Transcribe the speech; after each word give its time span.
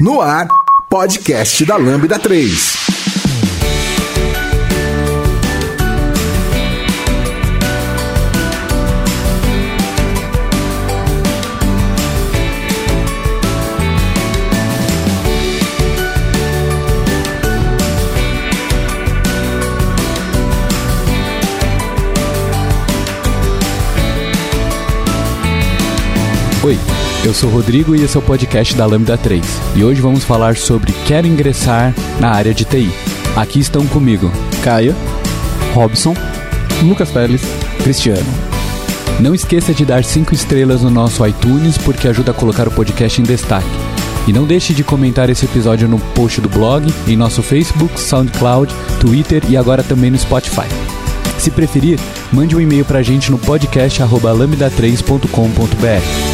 No 0.00 0.20
ar, 0.20 0.48
podcast 0.88 1.64
da 1.64 1.76
Lambda 1.76 2.18
3. 2.18 2.82
Oi, 26.64 26.93
eu 27.24 27.32
sou 27.32 27.48
Rodrigo 27.48 27.96
e 27.96 28.02
esse 28.02 28.18
é 28.18 28.20
o 28.20 28.22
podcast 28.22 28.76
da 28.76 28.84
Lambda 28.84 29.16
3. 29.16 29.42
E 29.74 29.82
hoje 29.82 29.98
vamos 29.98 30.24
falar 30.24 30.58
sobre 30.58 30.92
quero 31.06 31.26
ingressar 31.26 31.94
na 32.20 32.28
área 32.28 32.52
de 32.52 32.66
TI. 32.66 32.90
Aqui 33.34 33.60
estão 33.60 33.86
comigo 33.86 34.30
Caio, 34.62 34.94
Robson, 35.72 36.14
Lucas 36.82 37.10
Pérez, 37.10 37.40
Cristiano. 37.82 38.26
Não 39.20 39.34
esqueça 39.34 39.72
de 39.72 39.86
dar 39.86 40.04
5 40.04 40.34
estrelas 40.34 40.82
no 40.82 40.90
nosso 40.90 41.26
iTunes 41.26 41.78
porque 41.78 42.08
ajuda 42.08 42.32
a 42.32 42.34
colocar 42.34 42.68
o 42.68 42.70
podcast 42.70 43.18
em 43.18 43.24
destaque. 43.24 43.64
E 44.28 44.32
não 44.32 44.44
deixe 44.44 44.74
de 44.74 44.84
comentar 44.84 45.30
esse 45.30 45.46
episódio 45.46 45.88
no 45.88 45.98
post 45.98 46.42
do 46.42 46.48
blog, 46.50 46.92
em 47.06 47.16
nosso 47.16 47.42
Facebook, 47.42 47.98
SoundCloud, 47.98 48.70
Twitter 49.00 49.42
e 49.48 49.56
agora 49.56 49.82
também 49.82 50.10
no 50.10 50.18
Spotify. 50.18 50.68
Se 51.38 51.50
preferir, 51.50 51.98
mande 52.30 52.54
um 52.54 52.60
e-mail 52.60 52.84
para 52.84 52.98
a 52.98 53.02
gente 53.02 53.30
no 53.30 53.38
podcast@lambda3.com.br. 53.38 56.33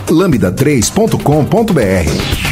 lambda3.com.br. 0.07 2.51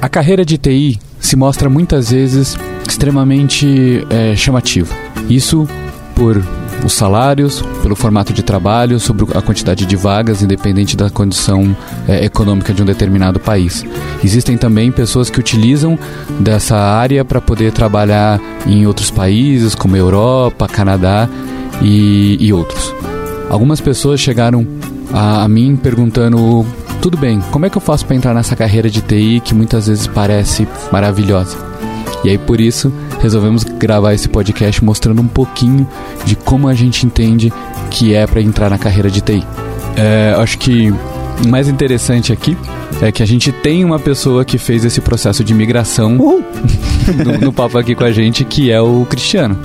A 0.00 0.08
carreira 0.08 0.44
de 0.44 0.58
TI 0.58 0.98
se 1.20 1.36
mostra 1.36 1.70
muitas 1.70 2.10
vezes 2.10 2.56
extremamente 2.88 4.06
é, 4.10 4.34
chamativa. 4.36 4.94
Isso 5.28 5.68
por 6.14 6.42
os 6.84 6.92
salários, 6.92 7.62
pelo 7.82 7.94
formato 7.94 8.32
de 8.32 8.42
trabalho, 8.42 8.98
sobre 8.98 9.24
a 9.36 9.42
quantidade 9.42 9.86
de 9.86 9.96
vagas, 9.96 10.42
independente 10.42 10.96
da 10.96 11.08
condição 11.08 11.76
é, 12.08 12.24
econômica 12.24 12.72
de 12.72 12.82
um 12.82 12.84
determinado 12.84 13.38
país. 13.38 13.84
Existem 14.22 14.56
também 14.56 14.90
pessoas 14.90 15.30
que 15.30 15.38
utilizam 15.38 15.98
dessa 16.40 16.76
área 16.76 17.24
para 17.24 17.40
poder 17.40 17.72
trabalhar 17.72 18.40
em 18.66 18.86
outros 18.86 19.10
países, 19.10 19.74
como 19.74 19.96
Europa, 19.96 20.66
Canadá 20.66 21.28
e, 21.80 22.36
e 22.40 22.52
outros. 22.52 22.92
Algumas 23.48 23.80
pessoas 23.80 24.18
chegaram 24.18 24.66
a, 25.12 25.44
a 25.44 25.48
mim 25.48 25.76
perguntando 25.76 26.66
tudo 27.00 27.16
bem, 27.16 27.40
como 27.50 27.66
é 27.66 27.70
que 27.70 27.76
eu 27.76 27.82
faço 27.82 28.06
para 28.06 28.16
entrar 28.16 28.34
nessa 28.34 28.54
carreira 28.54 28.88
de 28.88 29.02
TI 29.02 29.40
que 29.44 29.54
muitas 29.54 29.88
vezes 29.88 30.06
parece 30.06 30.66
maravilhosa? 30.90 31.71
E 32.24 32.30
aí 32.30 32.38
por 32.38 32.60
isso 32.60 32.92
resolvemos 33.20 33.64
gravar 33.64 34.14
esse 34.14 34.28
podcast 34.28 34.84
mostrando 34.84 35.20
um 35.20 35.26
pouquinho 35.26 35.88
de 36.24 36.36
como 36.36 36.68
a 36.68 36.74
gente 36.74 37.04
entende 37.04 37.52
que 37.90 38.14
é 38.14 38.26
para 38.26 38.40
entrar 38.40 38.70
na 38.70 38.78
carreira 38.78 39.10
de 39.10 39.20
TI. 39.20 39.44
É, 39.96 40.34
acho 40.38 40.58
que 40.58 40.90
o 40.90 41.48
mais 41.48 41.68
interessante 41.68 42.32
aqui 42.32 42.56
é 43.00 43.10
que 43.10 43.22
a 43.22 43.26
gente 43.26 43.50
tem 43.50 43.84
uma 43.84 43.98
pessoa 43.98 44.44
que 44.44 44.58
fez 44.58 44.84
esse 44.84 45.00
processo 45.00 45.42
de 45.42 45.54
migração 45.54 46.16
no, 46.16 47.38
no 47.40 47.52
papo 47.52 47.78
aqui 47.78 47.94
com 47.94 48.04
a 48.04 48.12
gente, 48.12 48.44
que 48.44 48.70
é 48.70 48.80
o 48.80 49.04
Cristiano. 49.08 49.58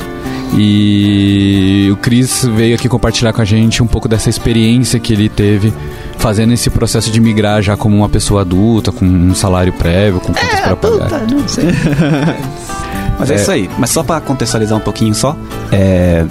E 0.53 1.89
o 1.91 1.97
Cris 1.97 2.45
veio 2.45 2.75
aqui 2.75 2.87
compartilhar 2.87 3.33
com 3.33 3.41
a 3.41 3.45
gente 3.45 3.83
um 3.83 3.87
pouco 3.87 4.07
dessa 4.07 4.29
experiência 4.29 4.99
que 4.99 5.13
ele 5.13 5.29
teve 5.29 5.73
fazendo 6.17 6.53
esse 6.53 6.69
processo 6.69 7.11
de 7.11 7.19
migrar 7.19 7.61
já 7.61 7.77
como 7.77 7.95
uma 7.95 8.09
pessoa 8.09 8.41
adulta, 8.41 8.91
com 8.91 9.05
um 9.05 9.35
salário 9.35 9.73
prévio, 9.73 10.19
com 10.19 10.33
contas 10.33 10.59
é, 10.59 10.61
para 10.61 10.75
pagar. 10.75 11.27
Não 11.27 11.47
sei. 11.47 11.65
Mas 13.19 13.29
é. 13.29 13.33
é. 13.33 13.35
isso 13.37 13.51
aí. 13.51 13.69
Mas 13.77 13.89
só 13.89 14.03
para 14.03 14.21
contextualizar 14.21 14.77
um 14.77 14.81
pouquinho 14.81 15.13
só, 15.13 15.35
é, 15.71 16.25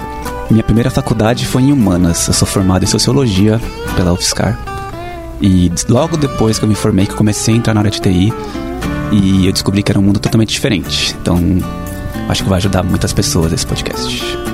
minha 0.49 0.63
primeira 0.63 0.89
faculdade 0.89 1.45
foi 1.45 1.63
em 1.63 1.71
humanas. 1.71 2.27
Eu 2.27 2.33
sou 2.33 2.47
formado 2.47 2.83
em 2.83 2.87
sociologia 2.87 3.61
pela 3.95 4.13
UFSCar. 4.13 4.57
E 5.41 5.71
logo 5.87 6.17
depois 6.17 6.57
que 6.57 6.65
eu 6.65 6.69
me 6.69 6.75
formei, 6.75 7.05
que 7.05 7.11
eu 7.11 7.17
comecei 7.17 7.53
a 7.53 7.57
entrar 7.57 7.73
na 7.73 7.81
área 7.81 7.91
de 7.91 8.01
TI, 8.01 8.33
e 9.11 9.45
eu 9.45 9.51
descobri 9.51 9.83
que 9.83 9.91
era 9.91 9.99
um 9.99 10.03
mundo 10.03 10.19
totalmente 10.19 10.49
diferente. 10.49 11.15
Então, 11.21 11.37
acho 12.27 12.43
que 12.43 12.49
vai 12.49 12.57
ajudar 12.57 12.83
muitas 12.83 13.13
pessoas 13.13 13.51
esse 13.53 13.65
podcast. 13.65 14.46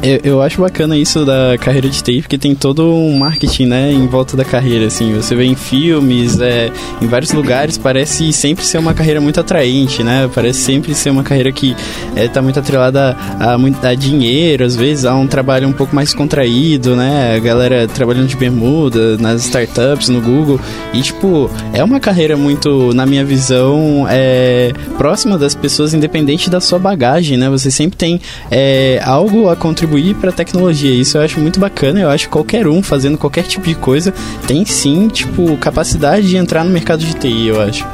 Eu, 0.00 0.20
eu, 0.22 0.42
acho 0.42 0.60
bacana 0.60 0.96
isso 0.96 1.24
da 1.24 1.58
carreira 1.58 1.88
de 1.88 2.00
TI, 2.00 2.22
porque 2.22 2.38
tem 2.38 2.54
todo 2.54 2.84
um 2.84 3.18
marketing, 3.18 3.66
né, 3.66 3.92
em 3.92 4.06
volta 4.06 4.36
da 4.36 4.44
carreira, 4.44 4.86
assim. 4.86 5.12
Você 5.14 5.34
vê 5.34 5.44
em 5.44 5.56
filmes, 5.56 6.38
é, 6.40 6.70
em 7.02 7.06
vários 7.08 7.32
lugares, 7.32 7.76
parece 7.76 8.32
sempre 8.32 8.64
ser 8.64 8.78
uma 8.78 8.94
carreira 8.94 9.20
muito 9.20 9.40
atraente, 9.40 10.04
né? 10.04 10.30
Parece 10.32 10.60
sempre 10.60 10.94
ser 10.94 11.10
uma 11.10 11.24
carreira 11.24 11.50
que 11.50 11.74
é, 12.14 12.28
tá 12.28 12.40
muito 12.40 12.60
atrelada 12.60 13.16
a, 13.40 13.56
a, 13.56 13.88
a 13.90 13.94
dinheiro, 13.94 14.64
às 14.64 14.76
vezes, 14.76 15.04
a 15.04 15.16
um 15.16 15.26
trabalho 15.26 15.66
um 15.66 15.72
pouco 15.72 15.94
mais 15.94 16.14
contraído, 16.14 16.94
né? 16.94 17.34
A 17.34 17.40
galera 17.40 17.88
trabalhando 17.88 18.28
de 18.28 18.36
bermuda, 18.36 19.16
nas 19.18 19.46
startups, 19.46 20.08
no 20.08 20.20
Google. 20.20 20.60
E, 20.94 21.02
tipo, 21.02 21.50
é 21.72 21.82
uma 21.82 21.98
carreira 21.98 22.36
muito, 22.36 22.94
na 22.94 23.04
minha 23.04 23.24
visão, 23.24 24.06
é, 24.08 24.72
próxima 24.96 25.36
das 25.36 25.56
pessoas, 25.56 25.92
independente 25.92 26.48
da 26.48 26.60
sua 26.60 26.78
bagagem, 26.78 27.36
né? 27.36 27.50
Você 27.50 27.68
sempre 27.68 27.96
tem 27.96 28.20
é, 28.48 29.02
algo 29.04 29.48
a 29.48 29.56
contribuir 29.56 29.87
contribuir 29.88 30.14
para 30.16 30.30
a 30.30 30.32
tecnologia. 30.32 30.94
Isso 30.94 31.16
eu 31.16 31.22
acho 31.22 31.40
muito 31.40 31.58
bacana. 31.58 32.00
Eu 32.00 32.10
acho 32.10 32.26
que 32.26 32.30
qualquer 32.30 32.68
um 32.68 32.82
fazendo 32.82 33.16
qualquer 33.16 33.44
tipo 33.44 33.66
de 33.66 33.74
coisa 33.74 34.12
tem 34.46 34.64
sim, 34.64 35.08
tipo, 35.08 35.56
capacidade 35.56 36.28
de 36.28 36.36
entrar 36.36 36.64
no 36.64 36.70
mercado 36.70 37.00
de 37.00 37.14
TI, 37.14 37.48
eu 37.48 37.60
acho. 37.60 37.86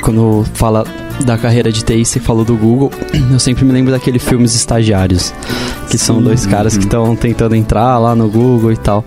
Quando 0.00 0.44
fala 0.54 0.84
da 1.24 1.36
carreira 1.36 1.70
de 1.70 1.84
TI, 1.84 2.04
você 2.04 2.18
falou 2.18 2.44
do 2.44 2.56
Google, 2.56 2.90
eu 3.30 3.38
sempre 3.38 3.64
me 3.64 3.72
lembro 3.72 3.92
daquele 3.92 4.18
filmes 4.18 4.54
estagiários, 4.54 5.32
que 5.88 5.98
Sim, 5.98 6.04
são 6.04 6.22
dois 6.22 6.46
caras 6.46 6.76
que 6.76 6.84
estão 6.84 7.14
tentando 7.14 7.54
entrar 7.54 7.98
lá 7.98 8.14
no 8.14 8.28
Google 8.28 8.72
e 8.72 8.76
tal. 8.76 9.04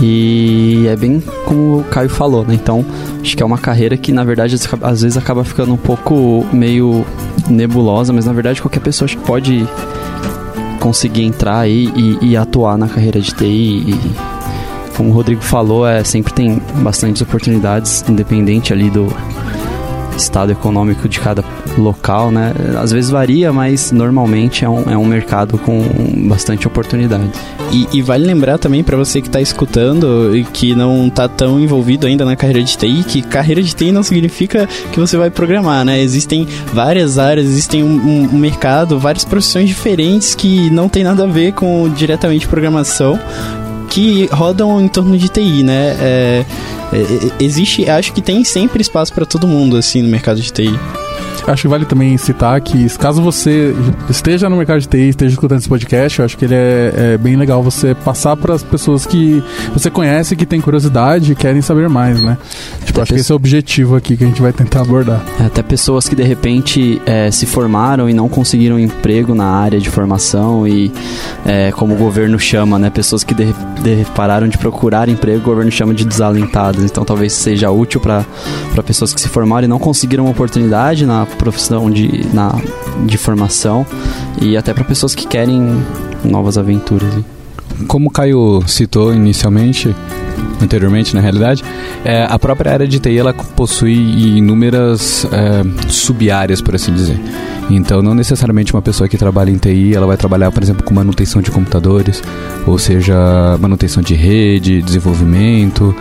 E 0.00 0.86
é 0.88 0.96
bem 0.96 1.22
como 1.44 1.80
o 1.80 1.84
Caio 1.84 2.08
falou, 2.08 2.46
né? 2.46 2.54
Então, 2.54 2.84
acho 3.20 3.36
que 3.36 3.42
é 3.42 3.46
uma 3.46 3.58
carreira 3.58 3.96
que, 3.96 4.10
na 4.10 4.24
verdade, 4.24 4.56
às 4.80 5.02
vezes 5.02 5.18
acaba 5.18 5.44
ficando 5.44 5.74
um 5.74 5.76
pouco 5.76 6.46
meio 6.50 7.04
nebulosa, 7.50 8.12
mas 8.12 8.24
na 8.24 8.32
verdade 8.32 8.62
qualquer 8.62 8.80
pessoa 8.80 9.10
pode 9.26 9.66
conseguir 10.82 11.22
entrar 11.22 11.60
aí 11.60 11.88
e, 11.94 12.30
e 12.32 12.36
atuar 12.36 12.76
na 12.76 12.88
carreira 12.88 13.20
de 13.20 13.32
TI. 13.32 13.94
E, 13.94 14.00
como 14.96 15.10
o 15.10 15.12
Rodrigo 15.12 15.40
falou, 15.40 15.86
é, 15.86 16.02
sempre 16.02 16.32
tem 16.34 16.60
bastantes 16.82 17.22
oportunidades, 17.22 18.04
independente 18.08 18.72
ali 18.72 18.90
do 18.90 19.06
estado 20.16 20.52
econômico 20.52 21.08
de 21.08 21.20
cada 21.20 21.42
local, 21.78 22.30
né? 22.30 22.52
Às 22.78 22.92
vezes 22.92 23.10
varia, 23.10 23.52
mas 23.52 23.92
normalmente 23.92 24.64
é 24.64 24.68
um, 24.68 24.90
é 24.90 24.98
um 24.98 25.06
mercado 25.06 25.56
com 25.56 25.80
bastante 26.28 26.66
oportunidade. 26.66 27.30
E, 27.72 27.88
e 27.90 28.02
vale 28.02 28.26
lembrar 28.26 28.58
também 28.58 28.84
para 28.84 28.98
você 28.98 29.22
que 29.22 29.28
está 29.28 29.40
escutando 29.40 30.36
e 30.36 30.44
que 30.44 30.74
não 30.74 31.06
está 31.06 31.26
tão 31.26 31.58
envolvido 31.58 32.06
ainda 32.06 32.22
na 32.22 32.36
carreira 32.36 32.62
de 32.62 32.76
TI, 32.76 33.02
que 33.02 33.22
carreira 33.22 33.62
de 33.62 33.74
TI 33.74 33.90
não 33.90 34.02
significa 34.02 34.68
que 34.92 35.00
você 35.00 35.16
vai 35.16 35.30
programar, 35.30 35.82
né? 35.82 35.98
Existem 36.02 36.46
várias 36.72 37.18
áreas, 37.18 37.46
existem 37.46 37.82
um, 37.82 38.28
um, 38.30 38.36
mercado, 38.36 38.98
várias 38.98 39.24
profissões 39.24 39.68
diferentes 39.68 40.34
que 40.34 40.68
não 40.68 40.86
tem 40.86 41.02
nada 41.02 41.24
a 41.24 41.26
ver 41.26 41.52
com 41.52 41.88
diretamente 41.88 42.46
programação, 42.46 43.18
que 43.88 44.28
rodam 44.30 44.78
em 44.78 44.88
torno 44.88 45.16
de 45.16 45.30
TI, 45.30 45.62
né? 45.62 45.96
É, 45.98 46.44
é, 46.92 47.30
existe, 47.40 47.88
acho 47.88 48.12
que 48.12 48.20
tem 48.20 48.44
sempre 48.44 48.82
espaço 48.82 49.14
para 49.14 49.24
todo 49.24 49.46
mundo 49.46 49.78
assim 49.78 50.02
no 50.02 50.08
mercado 50.08 50.42
de 50.42 50.52
TI. 50.52 50.78
Acho 51.46 51.62
que 51.62 51.68
vale 51.68 51.84
também 51.84 52.16
citar 52.16 52.60
que, 52.60 52.88
caso 52.98 53.20
você 53.20 53.74
esteja 54.08 54.48
no 54.48 54.56
mercado 54.56 54.80
de 54.80 54.88
TI, 54.88 55.08
esteja 55.08 55.32
escutando 55.32 55.58
esse 55.58 55.68
podcast, 55.68 56.18
eu 56.18 56.24
acho 56.24 56.36
que 56.36 56.44
ele 56.44 56.54
é, 56.54 56.92
é 57.14 57.18
bem 57.18 57.36
legal 57.36 57.62
você 57.62 57.94
passar 57.94 58.36
para 58.36 58.54
as 58.54 58.62
pessoas 58.62 59.04
que 59.04 59.42
você 59.72 59.90
conhece, 59.90 60.36
que 60.36 60.46
têm 60.46 60.60
curiosidade 60.60 61.32
e 61.32 61.34
querem 61.34 61.60
saber 61.60 61.88
mais, 61.88 62.22
né? 62.22 62.38
Tipo, 62.84 63.00
acho 63.00 63.12
que 63.12 63.20
esse 63.20 63.32
é 63.32 63.34
o 63.34 63.36
objetivo 63.36 63.96
aqui 63.96 64.16
que 64.16 64.24
a 64.24 64.26
gente 64.26 64.40
vai 64.40 64.52
tentar 64.52 64.82
abordar. 64.82 65.22
Até 65.44 65.62
pessoas 65.62 66.08
que 66.08 66.14
de 66.14 66.22
repente 66.22 67.00
é, 67.06 67.30
se 67.30 67.46
formaram 67.46 68.08
e 68.08 68.14
não 68.14 68.28
conseguiram 68.28 68.78
emprego 68.78 69.34
na 69.34 69.46
área 69.46 69.80
de 69.80 69.90
formação 69.90 70.66
e, 70.66 70.92
é, 71.44 71.72
como 71.72 71.94
o 71.94 71.96
governo 71.96 72.38
chama, 72.38 72.78
né? 72.78 72.90
Pessoas 72.90 73.24
que 73.24 73.34
de, 73.34 73.52
de, 73.82 74.04
pararam 74.14 74.48
de 74.48 74.58
procurar 74.58 75.08
emprego, 75.08 75.40
o 75.40 75.44
governo 75.44 75.70
chama 75.70 75.92
de 75.92 76.04
desalentadas. 76.04 76.84
Então, 76.84 77.04
talvez 77.04 77.32
seja 77.32 77.70
útil 77.70 78.00
para 78.00 78.24
pessoas 78.84 79.12
que 79.12 79.20
se 79.20 79.28
formaram 79.28 79.64
e 79.64 79.68
não 79.68 79.78
conseguiram 79.78 80.24
uma 80.24 80.30
oportunidade 80.30 81.04
na 81.06 81.26
profissão 81.36 81.90
de, 81.90 82.26
na, 82.32 82.54
de 83.06 83.16
formação 83.16 83.86
e 84.40 84.56
até 84.56 84.72
para 84.72 84.84
pessoas 84.84 85.14
que 85.14 85.26
querem 85.26 85.82
novas 86.24 86.56
aventuras. 86.58 87.12
Como 87.86 88.08
o 88.08 88.12
Caio 88.12 88.62
citou 88.66 89.14
inicialmente, 89.14 89.94
anteriormente 90.60 91.14
na 91.14 91.20
realidade, 91.20 91.64
é, 92.04 92.24
a 92.28 92.38
própria 92.38 92.72
área 92.72 92.86
de 92.86 92.98
TI 92.98 93.18
ela 93.18 93.32
possui 93.32 94.36
inúmeras 94.36 95.26
é, 95.32 95.90
sub-áreas, 95.90 96.60
por 96.60 96.74
assim 96.74 96.92
dizer. 96.92 97.18
Então, 97.70 98.02
não 98.02 98.14
necessariamente 98.14 98.72
uma 98.74 98.82
pessoa 98.82 99.08
que 99.08 99.16
trabalha 99.16 99.50
em 99.50 99.56
TI, 99.56 99.94
ela 99.94 100.06
vai 100.06 100.16
trabalhar, 100.16 100.50
por 100.50 100.62
exemplo, 100.62 100.84
com 100.84 100.92
manutenção 100.92 101.40
de 101.40 101.50
computadores, 101.50 102.22
ou 102.66 102.78
seja, 102.78 103.14
manutenção 103.60 104.02
de 104.02 104.14
rede, 104.14 104.82
desenvolvimento. 104.82 105.94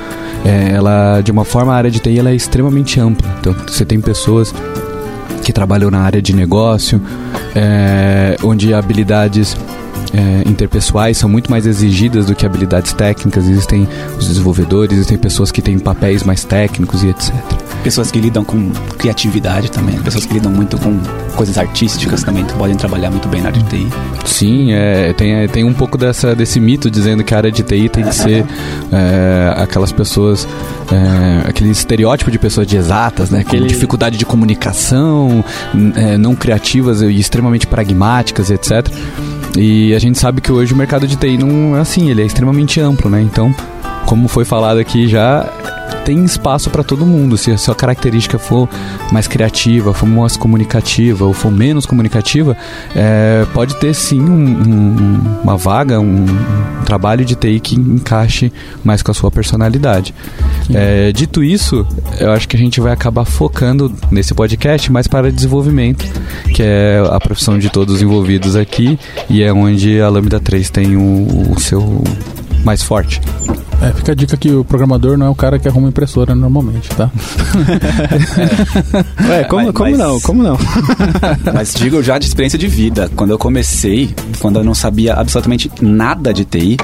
É, 0.44 0.72
ela, 0.74 1.22
de 1.22 1.32
uma 1.32 1.46
forma, 1.46 1.74
a 1.74 1.76
área 1.76 1.92
de 1.92 2.00
TI 2.00 2.20
ela 2.20 2.32
é 2.32 2.36
extremamente 2.36 3.00
ampla. 3.00 3.28
Então, 3.40 3.56
você 3.68 3.86
tem 3.86 4.02
pessoas 4.02 4.54
que 5.42 5.52
trabalham 5.54 5.92
na 5.92 6.02
área 6.02 6.22
de 6.22 6.36
negócio, 6.36 7.02
é, 7.56 8.38
onde 8.44 8.74
habilidades 8.74 9.58
é, 10.14 10.50
interpessoais 10.50 11.18
são 11.18 11.30
muito 11.30 11.50
mais 11.50 11.66
exigidas 11.66 12.26
do 12.26 12.36
que 12.36 12.46
habilidades 12.46 12.94
técnicas. 12.94 13.48
Existem 13.48 13.88
os 14.18 14.28
desenvolvedores, 14.28 14.94
existem 14.94 15.18
pessoas 15.18 15.52
que 15.52 15.62
têm 15.62 15.80
papéis 15.80 16.24
mais 16.24 16.44
técnicos 16.44 17.04
e 17.04 17.10
etc. 17.10 17.61
Pessoas 17.84 18.12
que 18.12 18.20
lidam 18.20 18.44
com 18.44 18.70
criatividade 18.98 19.72
também, 19.72 20.00
pessoas 20.02 20.26
que 20.26 20.34
lidam 20.34 20.52
muito 20.52 20.78
com 20.78 21.00
coisas 21.36 21.58
artísticas 21.58 22.24
também 22.24 22.46
podem 22.58 22.76
trabalhar 22.76 23.10
muito 23.10 23.28
bem 23.28 23.42
na 23.42 23.48
área 23.48 23.62
de 23.62 23.70
TI. 23.70 23.88
Sim, 24.24 24.72
é, 24.72 25.14
tem, 25.14 25.48
tem 25.48 25.64
um 25.64 25.74
pouco 25.74 25.98
dessa, 25.98 26.36
desse 26.36 26.60
mito 26.60 26.92
dizendo 26.92 27.24
que 27.24 27.34
a 27.34 27.38
área 27.38 27.52
de 27.52 27.64
TI 27.64 27.90
tem 27.90 28.04
que 28.04 28.14
ser 28.14 28.46
é, 28.92 29.54
aquelas 29.58 29.92
pessoas, 29.92 30.48
é, 30.92 31.50
aquele 31.50 31.72
estereótipo 31.72 32.30
de 32.30 32.38
pessoas 32.38 32.68
de 32.68 32.78
exatas, 32.78 33.32
né? 33.32 33.40
Aquele... 33.40 33.64
Com 33.64 33.68
dificuldade 33.68 34.18
de 34.18 34.26
comunicação, 34.26 35.44
é, 35.96 36.18
não 36.18 36.36
criativas 36.36 37.02
e 37.02 37.20
extremamente 37.20 37.66
pragmáticas, 37.66 38.52
etc. 38.52 38.88
E 39.58 39.94
a 39.94 40.00
gente 40.00 40.20
sabe 40.20 40.40
que 40.40 40.52
hoje 40.52 40.74
o 40.74 40.78
mercado 40.78 41.08
de 41.08 41.16
TI 41.16 41.38
não 41.38 41.76
é 41.76 41.82
assim, 41.82 42.10
ele 42.10 42.22
é 42.22 42.26
extremamente 42.26 42.80
amplo, 42.80 43.10
né? 43.10 43.22
Então, 43.22 43.54
como 44.06 44.28
foi 44.28 44.46
falado 44.46 44.80
aqui 44.80 45.08
já, 45.08 45.50
tem 46.04 46.24
espaço 46.24 46.70
para 46.70 46.84
todo 46.84 47.06
mundo. 47.06 47.38
Se 47.38 47.52
a 47.52 47.58
sua 47.58 47.76
característica 47.76 48.38
for 48.38 48.68
mais 49.12 49.28
criativa, 49.28 49.94
for 49.94 50.06
mais 50.06 50.36
comunicativa 50.36 51.26
ou 51.26 51.34
for 51.34 51.52
menos 51.52 51.86
comunicativa, 51.86 52.58
é, 52.96 53.46
pode 53.54 53.76
ter 53.76 53.94
sim 53.94 54.20
um, 54.20 54.26
um, 54.28 55.42
uma 55.44 55.58
vaga, 55.58 56.00
um, 56.00 56.26
um, 56.26 56.84
trabalho 56.86 57.24
de 57.24 57.36
TI 57.36 57.60
que 57.60 57.76
encaixe 57.76 58.52
mais 58.84 59.02
com 59.02 59.12
a 59.12 59.14
sua 59.14 59.32
personalidade. 59.32 60.14
É, 60.74 61.12
dito 61.12 61.44
isso, 61.44 61.86
eu 62.20 62.32
acho 62.32 62.48
que 62.48 62.56
a 62.56 62.60
gente 62.60 62.82
vai 62.82 62.92
acabar 62.92 63.26
focando 63.26 63.94
nesse 64.10 64.34
podcast 64.34 64.92
mais 64.92 65.08
para 65.08 65.32
desenvolvimento, 65.32 66.06
que 66.54 66.62
é 66.64 67.02
a 67.10 67.20
profissão 67.20 67.58
de 67.58 67.70
todos 67.70 67.96
os 67.96 68.02
envolvidos 68.02 68.56
aqui 68.56 69.00
e 69.30 69.42
é 69.42 69.54
onde 69.54 70.02
a 70.02 70.10
Lambda 70.10 70.40
3 70.40 70.70
tem 70.70 70.96
o, 70.96 71.52
o 71.52 71.60
seu 71.60 72.04
mais 72.64 72.84
forte. 72.84 73.22
É, 73.82 73.92
fica 73.94 74.12
a 74.12 74.16
dica 74.16 74.38
que 74.38 74.52
o 74.52 74.64
programador 74.64 75.18
não 75.18 75.26
é 75.26 75.30
o 75.30 75.34
cara 75.34 75.58
que 75.58 75.68
arruma 75.68 75.90
impressora 75.90 76.36
normalmente, 76.36 76.88
tá? 76.90 77.10
é. 79.26 79.26
Ué, 79.28 79.44
como, 79.46 79.66
mas, 79.66 79.76
como 79.76 79.90
mas... 79.90 80.00
não? 80.00 80.22
Como 80.22 80.44
não? 80.44 80.58
mas 81.52 81.74
digo 81.74 82.04
já 82.04 82.20
de 82.20 82.28
experiência 82.28 82.60
de 82.60 82.68
vida. 82.68 83.10
Quando 83.16 83.32
eu 83.32 83.40
comecei, 83.40 84.14
quando 84.40 84.60
eu 84.60 84.64
não 84.64 84.76
sabia 84.76 85.16
absolutamente 85.16 85.72
nada 85.82 86.32
de 86.32 86.46
TI, 86.46 86.78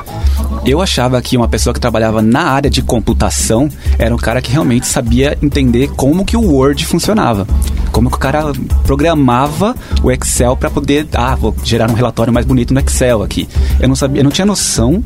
eu 0.66 0.82
achava 0.82 1.22
que 1.22 1.38
uma 1.38 1.48
pessoa 1.48 1.72
que 1.72 1.80
trabalhava 1.80 2.20
na 2.24 2.42
área 2.42 2.70
de 2.70 2.82
computação 2.82 3.70
era 4.00 4.14
um 4.14 4.18
cara 4.18 4.42
que 4.42 4.52
realmente 4.52 4.88
sabia 4.88 5.38
entender 5.40 5.90
como 5.90 6.26
que 6.26 6.36
o 6.36 6.42
Word 6.42 6.84
funcionava. 6.84 7.46
Como 7.92 8.10
que 8.10 8.16
o 8.16 8.20
cara 8.20 8.52
programava 8.84 9.76
o 10.02 10.12
Excel 10.12 10.58
para 10.58 10.72
poder, 10.72 11.08
ah, 11.14 11.36
vou 11.36 11.56
gerar 11.64 11.92
um 11.92 11.94
relatório 11.94 12.34
mais 12.34 12.46
bonito 12.46 12.74
no 12.74 12.80
Excel 12.80 13.22
aqui. 13.22 13.48
Eu 13.80 13.88
não 13.88 13.96
sabia, 13.96 14.22
eu 14.22 14.24
não 14.24 14.32
tinha 14.32 14.46
noção 14.46 15.04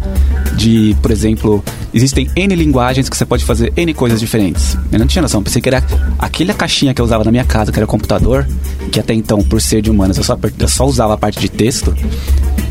de, 0.55 0.95
por 1.01 1.11
exemplo, 1.11 1.63
existem 1.93 2.29
N 2.35 2.55
linguagens 2.55 3.09
que 3.09 3.15
você 3.15 3.25
pode 3.25 3.43
fazer 3.45 3.71
N 3.75 3.93
coisas 3.93 4.19
diferentes. 4.19 4.77
Eu 4.91 4.99
não 4.99 5.07
tinha 5.07 5.21
noção, 5.21 5.41
pensei 5.41 5.61
que 5.61 5.69
era 5.69 5.83
aquela 6.19 6.53
caixinha 6.53 6.93
que 6.93 7.01
eu 7.01 7.05
usava 7.05 7.23
na 7.23 7.31
minha 7.31 7.43
casa, 7.43 7.71
que 7.71 7.79
era 7.79 7.87
computador, 7.87 8.47
que 8.91 8.99
até 8.99 9.13
então, 9.13 9.41
por 9.41 9.61
ser 9.61 9.81
de 9.81 9.89
humanas, 9.89 10.17
eu 10.17 10.23
só, 10.23 10.37
eu 10.59 10.67
só 10.67 10.85
usava 10.85 11.13
a 11.13 11.17
parte 11.17 11.39
de 11.39 11.49
texto. 11.49 11.95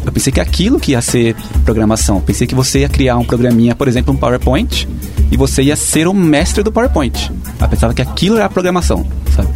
Eu 0.04 0.12
pensei 0.12 0.32
que 0.32 0.40
aquilo 0.40 0.80
que 0.80 0.92
ia 0.92 1.02
ser 1.02 1.36
programação. 1.64 2.16
Eu 2.16 2.22
pensei 2.22 2.46
que 2.46 2.54
você 2.54 2.80
ia 2.80 2.88
criar 2.88 3.16
um 3.18 3.24
programinha, 3.24 3.74
por 3.74 3.86
exemplo, 3.86 4.12
um 4.12 4.16
PowerPoint, 4.16 4.88
e 5.30 5.36
você 5.36 5.62
ia 5.62 5.76
ser 5.76 6.08
o 6.08 6.14
mestre 6.14 6.62
do 6.62 6.72
PowerPoint. 6.72 7.30
Eu 7.60 7.68
pensava 7.68 7.94
que 7.94 8.02
aquilo 8.02 8.36
era 8.36 8.46
a 8.46 8.50
programação, 8.50 9.06
sabe? 9.34 9.48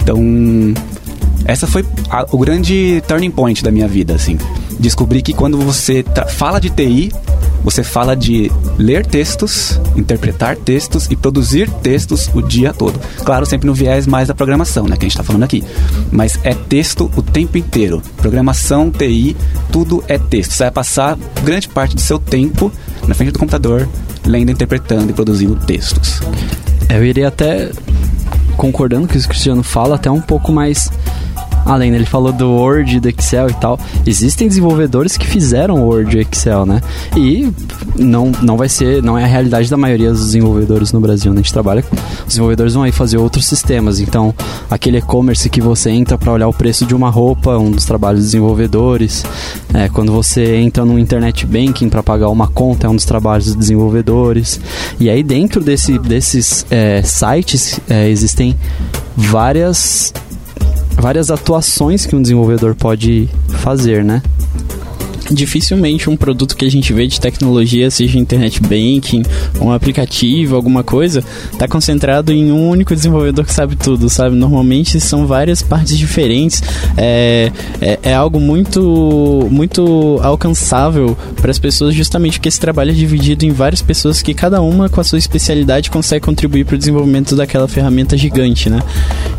Então, 0.00 0.18
essa 1.44 1.66
foi 1.66 1.84
a, 2.10 2.26
o 2.30 2.38
grande 2.38 3.02
turning 3.06 3.30
point 3.30 3.62
da 3.62 3.70
minha 3.70 3.88
vida, 3.88 4.14
assim. 4.14 4.38
Descobri 4.78 5.22
que 5.22 5.32
quando 5.32 5.58
você 5.58 6.04
fala 6.36 6.60
de 6.60 6.70
TI, 6.70 7.12
você 7.62 7.82
fala 7.82 8.14
de 8.14 8.50
ler 8.78 9.04
textos, 9.04 9.80
interpretar 9.96 10.56
textos 10.56 11.06
e 11.10 11.16
produzir 11.16 11.70
textos 11.82 12.30
o 12.34 12.40
dia 12.40 12.72
todo. 12.72 12.98
Claro, 13.24 13.44
sempre 13.46 13.66
no 13.66 13.74
viés 13.74 14.06
mais 14.06 14.28
da 14.28 14.34
programação, 14.34 14.84
né, 14.84 14.96
que 14.96 15.04
a 15.04 15.08
gente 15.08 15.12
está 15.12 15.24
falando 15.24 15.42
aqui. 15.42 15.64
Mas 16.10 16.38
é 16.42 16.54
texto 16.54 17.10
o 17.16 17.22
tempo 17.22 17.58
inteiro. 17.58 18.02
Programação, 18.16 18.90
TI, 18.90 19.36
tudo 19.70 20.02
é 20.08 20.18
texto. 20.18 20.52
Você 20.52 20.64
vai 20.64 20.72
passar 20.72 21.18
grande 21.44 21.68
parte 21.68 21.94
do 21.94 22.00
seu 22.00 22.18
tempo 22.18 22.72
na 23.06 23.14
frente 23.14 23.32
do 23.32 23.38
computador, 23.38 23.88
lendo, 24.24 24.50
interpretando 24.50 25.10
e 25.10 25.12
produzindo 25.12 25.56
textos. 25.56 26.20
Eu 26.88 27.04
iria 27.04 27.28
até 27.28 27.70
concordando 28.56 29.06
com 29.06 29.14
o 29.14 29.18
que 29.18 29.24
o 29.24 29.28
Cristiano 29.28 29.62
fala, 29.62 29.96
até 29.96 30.10
um 30.10 30.20
pouco 30.20 30.52
mais 30.52 30.90
além, 31.68 31.90
né? 31.90 31.98
ele 31.98 32.06
falou 32.06 32.32
do 32.32 32.50
Word, 32.50 32.98
do 32.98 33.08
Excel 33.08 33.50
e 33.50 33.54
tal. 33.54 33.78
Existem 34.06 34.48
desenvolvedores 34.48 35.16
que 35.16 35.26
fizeram 35.26 35.84
Word 35.84 36.16
e 36.16 36.20
Excel, 36.22 36.64
né? 36.64 36.80
E 37.14 37.52
não, 37.96 38.32
não 38.42 38.56
vai 38.56 38.68
ser, 38.68 39.02
não 39.02 39.18
é 39.18 39.24
a 39.24 39.26
realidade 39.26 39.68
da 39.70 39.76
maioria 39.76 40.10
dos 40.10 40.24
desenvolvedores 40.24 40.92
no 40.92 41.00
Brasil, 41.00 41.32
né? 41.32 41.40
A 41.40 41.42
gente 41.42 41.52
trabalha, 41.52 41.84
os 42.20 42.28
desenvolvedores 42.28 42.74
vão 42.74 42.82
aí 42.82 42.92
fazer 42.92 43.18
outros 43.18 43.44
sistemas. 43.46 44.00
Então, 44.00 44.34
aquele 44.70 44.98
e-commerce 44.98 45.48
que 45.50 45.60
você 45.60 45.90
entra 45.90 46.16
para 46.16 46.32
olhar 46.32 46.48
o 46.48 46.52
preço 46.52 46.86
de 46.86 46.94
uma 46.94 47.10
roupa, 47.10 47.58
um 47.58 47.70
dos 47.70 47.84
trabalhos 47.84 48.20
dos 48.20 48.30
desenvolvedores. 48.30 49.24
É, 49.74 49.88
quando 49.90 50.10
você 50.10 50.56
entra 50.56 50.84
no 50.84 50.98
internet 50.98 51.44
banking 51.46 51.90
para 51.90 52.02
pagar 52.02 52.30
uma 52.30 52.48
conta, 52.48 52.86
é 52.86 52.90
um 52.90 52.96
dos 52.96 53.04
trabalhos 53.04 53.46
dos 53.46 53.56
desenvolvedores. 53.56 54.58
E 54.98 55.10
aí, 55.10 55.22
dentro 55.22 55.60
desse, 55.62 55.98
desses 55.98 56.64
é, 56.70 57.02
sites, 57.02 57.78
é, 57.88 58.08
existem 58.08 58.56
várias 59.18 60.12
várias 60.98 61.30
atuações 61.30 62.04
que 62.04 62.14
um 62.14 62.22
desenvolvedor 62.22 62.74
pode 62.74 63.28
fazer, 63.48 64.04
né? 64.04 64.22
Dificilmente 65.30 66.08
um 66.08 66.16
produto 66.16 66.56
que 66.56 66.64
a 66.64 66.70
gente 66.70 66.92
vê 66.92 67.06
de 67.06 67.20
tecnologia, 67.20 67.90
seja 67.90 68.18
internet 68.18 68.60
banking, 68.60 69.22
um 69.60 69.70
aplicativo, 69.70 70.56
alguma 70.56 70.82
coisa, 70.82 71.22
está 71.52 71.68
concentrado 71.68 72.32
em 72.32 72.50
um 72.50 72.68
único 72.68 72.94
desenvolvedor 72.94 73.44
que 73.44 73.52
sabe 73.52 73.76
tudo, 73.76 74.08
sabe? 74.08 74.36
Normalmente 74.36 75.00
são 75.00 75.26
várias 75.26 75.62
partes 75.62 75.96
diferentes, 75.96 76.62
é, 76.96 77.52
é, 77.80 77.98
é 78.02 78.14
algo 78.14 78.40
muito, 78.40 79.48
muito 79.50 80.18
alcançável 80.22 81.16
para 81.40 81.50
as 81.50 81.58
pessoas, 81.58 81.94
justamente 81.94 82.38
porque 82.38 82.48
esse 82.48 82.60
trabalho 82.60 82.90
é 82.90 82.94
dividido 82.94 83.44
em 83.44 83.50
várias 83.50 83.82
pessoas 83.82 84.22
que 84.22 84.34
cada 84.34 84.60
uma 84.60 84.88
com 84.88 85.00
a 85.00 85.04
sua 85.04 85.18
especialidade 85.18 85.90
consegue 85.90 86.24
contribuir 86.24 86.64
para 86.64 86.74
o 86.74 86.78
desenvolvimento 86.78 87.36
daquela 87.36 87.68
ferramenta 87.68 88.16
gigante, 88.16 88.70
né? 88.70 88.80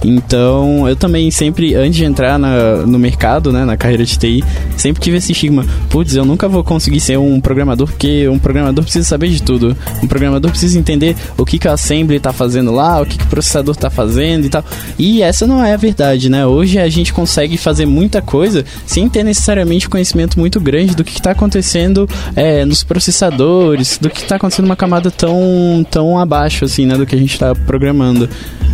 Então, 0.04 0.88
eu 0.88 0.96
também 0.96 1.30
sempre, 1.32 1.76
antes 1.76 1.96
de 1.96 2.06
entrar 2.06 2.38
na, 2.38 2.86
no 2.86 3.00
mercado, 3.00 3.52
né, 3.52 3.66
na 3.66 3.76
carreira 3.76 4.06
de 4.06 4.18
TI, 4.18 4.44
sempre 4.78 5.02
tive 5.02 5.18
esse 5.18 5.32
estigma 5.32 5.66
putz, 5.90 6.16
eu 6.16 6.26
nunca 6.26 6.48
vou 6.48 6.64
conseguir 6.64 7.00
ser 7.00 7.18
um 7.18 7.40
programador 7.40 7.88
porque 7.88 8.28
um 8.28 8.40
programador 8.40 8.84
precisa 8.84 9.08
saber 9.08 9.30
de 9.30 9.42
tudo. 9.42 9.76
Um 10.04 10.08
programador 10.08 10.52
precisa 10.52 10.78
entender 10.78 11.16
o 11.38 11.46
que, 11.46 11.58
que 11.58 11.68
a 11.68 11.74
Assembly 11.74 12.18
está 12.18 12.34
fazendo 12.34 12.72
lá, 12.72 13.02
o 13.02 13.06
que, 13.06 13.18
que 13.18 13.24
o 13.24 13.28
processador 13.28 13.74
está 13.74 13.90
fazendo 13.90 14.46
e 14.46 14.50
tal. 14.50 14.64
E 14.98 15.22
essa 15.22 15.46
não 15.48 15.64
é 15.64 15.74
a 15.74 15.78
verdade, 15.78 16.30
né? 16.30 16.46
Hoje 16.46 16.80
a 16.80 16.90
gente 16.90 17.14
consegue 17.14 17.58
fazer 17.58 17.86
muita 17.86 18.22
coisa 18.22 18.66
sem 18.86 19.10
ter 19.10 19.24
necessariamente 19.24 19.90
conhecimento 19.90 20.40
muito 20.40 20.60
grande 20.60 20.96
do 20.96 21.04
que 21.04 21.14
está 21.14 21.32
acontecendo 21.32 22.08
é, 22.36 22.66
nos 22.66 22.84
processadores, 22.84 23.98
do 23.98 24.10
que 24.10 24.22
está 24.22 24.36
acontecendo 24.36 24.66
numa 24.66 24.76
camada 24.76 25.10
tão, 25.12 25.86
tão 25.90 26.18
abaixo, 26.18 26.66
assim, 26.66 26.86
né? 26.86 26.96
Do 26.96 27.06
que 27.06 27.16
a 27.16 27.20
gente 27.20 27.34
está 27.34 27.54
programando. 27.56 28.30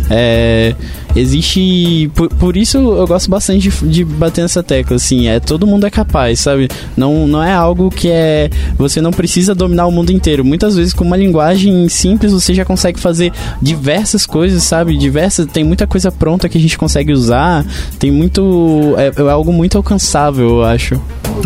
É, 0.08 0.74
existe. 1.14 2.10
Por, 2.14 2.28
por, 2.28 2.56
isso 2.56 2.78
eu 2.78 3.06
gosto 3.06 3.28
bastante 3.28 3.68
de, 3.68 3.88
de, 3.88 4.04
bater 4.04 4.42
nessa 4.42 4.62
tecla, 4.62 4.96
assim. 4.96 5.28
É, 5.28 5.40
todo 5.40 5.66
mundo 5.66 5.86
é 5.86 5.90
capaz, 5.90 6.40
sabe? 6.40 6.68
Não, 6.96 7.26
não 7.26 7.42
é 7.42 7.52
algo 7.52 7.90
que 7.90 8.08
é. 8.08 8.50
Você 8.78 9.00
não 9.00 9.10
precisa 9.10 9.54
dominar 9.54 9.86
o 9.86 9.92
mundo 9.92 10.10
inteiro. 10.10 10.44
Muitas 10.44 10.76
vezes, 10.76 10.92
com 10.92 11.04
uma 11.04 11.16
linguagem 11.16 11.88
simples, 11.88 12.32
você 12.32 12.54
já 12.54 12.64
consegue 12.64 12.98
fazer 12.98 13.32
diversas 13.60 14.24
coisas, 14.24 14.62
sabe? 14.62 14.96
Diversas. 14.96 15.46
Tem 15.46 15.64
muita 15.64 15.86
coisa 15.86 16.10
pronta 16.10 16.48
que 16.48 16.58
a 16.58 16.60
gente 16.60 16.78
consegue 16.78 17.12
usar. 17.12 17.64
Tem 17.98 18.10
muito. 18.10 18.94
É, 18.96 19.12
é 19.22 19.30
algo 19.30 19.52
muito 19.52 19.76
alcançável, 19.76 20.48
eu 20.48 20.64
acho. 20.64 21.00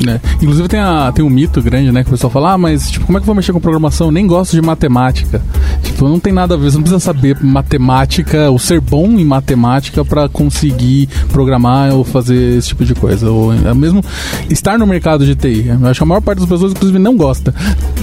É. 0.07 0.21
Inclusive 0.40 0.69
tem, 0.69 0.80
a, 0.80 1.12
tem 1.12 1.25
um 1.25 1.30
mito 1.30 1.61
grande, 1.61 1.90
né? 1.90 2.02
Que 2.02 2.09
o 2.09 2.12
pessoal 2.12 2.30
fala, 2.30 2.52
ah, 2.52 2.59
mas 2.59 2.90
tipo, 2.90 3.07
como 3.07 3.19
é 3.19 3.21
que 3.21 3.25
eu 3.25 3.26
vou 3.26 3.35
mexer 3.35 3.52
com 3.52 3.61
programação? 3.61 4.09
Eu 4.09 4.12
nem 4.12 4.26
gosto 4.26 4.52
de 4.52 4.62
matemática. 4.62 5.42
Tipo, 5.83 6.09
não 6.09 6.21
tem 6.21 6.33
nada 6.33 6.54
a 6.54 6.57
ver, 6.57 6.71
você 6.71 6.76
não 6.76 6.83
precisa 6.83 7.00
saber 7.00 7.37
matemática, 7.42 8.50
ou 8.50 8.59
ser 8.59 8.80
bom 8.80 9.19
em 9.19 9.25
matemática 9.25 10.04
para 10.04 10.28
conseguir 10.28 11.09
programar 11.28 11.92
ou 11.92 12.04
fazer 12.04 12.59
esse 12.59 12.69
tipo 12.69 12.85
de 12.85 12.95
coisa. 12.95 13.30
Ou 13.30 13.52
é 13.52 13.75
mesmo 13.75 14.02
estar 14.49 14.78
no 14.78 14.87
mercado 14.87 15.25
de 15.25 15.35
TI. 15.41 15.69
Eu 15.69 15.87
acho 15.89 16.01
que 16.01 16.05
a 16.05 16.07
maior 16.07 16.21
parte 16.21 16.41
das 16.41 16.49
pessoas, 16.49 16.73
inclusive, 16.73 16.99
não 16.99 17.17
gosta. 17.17 17.55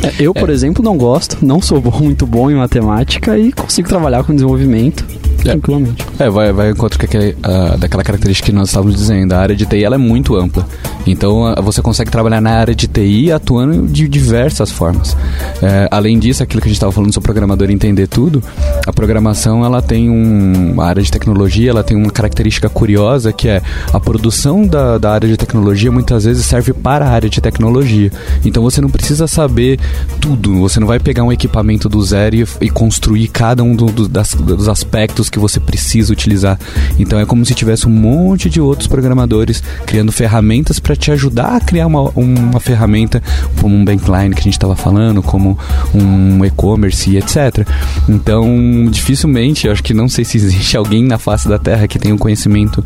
É, 0.04 0.14
eu, 0.20 0.34
por 0.34 0.50
é. 0.50 0.54
exemplo, 0.54 0.84
não 0.84 0.98
gosto, 0.98 1.38
não 1.46 1.62
sou 1.62 1.82
muito 2.02 2.26
bom 2.26 2.50
em 2.50 2.56
matemática 2.56 3.38
e 3.38 3.52
consigo 3.52 3.88
trabalhar 3.88 4.24
com 4.24 4.34
desenvolvimento. 4.34 5.06
Tranquilamente. 5.52 6.06
É, 6.20 6.30
vai, 6.30 6.52
vai 6.52 6.72
encontro 6.72 7.00
que, 7.00 7.18
uh, 7.18 7.78
daquela 7.78 8.04
característica 8.04 8.48
que 8.48 8.52
nós 8.52 8.70
estávamos 8.70 8.96
dizendo. 8.96 9.34
A 9.34 9.40
área 9.40 9.56
de 9.56 9.66
TI 9.66 9.84
ela 9.84 9.96
é 9.96 9.98
muito 9.98 10.36
ampla. 10.36 10.68
Então 11.06 11.52
uh, 11.52 11.62
você 11.62 11.82
consegue 11.82 12.12
trabalhar 12.12 12.42
na 12.42 12.52
área 12.52 12.76
de 12.76 12.88
TI 12.88 13.32
atuando 13.32 13.88
de 13.88 14.08
diversas 14.08 14.72
formas. 14.72 15.16
É, 15.62 15.88
além 15.92 16.20
disso, 16.20 16.44
aquilo 16.44 16.62
que 16.62 16.68
a 16.68 16.70
gente 16.70 16.78
estava 16.78 16.92
falando 16.92 17.14
sobre 17.14 17.26
programador 17.26 17.70
entender 17.70 18.08
tudo, 18.08 18.42
a 18.86 18.94
programação 18.94 19.64
ela 19.64 19.82
tem 19.82 20.10
um, 20.10 20.72
uma 20.74 20.86
área 20.86 21.02
de 21.02 21.12
tecnologia, 21.12 21.70
ela 21.72 21.84
tem 21.84 21.96
uma 21.96 22.12
característica 22.12 22.70
curiosa 22.70 23.32
que 23.32 23.48
é 23.48 23.62
a 23.94 24.00
produção 24.00 24.66
da, 24.66 24.98
da 24.98 25.12
área 25.12 25.28
de 25.28 25.38
tecnologia 25.38 25.92
muitas 25.92 26.26
vezes 26.26 26.46
serve 26.46 26.74
para 26.74 27.06
a 27.06 27.10
área 27.10 27.30
de 27.30 27.42
tecnologia. 27.42 28.12
Então 28.46 28.64
você 28.64 28.82
não 28.82 28.90
precisa 28.90 29.28
saber 29.28 29.80
tudo. 30.20 30.60
Você 30.62 30.80
não 30.80 30.88
vai 30.88 31.00
pegar 31.00 31.24
um 31.24 31.32
equipamento 31.32 31.90
do 31.90 32.04
zero 32.04 32.36
e, 32.36 32.46
e 32.62 32.70
construir 32.70 33.28
cada 33.28 33.64
um 33.64 33.76
do, 33.76 33.86
do, 33.88 34.08
das, 34.08 34.34
dos 34.34 34.68
aspectos 34.68 35.30
que 35.30 35.37
você 35.40 35.60
precisa 35.60 36.12
utilizar. 36.12 36.60
Então 36.98 37.20
é 37.20 37.26
como 37.26 37.46
se 37.46 37.54
tivesse 37.54 37.88
um 37.88 37.92
monte 37.92 38.50
de 38.50 38.60
outros 38.62 38.88
programadores 38.88 39.64
criando 39.86 40.12
ferramentas 40.12 40.80
para 40.80 40.96
te 40.96 41.12
ajudar 41.12 41.56
a 41.56 41.60
criar 41.60 41.88
uma, 41.88 42.10
uma 42.16 42.60
ferramenta 42.60 43.22
como 43.62 43.76
um 43.76 43.84
bankline 43.84 44.34
que 44.34 44.42
a 44.42 44.44
gente 44.44 44.54
estava 44.54 44.76
falando, 44.76 45.22
como 45.22 45.58
um 45.94 46.44
e-commerce 46.46 47.10
e 47.10 47.18
etc. 47.18 47.68
Então, 48.08 48.88
dificilmente, 48.90 49.70
acho 49.70 49.84
que 49.84 49.94
não 49.94 50.10
sei 50.10 50.24
se 50.24 50.38
existe 50.38 50.76
alguém 50.78 51.04
na 51.04 51.18
face 51.18 51.48
da 51.48 51.60
Terra 51.60 51.88
que 51.88 52.00
tenha 52.00 52.14
um 52.14 52.18
conhecimento 52.18 52.84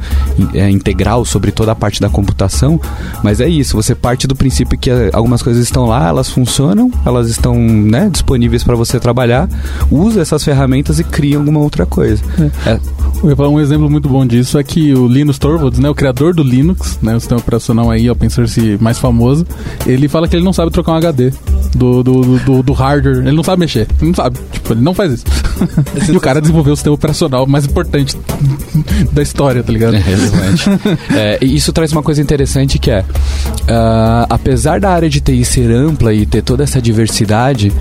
é, 0.54 0.70
integral 0.70 1.26
sobre 1.26 1.52
toda 1.52 1.72
a 1.72 1.76
parte 1.76 2.02
da 2.02 2.10
computação, 2.10 2.80
mas 3.24 3.40
é 3.40 3.48
isso, 3.48 3.76
você 3.76 3.94
parte 3.96 4.28
do 4.28 4.36
princípio 4.36 4.78
que 4.78 4.90
algumas 5.14 5.42
coisas 5.42 5.64
estão 5.64 5.86
lá, 5.86 6.08
elas 6.08 6.30
funcionam, 6.30 6.92
elas 7.06 7.30
estão 7.30 7.56
né, 7.56 8.10
disponíveis 8.12 8.64
para 8.64 8.76
você 8.76 9.00
trabalhar, 9.00 9.48
usa 9.90 10.22
essas 10.22 10.44
ferramentas 10.44 11.00
e 11.00 11.04
cria 11.04 11.38
alguma 11.38 11.60
outra 11.60 11.86
coisa. 11.86 12.24
É. 12.66 12.80
Um 13.24 13.60
exemplo 13.60 13.90
muito 13.90 14.10
bom 14.10 14.26
disso 14.26 14.58
é 14.58 14.64
que 14.64 14.94
o 14.94 15.08
Linus 15.08 15.38
Torvalds, 15.38 15.80
né, 15.80 15.90
o 15.90 15.94
criador 15.94 16.34
do 16.34 16.42
Linux, 16.42 16.98
né, 17.02 17.16
o 17.16 17.20
sistema 17.20 17.40
operacional 17.40 17.92
aí, 17.92 18.10
open 18.10 18.30
source 18.30 18.78
mais 18.82 18.98
famoso, 18.98 19.46
ele 19.86 20.08
fala 20.08 20.28
que 20.28 20.36
ele 20.36 20.44
não 20.44 20.54
sabe 20.54 20.72
trocar 20.72 20.94
um 20.94 20.96
HD 20.96 21.32
do, 21.76 22.02
do, 22.02 22.40
do, 22.40 22.64
do 22.64 22.74
hardware, 22.74 23.18
ele 23.18 23.36
não 23.36 23.44
sabe 23.44 23.60
mexer, 23.60 23.88
ele 24.00 24.08
não 24.08 24.16
sabe, 24.16 24.40
tipo, 24.52 24.74
ele 24.74 24.82
não 24.82 24.94
faz 24.94 25.14
isso. 25.14 25.26
e 26.12 26.18
o 26.18 26.20
cara 26.20 26.42
desenvolveu 26.42 26.74
o 26.74 26.76
sistema 26.76 26.96
operacional 26.96 27.46
mais 27.46 27.66
importante 27.66 28.18
da 29.12 29.22
história, 29.22 29.62
tá 29.62 29.72
ligado? 29.72 29.96
É, 29.96 30.00
relevante. 30.00 30.70
é, 31.16 31.40
isso 31.46 31.72
traz 31.72 31.92
uma 31.92 32.02
coisa 32.02 32.22
interessante 32.22 32.80
que 32.80 32.90
é, 32.90 33.02
uh, 33.02 34.26
apesar 34.30 34.80
da 34.80 34.90
área 34.90 35.10
de 35.10 35.22
TI 35.22 35.46
ser 35.46 35.72
ampla 35.72 36.14
e 36.14 36.26
ter 36.26 36.42
toda 36.42 36.64
essa 36.64 36.82
diversidade 36.82 37.72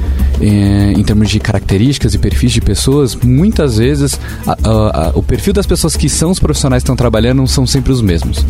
eh, 0.40 0.92
em 0.96 1.02
termos 1.02 1.28
de 1.28 1.38
características 1.38 2.14
e 2.14 2.18
perfis 2.18 2.52
de 2.52 2.60
pessoas, 2.60 3.14
muitas 3.14 3.76
vezes 3.76 4.18
a, 4.46 4.52
a, 4.52 5.06
a, 5.06 5.10
o 5.14 5.22
perfil 5.22 5.52
das 5.52 5.66
pessoas 5.66 5.96
que 5.96 6.08
são 6.08 6.30
os 6.30 6.38
profissionais 6.38 6.82
que 6.82 6.84
estão 6.84 6.96
trabalhando 6.96 7.46
são 7.46 7.66
sempre 7.66 7.92
os 7.92 8.00
mesmos. 8.00 8.44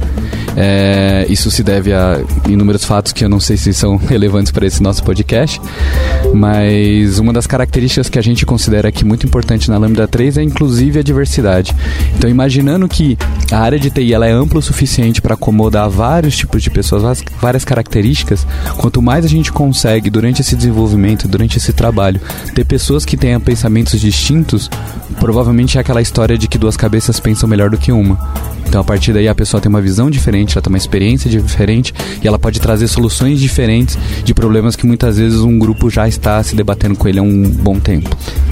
É, 0.57 1.27
isso 1.29 1.51
se 1.51 1.63
deve 1.63 1.93
a 1.93 2.21
inúmeros 2.49 2.85
fatos 2.85 3.13
que 3.13 3.25
eu 3.25 3.29
não 3.29 3.41
sei 3.41 3.57
se 3.57 3.73
são 3.73 3.97
relevantes 4.09 4.53
para 4.53 4.67
esse 4.67 4.83
nosso 4.83 5.03
podcast, 5.03 5.61
mas 6.35 7.19
uma 7.19 7.33
das 7.33 7.47
características 7.47 8.09
que 8.09 8.19
a 8.19 8.23
gente 8.23 8.45
considera 8.45 8.89
aqui 8.89 9.05
muito 9.05 9.27
importante 9.27 9.71
na 9.71 9.79
Lambda 9.79 10.07
3 10.07 10.39
é 10.39 10.43
inclusive 10.43 10.99
a 10.99 11.03
diversidade. 11.03 11.75
Então, 12.17 12.29
imaginando 12.29 12.89
que 12.89 13.17
a 13.51 13.59
área 13.59 13.79
de 13.79 13.91
TI 13.91 14.13
ela 14.13 14.27
é 14.27 14.33
ampla 14.33 14.59
o 14.59 14.63
suficiente 14.63 15.21
para 15.21 15.35
acomodar 15.35 15.89
vários 15.89 16.37
tipos 16.37 16.63
de 16.63 16.71
pessoas, 16.71 17.23
várias 17.41 17.65
características, 17.65 18.47
quanto 18.77 19.03
mais 19.03 19.25
a 19.25 19.29
gente 19.29 19.53
consegue 19.53 20.11
durante 20.11 20.41
esse 20.41 20.57
desenvolvimento, 20.57 21.29
durante 21.29 21.59
esse 21.59 21.73
trabalho, 21.73 22.21
ter 22.55 22.65
pessoas 22.65 23.05
que 23.05 23.17
tenham 23.17 23.41
pensamentos 23.41 24.01
distintos, 24.01 24.71
provavelmente 25.19 25.79
é 25.81 25.83
aquela 25.83 26.03
história 26.03 26.37
de 26.37 26.47
que 26.47 26.59
duas 26.59 26.77
cabeças 26.77 27.19
pensam 27.19 27.49
melhor 27.49 27.71
do 27.71 27.79
que 27.79 27.91
uma. 27.91 28.19
Então, 28.67 28.83
a 28.83 28.85
partir 28.85 29.13
daí, 29.13 29.27
a 29.27 29.35
pessoa 29.35 29.61
tem 29.61 29.69
uma 29.69 29.81
visão 29.81 30.09
diferente, 30.09 30.53
ela 30.53 30.63
tem 30.63 30.71
uma 30.71 30.79
experiência 30.79 31.29
diferente 31.29 31.93
e 32.23 32.29
ela 32.29 32.39
pode 32.39 32.61
trazer 32.61 32.87
soluções 32.87 33.41
diferentes 33.41 33.99
de 34.23 34.33
problemas 34.33 34.77
que 34.77 34.87
muitas 34.87 35.19
vezes 35.19 35.41
um 35.41 35.59
grupo 35.59 35.91
já 35.91 36.07
está 36.07 36.41
se 36.43 36.55
debatendo 36.55 36.95
com 36.95 37.09
ele 37.09 37.19
há 37.19 37.23
um 37.23 37.51
bom 37.51 37.81
tempo. 37.81 38.09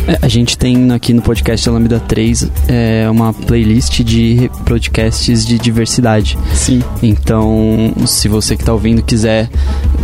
É, 0.09 0.19
a 0.21 0.27
gente 0.27 0.59
tem 0.59 0.91
aqui 0.91 1.13
no 1.13 1.23
podcast 1.23 1.69
Lambda 1.71 2.01
3 2.01 2.51
é, 2.67 3.09
uma 3.11 3.33
playlist 3.33 4.01
de 4.01 4.51
podcasts 4.67 5.47
de 5.47 5.57
diversidade. 5.57 6.37
Sim. 6.53 6.83
Então, 7.01 7.93
se 8.07 8.27
você 8.27 8.57
que 8.57 8.63
está 8.63 8.73
ouvindo 8.73 9.03
quiser 9.03 9.49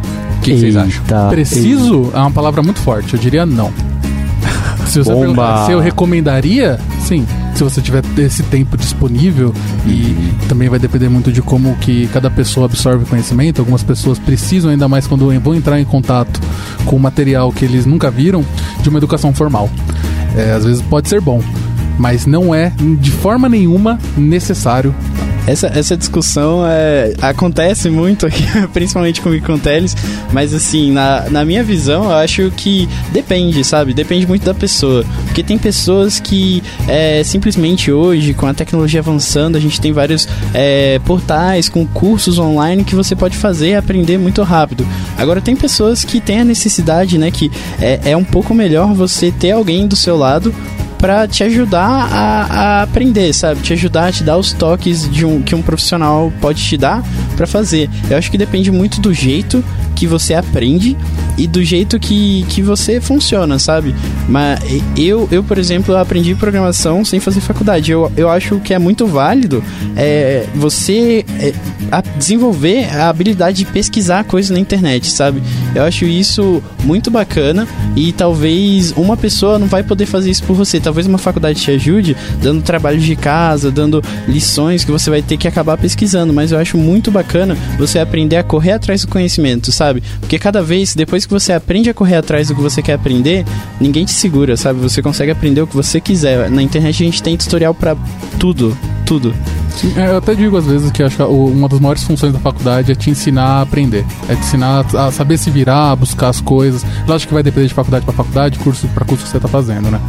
O 0.54 0.56
que, 0.56 0.66
que 0.66 0.72
vocês 0.72 0.78
acham? 0.78 1.30
Preciso 1.30 2.06
Eita. 2.06 2.18
é 2.18 2.22
uma 2.22 2.32
palavra 2.32 2.62
muito 2.62 2.80
forte, 2.80 3.14
eu 3.14 3.20
diria 3.20 3.46
não. 3.46 3.72
Se, 4.88 5.00
você 5.00 5.12
se 5.66 5.72
eu 5.72 5.80
recomendaria, 5.80 6.80
sim 7.00 7.26
se 7.60 7.64
você 7.64 7.82
tiver 7.82 8.02
esse 8.20 8.42
tempo 8.44 8.78
disponível 8.78 9.54
e 9.86 10.16
também 10.48 10.70
vai 10.70 10.80
depender 10.80 11.10
muito 11.10 11.30
de 11.30 11.42
como 11.42 11.76
que 11.76 12.08
cada 12.08 12.32
pessoa 12.32 12.66
absorve 12.66 13.04
conhecimento. 13.04 13.60
Algumas 13.60 13.84
pessoas 13.84 14.18
precisam 14.18 14.72
ainda 14.72 14.88
mais 14.88 15.06
quando 15.06 15.30
vão 15.42 15.54
entrar 15.54 15.78
em 15.78 15.84
contato 15.84 16.40
com 16.86 16.98
material 16.98 17.52
que 17.52 17.66
eles 17.66 17.86
nunca 17.86 18.10
viram 18.10 18.46
de 18.82 18.88
uma 18.88 18.98
educação 18.98 19.34
formal. 19.34 19.70
É, 20.38 20.54
às 20.54 20.64
vezes 20.64 20.82
pode 20.82 21.10
ser 21.10 21.20
bom, 21.20 21.44
mas 21.98 22.26
não 22.26 22.56
é 22.56 22.72
de 23.00 23.12
forma 23.12 23.50
nenhuma 23.50 24.00
necessário 24.16 24.96
essa, 25.50 25.68
essa 25.68 25.98
discussão 25.98 26.64
é, 26.66 27.14
acontece 27.22 27.90
muito 27.90 28.26
aqui, 28.26 28.44
principalmente 28.72 29.20
comigo 29.20 29.46
com 29.46 29.58
Teles, 29.58 29.96
mas 30.32 30.54
assim, 30.54 30.92
na, 30.92 31.30
na 31.30 31.44
minha 31.44 31.64
visão, 31.64 32.06
eu 32.06 32.14
acho 32.14 32.52
que 32.52 32.88
depende, 33.12 33.64
sabe? 33.64 33.94
Depende 33.94 34.28
muito 34.28 34.46
da 34.46 34.54
pessoa. 34.54 35.04
Porque 35.26 35.42
tem 35.42 35.58
pessoas 35.58 36.20
que 36.20 36.62
é, 36.88 37.24
simplesmente 37.24 37.92
hoje, 37.92 38.34
com 38.34 38.46
a 38.46 38.54
tecnologia 38.54 39.00
avançando, 39.00 39.56
a 39.56 39.60
gente 39.60 39.82
tem 39.82 39.92
vários 39.92 40.28
é, 40.54 41.00
portais 41.00 41.68
com 41.68 41.86
cursos 41.88 42.38
online 42.38 42.84
que 42.84 42.96
você 42.96 43.16
pode 43.16 43.36
fazer 43.36 43.70
e 43.70 43.76
aprender 43.76 44.18
muito 44.20 44.44
rápido. 44.44 44.88
Agora, 45.18 45.42
tem 45.42 45.56
pessoas 45.56 46.04
que 46.04 46.22
têm 46.22 46.42
a 46.42 46.46
necessidade, 46.46 47.18
né? 47.18 47.32
Que 47.32 47.52
é, 47.82 48.12
é 48.12 48.18
um 48.18 48.24
pouco 48.24 48.54
melhor 48.54 48.94
você 48.94 49.32
ter 49.32 49.52
alguém 49.52 49.88
do 49.88 49.96
seu 49.96 50.16
lado 50.16 50.54
para 51.00 51.28
te 51.28 51.44
ajudar 51.44 52.10
a, 52.12 52.44
a, 52.44 52.84
aprender, 52.84 53.34
sabe? 53.34 53.62
Te 53.62 53.74
ajudar 53.74 54.08
a 54.08 54.12
te 54.12 54.24
dar 54.24 54.38
os 54.38 54.52
toques 54.52 55.10
de 55.10 55.26
um, 55.26 55.42
que 55.42 55.56
um 55.56 55.62
profissional 55.62 56.32
pode 56.42 56.62
te 56.62 56.78
dar 56.78 57.02
para 57.36 57.48
fazer. 57.48 57.90
Eu 58.10 58.18
acho 58.18 58.30
que 58.30 58.38
depende 58.38 58.70
muito 58.70 59.00
do 59.00 59.14
jeito 59.14 59.64
que 59.96 60.06
você 60.06 60.34
aprende 60.34 60.98
e 61.40 61.48
do 61.48 61.64
jeito 61.64 61.98
que, 61.98 62.46
que 62.50 62.62
você 62.62 63.00
funciona, 63.00 63.58
sabe? 63.58 63.96
Mas 64.28 64.60
eu, 64.98 65.28
eu, 65.32 65.42
por 65.42 65.58
exemplo, 65.58 65.96
aprendi 65.96 66.36
programação 66.36 67.06
sem 67.06 67.22
fazer 67.22 67.40
faculdade. 67.40 67.92
Eu, 67.94 68.12
eu 68.18 68.30
acho 68.30 68.60
que 68.60 68.74
é 68.74 68.80
muito 68.80 69.08
válido 69.08 69.64
é, 69.96 70.46
você 70.54 71.26
é, 71.40 71.54
a 71.90 72.02
desenvolver 72.02 72.94
a 72.94 73.08
habilidade 73.08 73.60
de 73.60 73.66
pesquisar 73.66 74.26
coisas 74.26 74.52
na 74.52 74.60
internet, 74.60 75.10
sabe? 75.10 75.42
Eu 75.74 75.84
acho 75.84 76.04
isso 76.04 76.62
muito 76.84 77.10
bacana 77.10 77.66
e 77.96 78.12
talvez 78.12 78.92
uma 78.92 79.16
pessoa 79.16 79.58
não 79.58 79.68
vai 79.68 79.82
poder 79.82 80.06
fazer 80.06 80.30
isso 80.30 80.44
por 80.44 80.56
você. 80.56 80.78
Talvez 80.80 81.08
uma 81.08 81.18
faculdade 81.18 81.62
te 81.62 81.72
ajude 81.72 82.18
dando 82.42 82.62
trabalho 82.62 83.00
de 83.00 83.16
casa, 83.16 83.72
dando 83.72 84.04
lições 84.28 84.84
que 84.84 84.92
você 84.92 85.10
vai 85.10 85.22
ter 85.22 85.38
que 85.38 85.48
acabar 85.48 85.78
pesquisando. 85.78 86.34
Mas 86.34 86.52
eu 86.52 86.60
acho 86.60 86.78
muito 86.78 87.10
bacana 87.10 87.58
você 87.78 87.98
aprender 87.98 88.36
a 88.36 88.44
correr 88.44 88.74
atrás 88.74 89.02
do 89.02 89.08
conhecimento, 89.08 89.72
sabe? 89.72 90.04
Porque 90.20 90.38
cada 90.38 90.62
vez, 90.62 90.94
depois 90.94 91.29
que 91.30 91.34
você 91.34 91.54
aprende 91.54 91.90
a 91.90 91.94
correr 91.94 92.16
atrás 92.16 92.48
do 92.48 92.56
que 92.56 92.62
você 92.62 92.82
quer 92.82 92.94
aprender, 92.94 93.46
ninguém 93.80 94.04
te 94.04 94.12
segura, 94.12 94.58
sabe? 94.58 94.80
Você 94.80 95.00
consegue 95.00 95.32
aprender 95.32 95.62
o 95.62 95.68
que 95.68 95.76
você 95.76 96.02
quiser. 96.02 96.50
Na 96.50 96.62
internet 96.62 97.04
a 97.04 97.06
gente 97.06 97.22
tem 97.22 97.38
tutorial 97.38 97.74
para 97.74 97.96
tudo, 98.40 98.76
tudo. 99.06 99.34
Sim, 99.70 99.94
é, 99.96 100.10
eu 100.10 100.18
até 100.18 100.34
digo 100.34 100.58
às 100.58 100.66
vezes 100.66 100.92
que 100.92 101.04
acho 101.04 101.16
que 101.16 101.24
uma 101.24 101.70
das 101.70 101.80
maiores 101.80 102.04
funções 102.04 102.34
da 102.34 102.40
faculdade 102.40 102.92
é 102.92 102.96
te 102.96 103.12
ensinar 103.12 103.60
a 103.60 103.62
aprender. 103.62 104.04
É 104.28 104.34
te 104.34 104.42
ensinar 104.42 104.84
a 104.96 105.12
saber 105.12 105.38
se 105.38 105.52
virar, 105.52 105.92
a 105.92 105.96
buscar 105.96 106.30
as 106.30 106.42
coisas. 106.42 106.84
Lógico 107.08 107.30
que 107.30 107.34
vai 107.36 107.44
depender 107.44 107.68
de 107.68 107.74
faculdade 107.76 108.04
para 108.04 108.14
faculdade, 108.14 108.58
curso 108.58 108.88
para 108.88 109.06
curso 109.06 109.24
que 109.24 109.30
você 109.30 109.40
tá 109.40 109.48
fazendo, 109.48 109.92
né? 109.92 110.02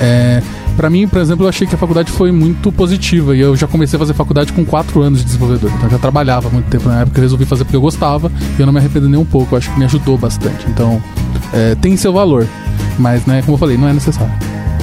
É, 0.00 0.42
para 0.76 0.90
mim, 0.90 1.06
por 1.06 1.20
exemplo, 1.20 1.44
eu 1.44 1.48
achei 1.48 1.66
que 1.66 1.74
a 1.74 1.78
faculdade 1.78 2.10
foi 2.10 2.32
muito 2.32 2.72
positiva 2.72 3.36
e 3.36 3.40
eu 3.40 3.54
já 3.56 3.66
comecei 3.66 3.96
a 3.96 4.00
fazer 4.00 4.14
faculdade 4.14 4.52
com 4.52 4.64
4 4.64 5.00
anos 5.02 5.20
de 5.20 5.24
desenvolvedor. 5.24 5.70
Então 5.70 5.84
eu 5.84 5.90
já 5.90 5.98
trabalhava 5.98 6.48
muito 6.50 6.66
tempo 6.66 6.88
na 6.88 7.00
época, 7.02 7.18
eu 7.18 7.22
resolvi 7.22 7.44
fazer 7.44 7.64
porque 7.64 7.76
eu 7.76 7.80
gostava 7.80 8.30
e 8.58 8.60
eu 8.60 8.66
não 8.66 8.72
me 8.72 8.78
arrependo 8.78 9.08
nem 9.08 9.18
um 9.18 9.24
pouco. 9.24 9.54
Eu 9.54 9.58
acho 9.58 9.70
que 9.72 9.78
me 9.78 9.84
ajudou 9.84 10.16
bastante. 10.18 10.66
Então, 10.68 11.02
é, 11.52 11.74
tem 11.74 11.96
seu 11.96 12.12
valor, 12.12 12.46
mas, 12.98 13.24
né, 13.26 13.42
como 13.42 13.54
eu 13.54 13.58
falei, 13.58 13.76
não 13.76 13.88
é 13.88 13.92
necessário. 13.92 14.32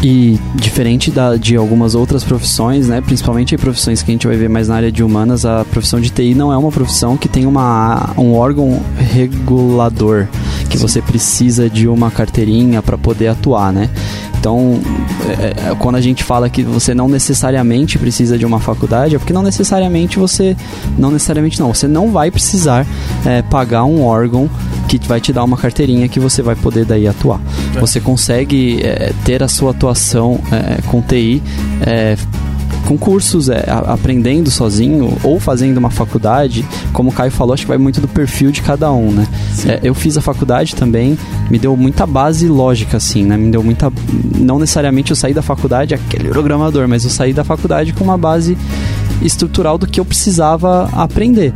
E 0.01 0.39
diferente 0.55 1.11
da, 1.11 1.35
de 1.35 1.57
algumas 1.57 1.93
outras 1.93 2.23
profissões, 2.23 2.87
né, 2.87 3.01
principalmente 3.01 3.57
profissões 3.57 4.01
que 4.01 4.09
a 4.11 4.13
gente 4.13 4.27
vai 4.27 4.37
ver 4.37 4.47
mais 4.47 4.69
na 4.69 4.75
área 4.75 4.91
de 4.91 5.03
humanas, 5.03 5.45
a 5.45 5.65
profissão 5.65 5.99
de 5.99 6.09
TI 6.09 6.33
não 6.33 6.53
é 6.53 6.57
uma 6.57 6.71
profissão 6.71 7.17
que 7.17 7.27
tem 7.27 7.45
uma, 7.45 8.11
um 8.17 8.33
órgão 8.33 8.81
regulador 8.97 10.27
que 10.69 10.77
Sim. 10.77 10.87
você 10.87 11.01
precisa 11.01 11.69
de 11.69 11.87
uma 11.87 12.09
carteirinha 12.09 12.81
para 12.81 12.97
poder 12.97 13.27
atuar, 13.27 13.73
né? 13.73 13.89
Então, 14.39 14.79
é, 15.27 15.69
é, 15.71 15.75
quando 15.77 15.95
a 15.95 16.01
gente 16.01 16.23
fala 16.23 16.49
que 16.49 16.63
você 16.63 16.93
não 16.93 17.09
necessariamente 17.09 17.99
precisa 17.99 18.37
de 18.37 18.45
uma 18.45 18.59
faculdade, 18.59 19.15
é 19.15 19.19
porque 19.19 19.33
não 19.33 19.43
necessariamente 19.43 20.17
você. 20.17 20.55
Não 20.97 21.11
necessariamente 21.11 21.59
não, 21.59 21.73
você 21.73 21.87
não 21.87 22.11
vai 22.11 22.31
precisar 22.31 22.87
é, 23.25 23.41
pagar 23.41 23.83
um 23.83 24.01
órgão 24.01 24.49
que 24.87 24.97
vai 25.07 25.19
te 25.19 25.33
dar 25.33 25.43
uma 25.43 25.57
carteirinha 25.57 26.07
que 26.07 26.19
você 26.19 26.41
vai 26.41 26.55
poder 26.55 26.85
daí 26.85 27.05
atuar. 27.05 27.41
É. 27.75 27.79
Você 27.79 27.99
consegue 27.99 28.81
é, 28.81 29.11
ter 29.25 29.43
a 29.43 29.47
sua 29.47 29.71
atuação 29.71 30.39
é, 30.51 30.81
com 30.83 31.01
TI 31.01 31.43
com 32.87 32.97
cursos, 32.97 33.49
é, 33.49 33.65
aprendendo 33.87 34.49
sozinho 34.49 35.17
ou 35.23 35.39
fazendo 35.39 35.77
uma 35.77 35.89
faculdade, 35.89 36.65
como 36.93 37.09
o 37.09 37.13
Caio 37.13 37.31
falou, 37.31 37.53
acho 37.53 37.63
que 37.63 37.67
vai 37.67 37.77
muito 37.77 38.01
do 38.01 38.07
perfil 38.07 38.51
de 38.51 38.61
cada 38.61 38.91
um, 38.91 39.11
né? 39.11 39.27
É, 39.65 39.79
eu 39.83 39.93
fiz 39.93 40.17
a 40.17 40.21
faculdade 40.21 40.75
também, 40.75 41.17
me 41.49 41.59
deu 41.59 41.75
muita 41.75 42.05
base 42.05 42.47
lógica, 42.47 42.97
assim, 42.97 43.23
né? 43.25 43.37
Me 43.37 43.51
deu 43.51 43.63
muita. 43.63 43.91
Não 44.37 44.59
necessariamente 44.59 45.11
eu 45.11 45.15
saí 45.15 45.33
da 45.33 45.41
faculdade 45.41 45.93
aquele 45.93 46.29
programador, 46.29 46.87
mas 46.87 47.03
eu 47.03 47.09
saí 47.09 47.33
da 47.33 47.43
faculdade 47.43 47.93
com 47.93 48.03
uma 48.03 48.17
base 48.17 48.57
estrutural 49.21 49.77
do 49.77 49.87
que 49.87 49.99
eu 49.99 50.05
precisava 50.05 50.89
aprender. 50.93 51.53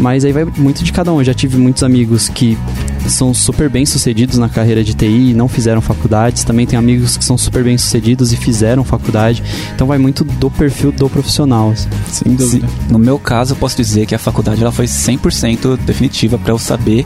Mas 0.00 0.24
aí 0.24 0.32
vai 0.32 0.44
muito 0.44 0.82
de 0.82 0.92
cada 0.92 1.12
um. 1.12 1.20
Eu 1.20 1.24
já 1.24 1.34
tive 1.34 1.56
muitos 1.56 1.82
amigos 1.82 2.28
que 2.28 2.58
são 3.06 3.34
super 3.34 3.68
bem 3.68 3.84
sucedidos 3.84 4.38
na 4.38 4.48
carreira 4.48 4.82
de 4.82 4.94
TI 4.94 5.30
e 5.30 5.34
não 5.34 5.48
fizeram 5.48 5.80
faculdades. 5.80 6.44
Também 6.44 6.66
tem 6.66 6.78
amigos 6.78 7.16
que 7.16 7.24
são 7.24 7.36
super 7.36 7.62
bem 7.62 7.76
sucedidos 7.76 8.32
e 8.32 8.36
fizeram 8.36 8.84
faculdade. 8.84 9.42
Então 9.74 9.86
vai 9.86 9.98
muito 9.98 10.24
do 10.24 10.50
perfil 10.50 10.92
do 10.92 11.08
profissional. 11.08 11.70
Assim. 11.70 11.88
Sem 12.10 12.34
dúvida. 12.34 12.68
No 12.88 12.98
meu 12.98 13.18
caso, 13.18 13.52
eu 13.52 13.56
posso 13.56 13.76
dizer 13.76 14.06
que 14.06 14.14
a 14.14 14.18
faculdade 14.18 14.62
ela 14.62 14.72
foi 14.72 14.86
100% 14.86 15.78
definitiva 15.78 16.38
para 16.38 16.52
eu 16.52 16.58
saber 16.58 17.04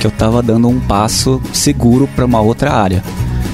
que 0.00 0.06
eu 0.06 0.10
estava 0.10 0.42
dando 0.42 0.68
um 0.68 0.80
passo 0.80 1.40
seguro 1.52 2.08
para 2.14 2.24
uma 2.24 2.40
outra 2.40 2.72
área. 2.72 3.02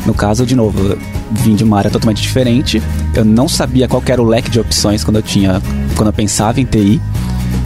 No 0.07 0.15
caso, 0.15 0.47
de 0.47 0.57
novo, 0.57 0.81
eu 0.81 0.99
vim 1.31 1.55
de 1.55 1.65
uma 1.65 1.79
área 1.79 1.91
totalmente 1.91 2.23
diferente. 2.23 2.83
Eu 3.15 3.25
não 3.25 3.49
sabia 3.49 3.87
qual 3.87 4.03
era 4.07 4.23
o 4.23 4.25
leque 4.25 4.51
de 4.51 4.59
opções 4.59 5.05
quando 5.05 5.17
eu 5.17 5.23
tinha, 5.23 5.61
quando 5.97 6.09
eu 6.09 6.13
pensava 6.13 6.61
em 6.61 6.65
TI. 6.65 7.01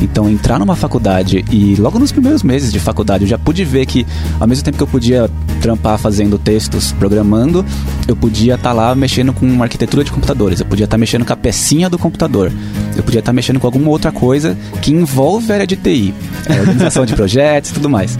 Então, 0.01 0.29
entrar 0.29 0.59
numa 0.59 0.77
faculdade 0.77 1.45
e 1.51 1.77
logo 1.77 1.99
nos 1.99 2.13
primeiros 2.13 2.43
meses 2.43 2.73
de 2.73 2.79
faculdade 2.79 3.25
eu 3.25 3.29
já 3.29 3.39
pude 3.39 3.65
ver 3.65 3.87
que, 3.87 4.07
ao 4.39 4.47
mesmo 4.47 4.65
tempo 4.65 4.77
que 4.77 4.83
eu 4.83 4.89
podia 4.89 5.31
trampar 5.61 5.99
fazendo 5.99 6.39
textos, 6.39 6.93
programando, 6.93 7.65
eu 8.07 8.15
podia 8.15 8.55
estar 8.55 8.71
tá 8.71 8.73
lá 8.75 8.95
mexendo 8.95 9.33
com 9.33 9.63
arquitetura 9.63 10.05
de 10.05 10.11
computadores, 10.11 10.61
eu 10.61 10.67
podia 10.67 10.85
estar 10.85 10.97
tá 10.97 10.99
mexendo 10.99 11.25
com 11.25 11.33
a 11.33 11.37
pecinha 11.37 11.89
do 11.89 11.99
computador, 11.99 12.53
eu 12.97 13.03
podia 13.03 13.21
estar 13.21 13.31
tá 13.31 13.33
mexendo 13.33 13.61
com 13.61 13.67
alguma 13.67 13.89
outra 13.89 14.13
coisa 14.13 14.57
que 14.83 14.93
envolve 14.93 15.51
a 15.51 15.55
área 15.55 15.67
de 15.67 15.77
TI, 15.77 16.15
a 16.49 16.61
organização 16.61 17.07
de 17.07 17.15
projetos 17.17 17.71
e 17.71 17.75
tudo 17.75 17.89
mais. 17.89 18.19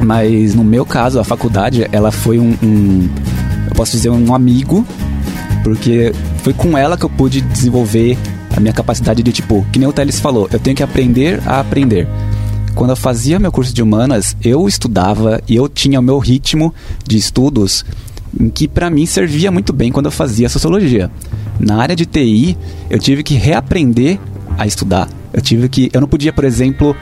Mas 0.00 0.54
no 0.54 0.64
meu 0.64 0.84
caso, 0.84 1.18
a 1.18 1.24
faculdade, 1.24 1.86
ela 1.92 2.10
foi 2.10 2.38
um, 2.38 2.56
um 2.62 3.08
eu 3.68 3.74
posso 3.74 3.92
dizer, 3.92 4.10
um 4.10 4.34
amigo, 4.34 4.86
porque 5.62 6.12
foi 6.42 6.52
com 6.52 6.76
ela 6.76 6.96
que 6.96 7.04
eu 7.04 7.10
pude 7.10 7.40
desenvolver 7.40 8.16
a 8.56 8.60
minha 8.60 8.72
capacidade 8.72 9.22
de, 9.22 9.32
tipo, 9.32 9.64
que 9.70 9.78
nem 9.78 9.86
o 9.86 9.92
Teles 9.92 10.18
falou, 10.18 10.48
eu 10.50 10.58
tenho 10.58 10.74
que 10.74 10.82
aprender 10.82 11.40
a 11.46 11.60
aprender. 11.60 12.08
Quando 12.74 12.90
eu 12.90 12.96
fazia 12.96 13.38
meu 13.38 13.52
curso 13.52 13.72
de 13.72 13.82
humanas, 13.82 14.36
eu 14.42 14.66
estudava 14.66 15.40
e 15.48 15.54
eu 15.54 15.68
tinha 15.68 16.00
o 16.00 16.02
meu 16.02 16.18
ritmo 16.18 16.74
de 17.06 17.16
estudos 17.16 17.84
que 18.54 18.68
para 18.68 18.90
mim 18.90 19.06
servia 19.06 19.50
muito 19.50 19.72
bem 19.72 19.90
quando 19.90 20.06
eu 20.06 20.12
fazia 20.12 20.48
sociologia. 20.48 21.10
Na 21.58 21.76
área 21.80 21.96
de 21.96 22.04
TI, 22.04 22.56
eu 22.90 22.98
tive 22.98 23.22
que 23.22 23.34
reaprender 23.34 24.18
a 24.58 24.66
estudar. 24.66 25.08
Eu 25.32 25.40
tive 25.40 25.68
que, 25.68 25.90
eu 25.92 26.00
não 26.00 26.08
podia, 26.08 26.32
por 26.32 26.44
exemplo, 26.44 26.94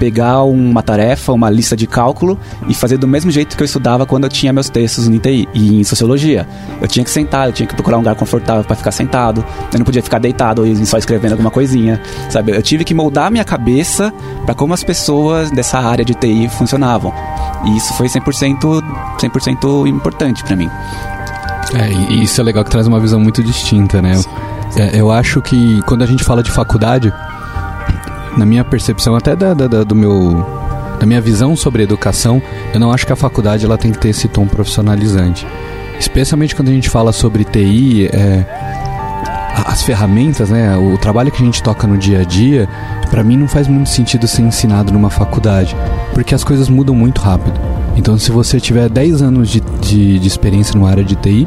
pegar 0.00 0.42
uma 0.44 0.82
tarefa, 0.82 1.30
uma 1.30 1.50
lista 1.50 1.76
de 1.76 1.86
cálculo 1.86 2.38
e 2.66 2.72
fazer 2.72 2.96
do 2.96 3.06
mesmo 3.06 3.30
jeito 3.30 3.54
que 3.54 3.62
eu 3.62 3.66
estudava 3.66 4.06
quando 4.06 4.24
eu 4.24 4.30
tinha 4.30 4.50
meus 4.50 4.70
textos 4.70 5.06
em 5.06 5.18
TI 5.18 5.46
e 5.52 5.80
em 5.80 5.84
sociologia. 5.84 6.48
Eu 6.80 6.88
tinha 6.88 7.04
que 7.04 7.10
sentar, 7.10 7.46
eu 7.46 7.52
tinha 7.52 7.66
que 7.66 7.74
procurar 7.74 7.98
um 7.98 8.00
lugar 8.00 8.14
confortável 8.14 8.64
para 8.64 8.74
ficar 8.74 8.92
sentado. 8.92 9.44
Eu 9.70 9.78
não 9.78 9.84
podia 9.84 10.02
ficar 10.02 10.18
deitado 10.18 10.66
e 10.66 10.86
só 10.86 10.96
escrevendo 10.96 11.32
alguma 11.32 11.50
coisinha, 11.50 12.00
sabe? 12.30 12.52
Eu 12.52 12.62
tive 12.62 12.82
que 12.82 12.94
moldar 12.94 13.26
a 13.26 13.30
minha 13.30 13.44
cabeça 13.44 14.10
para 14.46 14.54
como 14.54 14.72
as 14.72 14.82
pessoas 14.82 15.50
dessa 15.50 15.78
área 15.78 16.04
de 16.04 16.14
TI 16.14 16.48
funcionavam. 16.48 17.12
E 17.66 17.76
isso 17.76 17.92
foi 17.92 18.06
100%, 18.06 18.82
100% 19.20 19.86
importante 19.86 20.42
para 20.42 20.56
mim. 20.56 20.70
É, 21.74 21.92
e 21.92 22.24
isso 22.24 22.40
é 22.40 22.44
legal 22.44 22.64
que 22.64 22.70
traz 22.70 22.86
uma 22.86 22.98
visão 22.98 23.20
muito 23.20 23.42
distinta, 23.42 24.00
né? 24.00 24.18
É, 24.76 24.98
eu 24.98 25.10
acho 25.10 25.42
que 25.42 25.82
quando 25.82 26.02
a 26.02 26.06
gente 26.06 26.24
fala 26.24 26.42
de 26.42 26.50
faculdade, 26.50 27.12
na 28.36 28.46
minha 28.46 28.64
percepção, 28.64 29.14
até 29.14 29.34
da, 29.34 29.54
da, 29.54 29.84
do 29.84 29.94
meu 29.94 30.46
da 30.98 31.06
minha 31.06 31.20
visão 31.20 31.56
sobre 31.56 31.82
educação, 31.82 32.42
eu 32.74 32.78
não 32.78 32.92
acho 32.92 33.06
que 33.06 33.12
a 33.12 33.16
faculdade 33.16 33.64
ela 33.64 33.78
tem 33.78 33.90
que 33.90 33.98
ter 33.98 34.10
esse 34.10 34.28
tom 34.28 34.46
profissionalizante. 34.46 35.46
Especialmente 35.98 36.54
quando 36.54 36.68
a 36.68 36.72
gente 36.72 36.90
fala 36.90 37.10
sobre 37.10 37.42
TI, 37.42 38.06
é, 38.12 38.44
as 39.66 39.82
ferramentas, 39.82 40.50
né, 40.50 40.76
o 40.76 40.98
trabalho 40.98 41.30
que 41.32 41.42
a 41.42 41.44
gente 41.44 41.62
toca 41.62 41.86
no 41.86 41.96
dia 41.96 42.20
a 42.20 42.24
dia, 42.24 42.68
para 43.10 43.24
mim 43.24 43.38
não 43.38 43.48
faz 43.48 43.66
muito 43.66 43.88
sentido 43.88 44.28
ser 44.28 44.42
ensinado 44.42 44.92
numa 44.92 45.08
faculdade, 45.08 45.74
porque 46.12 46.34
as 46.34 46.44
coisas 46.44 46.68
mudam 46.68 46.94
muito 46.94 47.20
rápido. 47.20 47.58
Então, 47.96 48.18
se 48.18 48.30
você 48.30 48.58
tiver 48.58 48.88
10 48.88 49.22
anos 49.22 49.50
de, 49.50 49.60
de, 49.80 50.18
de 50.18 50.26
experiência 50.28 50.74
numa 50.74 50.88
área 50.88 51.04
de 51.04 51.16
TI, 51.16 51.46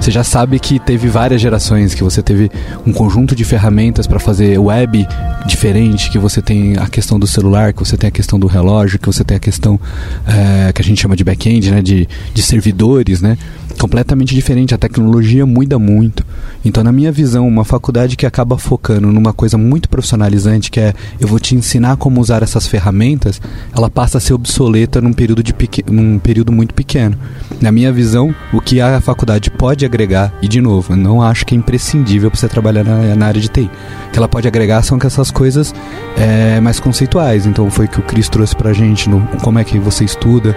você 0.00 0.10
já 0.10 0.22
sabe 0.22 0.58
que 0.58 0.78
teve 0.78 1.08
várias 1.08 1.40
gerações, 1.40 1.94
que 1.94 2.02
você 2.02 2.22
teve 2.22 2.50
um 2.86 2.92
conjunto 2.92 3.34
de 3.34 3.42
ferramentas 3.44 4.06
para 4.06 4.18
fazer 4.18 4.58
web 4.58 5.06
diferente, 5.46 6.10
que 6.10 6.18
você 6.18 6.42
tem 6.42 6.76
a 6.76 6.86
questão 6.88 7.18
do 7.18 7.26
celular, 7.26 7.72
que 7.72 7.78
você 7.78 7.96
tem 7.96 8.08
a 8.08 8.10
questão 8.10 8.38
do 8.38 8.46
relógio, 8.46 8.98
que 8.98 9.06
você 9.06 9.24
tem 9.24 9.36
a 9.36 9.40
questão 9.40 9.80
é, 10.26 10.72
que 10.72 10.82
a 10.82 10.84
gente 10.84 11.00
chama 11.00 11.16
de 11.16 11.24
back-end, 11.24 11.70
né, 11.70 11.80
de, 11.80 12.06
de 12.34 12.42
servidores, 12.42 13.22
né? 13.22 13.38
Completamente 13.78 14.34
diferente, 14.34 14.74
a 14.74 14.78
tecnologia 14.78 15.44
muda 15.46 15.78
muito. 15.78 16.24
Então, 16.64 16.82
na 16.82 16.92
minha 16.92 17.12
visão, 17.12 17.46
uma 17.46 17.64
faculdade 17.64 18.16
que 18.16 18.26
acaba 18.26 18.56
focando 18.56 19.12
numa 19.12 19.32
coisa 19.32 19.58
muito 19.58 19.88
profissionalizante, 19.88 20.70
que 20.70 20.80
é 20.80 20.94
eu 21.20 21.28
vou 21.28 21.38
te 21.38 21.54
ensinar 21.54 21.96
como 21.96 22.20
usar 22.20 22.42
essas 22.42 22.66
ferramentas, 22.66 23.40
ela 23.76 23.90
passa 23.90 24.18
a 24.18 24.20
ser 24.20 24.32
obsoleta 24.32 25.00
num 25.00 25.12
período, 25.12 25.42
de 25.42 25.54
num 25.90 26.18
período 26.18 26.52
muito 26.52 26.74
pequeno. 26.74 27.16
Na 27.60 27.70
minha 27.70 27.92
visão, 27.92 28.34
o 28.52 28.60
que 28.60 28.80
a 28.80 29.00
faculdade 29.00 29.50
pode 29.50 29.84
agregar, 29.84 30.32
e 30.40 30.48
de 30.48 30.60
novo, 30.60 30.92
eu 30.92 30.96
não 30.96 31.20
acho 31.20 31.44
que 31.44 31.54
é 31.54 31.58
imprescindível 31.58 32.30
para 32.30 32.40
você 32.40 32.48
trabalhar 32.48 32.84
na, 32.84 33.14
na, 33.14 33.26
área 33.26 33.40
de 33.40 33.48
TI. 33.48 33.70
Que 34.12 34.18
ela 34.18 34.28
pode 34.28 34.48
agregar 34.48 34.82
são 34.82 34.98
que 34.98 35.06
essas 35.06 35.30
coisas 35.30 35.74
é, 36.16 36.60
mais 36.60 36.80
conceituais. 36.80 37.46
Então, 37.46 37.70
foi 37.70 37.86
o 37.86 37.88
que 37.88 38.00
o 38.00 38.02
Cris 38.02 38.28
trouxe 38.28 38.54
para 38.54 38.72
gente, 38.72 39.08
no, 39.08 39.20
como 39.42 39.58
é 39.58 39.64
que 39.64 39.78
você 39.78 40.04
estuda. 40.04 40.56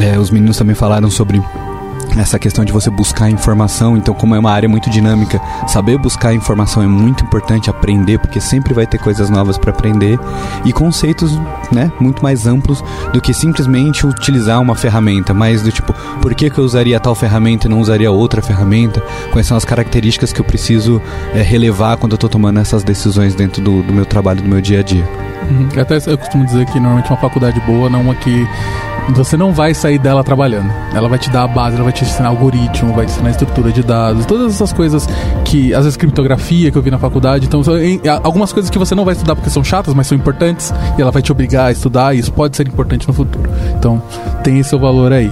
É, 0.00 0.18
os 0.18 0.30
meninos 0.30 0.56
também 0.56 0.74
falaram 0.74 1.10
sobre 1.10 1.42
essa 2.18 2.38
questão 2.38 2.64
de 2.64 2.72
você 2.72 2.90
buscar 2.90 3.30
informação. 3.30 3.96
Então, 3.96 4.14
como 4.14 4.34
é 4.34 4.38
uma 4.38 4.50
área 4.50 4.68
muito 4.68 4.90
dinâmica, 4.90 5.40
saber 5.66 5.98
buscar 5.98 6.34
informação 6.34 6.82
é 6.82 6.86
muito 6.86 7.24
importante, 7.24 7.70
aprender, 7.70 8.18
porque 8.18 8.40
sempre 8.40 8.74
vai 8.74 8.86
ter 8.86 8.98
coisas 8.98 9.30
novas 9.30 9.56
para 9.56 9.70
aprender 9.70 10.18
e 10.64 10.72
conceitos, 10.72 11.38
né, 11.70 11.92
muito 12.00 12.22
mais 12.22 12.46
amplos 12.46 12.82
do 13.12 13.20
que 13.20 13.32
simplesmente 13.32 14.06
utilizar 14.06 14.60
uma 14.60 14.74
ferramenta, 14.74 15.32
mas 15.32 15.62
do 15.62 15.70
tipo, 15.70 15.92
por 16.20 16.34
que, 16.34 16.50
que 16.50 16.58
eu 16.58 16.64
usaria 16.64 16.98
tal 16.98 17.14
ferramenta 17.14 17.66
e 17.66 17.70
não 17.70 17.80
usaria 17.80 18.10
outra 18.10 18.42
ferramenta? 18.42 19.02
Quais 19.30 19.46
são 19.46 19.56
as 19.56 19.64
características 19.64 20.32
que 20.32 20.40
eu 20.40 20.44
preciso 20.44 21.00
é, 21.34 21.42
relevar 21.42 21.96
quando 21.96 22.12
eu 22.12 22.16
estou 22.16 22.30
tomando 22.30 22.58
essas 22.60 22.82
decisões 22.82 23.34
dentro 23.34 23.62
do, 23.62 23.82
do 23.82 23.92
meu 23.92 24.04
trabalho, 24.04 24.42
do 24.42 24.48
meu 24.48 24.60
dia 24.60 24.80
a 24.80 24.82
dia? 24.82 25.08
Uhum. 25.50 25.68
Até 25.80 25.96
eu 26.06 26.18
costumo 26.18 26.44
dizer 26.44 26.66
que 26.66 26.78
normalmente 26.78 27.10
uma 27.10 27.16
faculdade 27.16 27.60
boa 27.60 27.88
não 27.88 28.00
é 28.00 28.02
uma 28.02 28.14
que 28.14 28.46
você 29.08 29.36
não 29.36 29.52
vai 29.52 29.74
sair 29.74 29.98
dela 29.98 30.22
trabalhando. 30.22 30.72
Ela 30.94 31.08
vai 31.08 31.18
te 31.18 31.30
dar 31.30 31.44
a 31.44 31.48
base, 31.48 31.74
ela 31.74 31.84
vai 31.84 31.92
te 31.92 31.99
ensinar 32.04 32.28
algoritmo, 32.28 32.94
vai 32.94 33.06
te 33.06 33.12
ensinar 33.12 33.30
estrutura 33.30 33.72
de 33.72 33.82
dados, 33.82 34.26
todas 34.26 34.54
essas 34.54 34.72
coisas 34.72 35.08
que, 35.44 35.74
às 35.74 35.84
vezes, 35.84 35.96
criptografia 35.96 36.70
que 36.70 36.78
eu 36.78 36.82
vi 36.82 36.90
na 36.90 36.98
faculdade. 36.98 37.46
Então, 37.46 37.62
algumas 38.22 38.52
coisas 38.52 38.70
que 38.70 38.78
você 38.78 38.94
não 38.94 39.04
vai 39.04 39.14
estudar 39.14 39.34
porque 39.34 39.50
são 39.50 39.62
chatas, 39.62 39.94
mas 39.94 40.06
são 40.06 40.16
importantes, 40.16 40.72
e 40.96 41.02
ela 41.02 41.10
vai 41.10 41.22
te 41.22 41.32
obrigar 41.32 41.66
a 41.66 41.72
estudar, 41.72 42.14
e 42.14 42.18
isso 42.18 42.32
pode 42.32 42.56
ser 42.56 42.66
importante 42.66 43.06
no 43.06 43.14
futuro. 43.14 43.50
Então, 43.78 44.02
tem 44.42 44.58
esse 44.58 44.70
seu 44.70 44.78
valor 44.78 45.12
aí. 45.12 45.30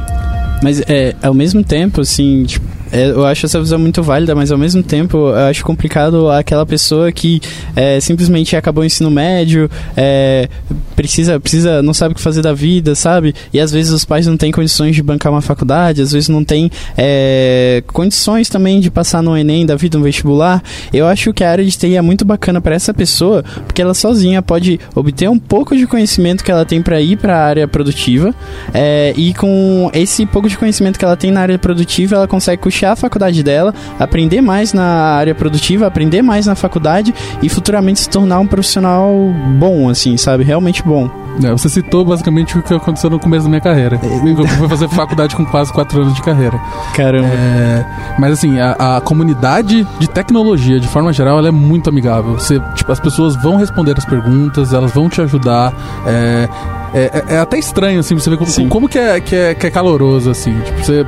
Mas 0.62 0.80
é, 0.88 1.14
ao 1.22 1.34
mesmo 1.34 1.62
tempo, 1.62 2.00
assim, 2.00 2.44
tipo, 2.44 2.66
eu 2.92 3.26
acho 3.26 3.46
essa 3.46 3.60
visão 3.60 3.78
muito 3.78 4.02
válida, 4.02 4.34
mas 4.34 4.50
ao 4.50 4.58
mesmo 4.58 4.82
tempo 4.82 5.16
eu 5.16 5.46
acho 5.48 5.64
complicado 5.64 6.30
aquela 6.30 6.64
pessoa 6.64 7.10
que 7.12 7.40
é, 7.76 8.00
simplesmente 8.00 8.56
acabou 8.56 8.82
o 8.82 8.86
ensino 8.86 9.10
médio, 9.10 9.70
é, 9.96 10.48
precisa, 10.96 11.38
precisa, 11.38 11.82
não 11.82 11.94
sabe 11.94 12.12
o 12.12 12.14
que 12.14 12.20
fazer 12.20 12.42
da 12.42 12.52
vida, 12.52 12.94
sabe? 12.94 13.34
E 13.52 13.60
às 13.60 13.70
vezes 13.70 13.92
os 13.92 14.04
pais 14.04 14.26
não 14.26 14.36
têm 14.36 14.50
condições 14.50 14.94
de 14.94 15.02
bancar 15.02 15.32
uma 15.32 15.40
faculdade, 15.40 16.02
às 16.02 16.12
vezes 16.12 16.28
não 16.28 16.42
tem 16.42 16.70
é, 16.96 17.82
condições 17.86 18.48
também 18.48 18.80
de 18.80 18.90
passar 18.90 19.22
no 19.22 19.36
Enem 19.36 19.64
da 19.64 19.76
vida, 19.76 19.98
no 19.98 20.04
vestibular. 20.04 20.62
Eu 20.92 21.06
acho 21.06 21.32
que 21.32 21.44
a 21.44 21.50
área 21.50 21.64
de 21.64 21.76
TI 21.76 21.96
é 21.96 22.02
muito 22.02 22.24
bacana 22.24 22.60
para 22.60 22.74
essa 22.74 22.92
pessoa, 22.92 23.44
porque 23.66 23.82
ela 23.82 23.94
sozinha 23.94 24.42
pode 24.42 24.80
obter 24.94 25.28
um 25.28 25.38
pouco 25.38 25.76
de 25.76 25.86
conhecimento 25.86 26.42
que 26.42 26.50
ela 26.50 26.64
tem 26.64 26.82
para 26.82 27.00
ir 27.00 27.16
para 27.16 27.36
a 27.36 27.44
área 27.44 27.68
produtiva, 27.68 28.34
é, 28.72 29.12
e 29.16 29.34
com 29.34 29.90
esse 29.94 30.26
pouco 30.26 30.48
de 30.48 30.56
conhecimento 30.56 30.98
que 30.98 31.04
ela 31.04 31.16
tem 31.16 31.30
na 31.30 31.40
área 31.40 31.58
produtiva, 31.58 32.16
ela 32.16 32.28
consegue 32.28 32.62
puxar 32.78 32.92
a 32.92 32.96
faculdade 32.96 33.42
dela, 33.42 33.74
aprender 33.98 34.40
mais 34.40 34.72
na 34.72 34.84
área 34.84 35.34
produtiva, 35.34 35.86
aprender 35.86 36.22
mais 36.22 36.46
na 36.46 36.54
faculdade 36.54 37.12
e 37.42 37.48
futuramente 37.48 38.00
se 38.00 38.08
tornar 38.08 38.38
um 38.38 38.46
profissional 38.46 39.12
bom, 39.58 39.88
assim, 39.88 40.16
sabe? 40.16 40.44
Realmente 40.44 40.82
bom. 40.82 41.10
É, 41.42 41.50
você 41.50 41.68
citou 41.68 42.04
basicamente 42.04 42.58
o 42.58 42.62
que 42.62 42.74
aconteceu 42.74 43.10
no 43.10 43.18
começo 43.18 43.44
da 43.44 43.48
minha 43.48 43.60
carreira. 43.60 44.00
Eu 44.02 44.46
fui 44.46 44.68
fazer 44.68 44.88
faculdade 44.88 45.36
com 45.36 45.44
quase 45.44 45.72
4 45.72 46.02
anos 46.02 46.14
de 46.14 46.22
carreira. 46.22 46.58
Caramba. 46.94 47.28
É, 47.28 47.84
mas 48.18 48.32
assim, 48.32 48.58
a, 48.58 48.96
a, 48.96 49.00
comunidade 49.00 49.86
de 49.98 50.08
tecnologia, 50.08 50.80
de 50.80 50.88
forma 50.88 51.12
geral, 51.12 51.38
ela 51.38 51.48
é 51.48 51.52
muito 51.52 51.90
amigável. 51.90 52.34
Você, 52.34 52.60
tipo, 52.74 52.90
as 52.90 52.98
pessoas 52.98 53.36
vão 53.36 53.56
responder 53.56 53.96
as 53.96 54.04
perguntas, 54.04 54.72
elas 54.72 54.92
vão 54.92 55.08
te 55.08 55.20
ajudar. 55.20 55.72
É, 56.06 56.48
é, 56.94 57.00
é, 57.00 57.34
é 57.34 57.38
até 57.38 57.58
estranho, 57.58 58.00
assim, 58.00 58.14
você 58.14 58.30
ver 58.30 58.36
como, 58.36 58.68
como 58.68 58.88
que, 58.88 58.98
é, 58.98 59.20
que, 59.20 59.36
é, 59.36 59.54
que 59.54 59.66
é 59.66 59.70
caloroso, 59.70 60.30
assim. 60.30 60.58
Tipo, 60.60 60.84
você, 60.84 61.06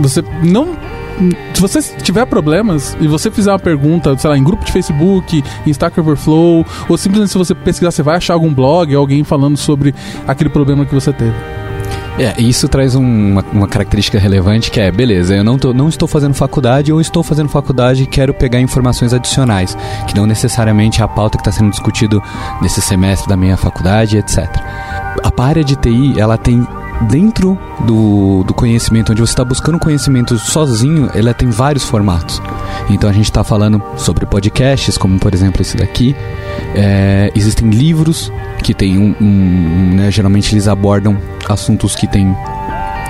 você 0.00 0.24
não 0.42 0.76
se 1.54 1.60
você 1.60 1.82
tiver 2.02 2.26
problemas 2.26 2.96
e 3.00 3.06
você 3.06 3.30
fizer 3.30 3.52
uma 3.52 3.58
pergunta, 3.58 4.16
sei 4.16 4.30
lá, 4.30 4.36
em 4.36 4.44
grupo 4.44 4.64
de 4.64 4.72
Facebook, 4.72 5.42
em 5.66 5.70
Stack 5.70 5.98
Overflow, 6.00 6.66
ou 6.88 6.96
simplesmente 6.96 7.30
se 7.30 7.38
você 7.38 7.54
pesquisar, 7.54 7.90
você 7.90 8.02
vai 8.02 8.16
achar 8.16 8.34
algum 8.34 8.52
blog, 8.52 8.94
alguém 8.94 9.24
falando 9.24 9.56
sobre 9.56 9.94
aquele 10.26 10.50
problema 10.50 10.84
que 10.84 10.94
você 10.94 11.12
teve. 11.12 11.34
É, 12.18 12.40
isso 12.42 12.68
traz 12.68 12.94
uma, 12.94 13.42
uma, 13.52 13.66
característica 13.66 14.18
relevante 14.18 14.70
que 14.70 14.78
é, 14.78 14.92
beleza, 14.92 15.34
eu 15.34 15.42
não, 15.42 15.56
tô, 15.56 15.72
não 15.72 15.88
estou 15.88 16.06
fazendo 16.06 16.34
faculdade 16.34 16.92
ou 16.92 17.00
estou 17.00 17.22
fazendo 17.22 17.48
faculdade 17.48 18.02
e 18.02 18.06
quero 18.06 18.34
pegar 18.34 18.60
informações 18.60 19.14
adicionais, 19.14 19.74
que 20.06 20.14
não 20.14 20.26
necessariamente 20.26 21.00
é 21.00 21.04
a 21.04 21.08
pauta 21.08 21.38
que 21.38 21.40
está 21.40 21.50
sendo 21.50 21.70
discutido 21.70 22.22
nesse 22.60 22.82
semestre 22.82 23.28
da 23.28 23.36
minha 23.36 23.56
faculdade, 23.56 24.18
etc. 24.18 24.46
A 25.22 25.44
área 25.44 25.64
de 25.64 25.76
TI, 25.76 26.18
ela 26.18 26.38
tem 26.38 26.66
dentro 27.02 27.58
do, 27.84 28.44
do 28.44 28.54
conhecimento, 28.54 29.12
onde 29.12 29.20
você 29.20 29.32
está 29.32 29.44
buscando 29.44 29.78
conhecimento 29.78 30.38
sozinho, 30.38 31.10
ela 31.14 31.34
tem 31.34 31.50
vários 31.50 31.84
formatos. 31.84 32.40
Então 32.88 33.08
a 33.08 33.12
gente 33.12 33.24
está 33.24 33.42
falando 33.42 33.82
sobre 33.96 34.26
podcasts, 34.26 34.96
como 34.96 35.18
por 35.18 35.34
exemplo 35.34 35.62
esse 35.62 35.76
daqui. 35.76 36.14
É, 36.74 37.30
existem 37.34 37.70
livros 37.70 38.32
que 38.62 38.72
tem 38.72 38.98
um, 38.98 39.14
um 39.20 39.94
né, 39.96 40.10
geralmente 40.10 40.54
eles 40.54 40.68
abordam 40.68 41.18
assuntos 41.48 41.96
que 41.96 42.06
têm 42.06 42.34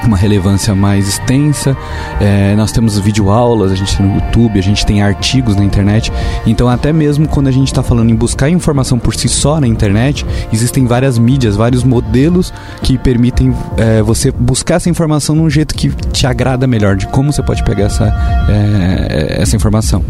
uma 0.06 0.16
relevância 0.16 0.74
mais 0.74 1.08
extensa. 1.08 1.76
É, 2.20 2.54
nós 2.54 2.72
temos 2.72 2.98
videoaulas, 2.98 3.72
a 3.72 3.74
gente 3.74 3.96
tem 3.96 4.06
no 4.06 4.14
YouTube, 4.14 4.58
a 4.58 4.62
gente 4.62 4.84
tem 4.86 5.02
artigos 5.02 5.56
na 5.56 5.64
internet. 5.64 6.12
Então, 6.46 6.68
até 6.68 6.92
mesmo 6.92 7.28
quando 7.28 7.48
a 7.48 7.50
gente 7.50 7.68
está 7.68 7.82
falando 7.82 8.10
em 8.10 8.14
buscar 8.14 8.48
informação 8.48 8.98
por 8.98 9.14
si 9.14 9.28
só 9.28 9.60
na 9.60 9.66
internet, 9.66 10.24
existem 10.52 10.86
várias 10.86 11.18
mídias, 11.18 11.56
vários 11.56 11.84
modelos 11.84 12.52
que 12.82 12.98
permitem 12.98 13.54
é, 13.76 14.02
você 14.02 14.30
buscar 14.30 14.76
essa 14.76 14.90
informação 14.90 15.34
num 15.34 15.48
jeito 15.48 15.74
que 15.74 15.90
te 16.12 16.26
agrada 16.26 16.66
melhor, 16.66 16.96
de 16.96 17.06
como 17.08 17.32
você 17.32 17.42
pode 17.42 17.62
pegar 17.64 17.84
essa, 17.84 18.06
é, 18.48 19.36
essa 19.40 19.56
informação. 19.56 20.04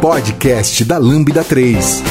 Podcast 0.00 0.84
da 0.84 0.96
Lambda 0.96 1.42
3. 1.42 2.02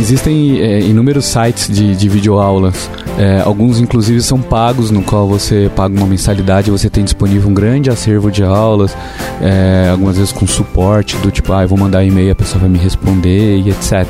Existem 0.00 0.60
é, 0.60 0.80
inúmeros 0.80 1.26
sites 1.26 1.68
de, 1.68 1.94
de 1.94 2.08
videoaulas. 2.08 2.88
É, 3.18 3.40
alguns, 3.40 3.78
inclusive, 3.78 4.22
são 4.22 4.40
pagos, 4.40 4.90
no 4.90 5.02
qual 5.02 5.28
você 5.28 5.70
paga 5.74 5.94
uma 5.94 6.06
mensalidade 6.06 6.70
você 6.70 6.88
tem 6.88 7.04
disponível 7.04 7.50
um 7.50 7.54
grande 7.54 7.90
acervo 7.90 8.30
de 8.30 8.42
aulas, 8.42 8.96
é, 9.42 9.88
algumas 9.90 10.16
vezes 10.16 10.32
com 10.32 10.46
suporte, 10.46 11.16
do 11.18 11.30
tipo, 11.30 11.52
ah, 11.52 11.62
eu 11.62 11.68
vou 11.68 11.78
mandar 11.78 12.04
e-mail, 12.04 12.32
a 12.32 12.34
pessoa 12.34 12.60
vai 12.60 12.70
me 12.70 12.78
responder 12.78 13.58
e 13.58 13.70
etc. 13.70 14.06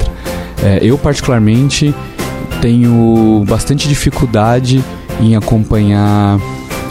É, 0.62 0.78
eu, 0.82 0.96
particularmente, 0.96 1.94
tenho 2.66 3.44
bastante 3.46 3.86
dificuldade 3.86 4.82
em 5.20 5.36
acompanhar 5.36 6.36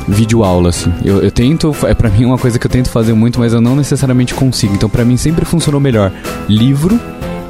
vídeo 0.07 0.41
aula 0.41 0.69
assim. 0.69 0.93
Eu, 1.03 1.21
eu 1.21 1.29
tento, 1.29 1.75
é 1.85 1.93
para 1.93 2.09
mim 2.09 2.23
uma 2.23 2.37
coisa 2.37 2.57
que 2.57 2.65
eu 2.65 2.71
tento 2.71 2.89
fazer 2.89 3.11
muito, 3.11 3.41
mas 3.41 3.51
eu 3.51 3.59
não 3.59 3.75
necessariamente 3.75 4.33
consigo. 4.33 4.73
Então 4.73 4.87
para 4.87 5.03
mim 5.03 5.17
sempre 5.17 5.43
funcionou 5.43 5.81
melhor 5.81 6.13
livro, 6.47 6.97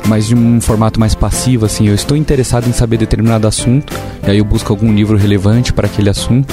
mas 0.07 0.25
de 0.25 0.33
um 0.33 0.59
formato 0.59 0.99
mais 0.99 1.13
passivo 1.13 1.67
assim. 1.67 1.88
Eu 1.88 1.93
estou 1.93 2.17
interessado 2.17 2.67
em 2.67 2.73
saber 2.73 2.97
determinado 2.97 3.47
assunto, 3.47 3.93
e 4.25 4.31
aí 4.31 4.39
eu 4.39 4.45
busco 4.45 4.73
algum 4.73 4.91
livro 4.91 5.15
relevante 5.15 5.71
para 5.71 5.85
aquele 5.85 6.09
assunto. 6.09 6.51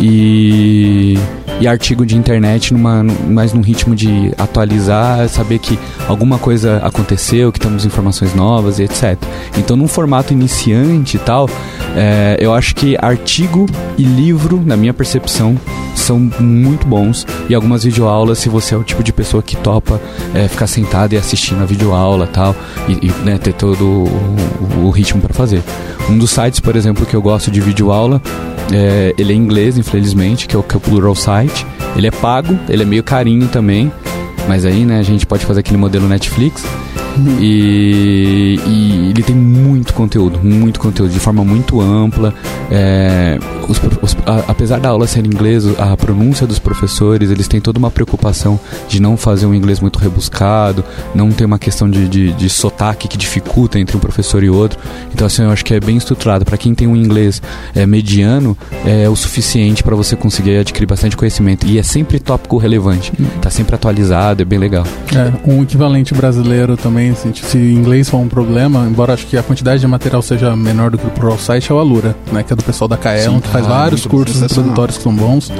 E 0.00 1.16
e 1.60 1.66
artigo 1.66 2.06
de 2.06 2.16
internet 2.16 2.72
numa, 2.72 3.02
mais 3.02 3.52
num 3.52 3.60
ritmo 3.60 3.94
de 3.94 4.32
atualizar, 4.38 5.28
saber 5.28 5.58
que 5.58 5.78
alguma 6.06 6.38
coisa 6.38 6.78
aconteceu, 6.78 7.50
que 7.50 7.58
temos 7.58 7.84
informações 7.84 8.34
novas 8.34 8.78
e 8.78 8.84
etc. 8.84 9.18
Então, 9.56 9.76
num 9.76 9.88
formato 9.88 10.32
iniciante 10.32 11.16
e 11.16 11.20
tal, 11.20 11.50
é, 11.96 12.36
eu 12.38 12.54
acho 12.54 12.74
que 12.74 12.96
artigo 13.00 13.66
e 13.96 14.04
livro, 14.04 14.62
na 14.64 14.76
minha 14.76 14.94
percepção, 14.94 15.56
são 16.00 16.18
muito 16.18 16.86
bons. 16.86 17.26
E 17.48 17.54
algumas 17.54 17.84
videoaulas, 17.84 18.38
se 18.38 18.48
você 18.48 18.74
é 18.74 18.78
o 18.78 18.84
tipo 18.84 19.02
de 19.02 19.12
pessoa 19.12 19.42
que 19.42 19.56
topa 19.56 20.00
é, 20.34 20.48
ficar 20.48 20.66
sentado 20.66 21.14
e 21.14 21.16
assistindo 21.16 21.62
a 21.62 21.66
videoaula 21.66 22.26
tal, 22.26 22.54
e, 22.88 23.06
e 23.06 23.12
né, 23.24 23.38
ter 23.38 23.52
todo 23.52 23.84
o, 23.84 24.84
o 24.84 24.90
ritmo 24.90 25.20
para 25.20 25.34
fazer. 25.34 25.62
Um 26.08 26.16
dos 26.16 26.30
sites, 26.30 26.60
por 26.60 26.76
exemplo, 26.76 27.04
que 27.04 27.14
eu 27.14 27.22
gosto 27.22 27.50
de 27.50 27.60
videoaula 27.60 28.22
é, 28.72 29.14
ele 29.16 29.32
é 29.32 29.36
inglês, 29.36 29.78
infelizmente, 29.78 30.46
que 30.46 30.54
é 30.54 30.58
o, 30.58 30.62
que 30.62 30.74
é 30.74 30.76
o 30.76 30.80
Plural 30.80 31.14
Site. 31.14 31.66
Ele 31.96 32.06
é 32.06 32.10
pago, 32.10 32.58
ele 32.68 32.82
é 32.82 32.86
meio 32.86 33.02
carinho 33.02 33.48
também. 33.48 33.90
Mas 34.46 34.64
aí, 34.64 34.84
né, 34.84 34.98
a 34.98 35.02
gente 35.02 35.26
pode 35.26 35.44
fazer 35.44 35.60
aquele 35.60 35.76
modelo 35.76 36.08
Netflix. 36.08 36.64
E, 37.40 38.58
e 38.64 39.10
ele 39.10 39.22
tem 39.22 39.34
muito 39.34 39.92
conteúdo, 39.92 40.38
muito 40.42 40.78
conteúdo, 40.78 41.10
de 41.10 41.18
forma 41.18 41.44
muito 41.44 41.80
ampla. 41.80 42.32
É, 42.70 43.38
os, 43.68 43.80
os, 44.02 44.14
a, 44.28 44.44
apesar 44.50 44.78
da 44.78 44.90
aula 44.90 45.06
ser 45.06 45.24
em 45.24 45.28
inglês, 45.28 45.64
a 45.78 45.96
pronúncia 45.96 46.46
dos 46.46 46.58
professores, 46.58 47.30
eles 47.30 47.48
têm 47.48 47.60
toda 47.60 47.78
uma 47.78 47.90
preocupação 47.90 48.60
de 48.86 49.00
não 49.00 49.16
fazer 49.16 49.46
um 49.46 49.54
inglês 49.54 49.80
muito 49.80 49.98
rebuscado, 49.98 50.84
não 51.14 51.30
ter 51.32 51.46
uma 51.46 51.58
questão 51.58 51.90
de, 51.90 52.06
de, 52.08 52.32
de 52.32 52.50
sotaque 52.50 53.08
que 53.08 53.16
dificulta 53.16 53.78
entre 53.78 53.96
um 53.96 54.00
professor 54.00 54.44
e 54.44 54.50
outro. 54.50 54.78
Então, 55.12 55.26
assim, 55.26 55.42
eu 55.42 55.50
acho 55.50 55.64
que 55.64 55.72
é 55.72 55.80
bem 55.80 55.96
estruturado. 55.96 56.44
Para 56.44 56.58
quem 56.58 56.74
tem 56.74 56.86
um 56.86 56.94
inglês 56.94 57.40
é, 57.74 57.86
mediano, 57.86 58.56
é 58.84 59.08
o 59.08 59.16
suficiente 59.16 59.82
para 59.82 59.96
você 59.96 60.14
conseguir 60.14 60.58
adquirir 60.58 60.86
bastante 60.86 61.16
conhecimento. 61.16 61.66
E 61.66 61.78
é 61.78 61.82
sempre 61.82 62.18
tópico 62.18 62.58
relevante, 62.58 63.12
tá 63.40 63.50
sempre 63.50 63.74
atualizado, 63.74 64.42
é 64.42 64.44
bem 64.44 64.58
legal. 64.58 64.84
É, 65.14 65.50
um 65.50 65.62
equivalente 65.62 66.12
brasileiro 66.12 66.76
também, 66.76 67.10
assim, 67.10 67.32
se 67.34 67.56
inglês 67.56 68.10
for 68.10 68.18
um 68.18 68.28
problema, 68.28 68.86
embora 68.86 69.14
acho 69.14 69.26
que 69.26 69.36
a 69.36 69.42
quantidade 69.42 69.80
de 69.80 69.86
material 69.86 70.20
seja 70.20 70.54
menor 70.54 70.90
do 70.90 70.98
que 70.98 71.06
o 71.06 71.10
Pro 71.10 71.38
Site, 71.38 71.72
é 71.72 71.74
o 71.74 71.78
Alura, 71.78 72.14
né? 72.30 72.42
Que 72.42 72.52
é 72.52 72.56
do 72.56 72.62
pessoal 72.62 72.88
da 72.88 72.96
Kaelon, 72.96 73.40
que 73.40 73.48
faz 73.48 73.64
ah, 73.64 73.68
vários 73.68 74.02
muito 74.02 74.17
cursos 74.24 74.42
introdutórios 74.42 74.96
que 74.96 75.02
são 75.02 75.14
bons. 75.14 75.50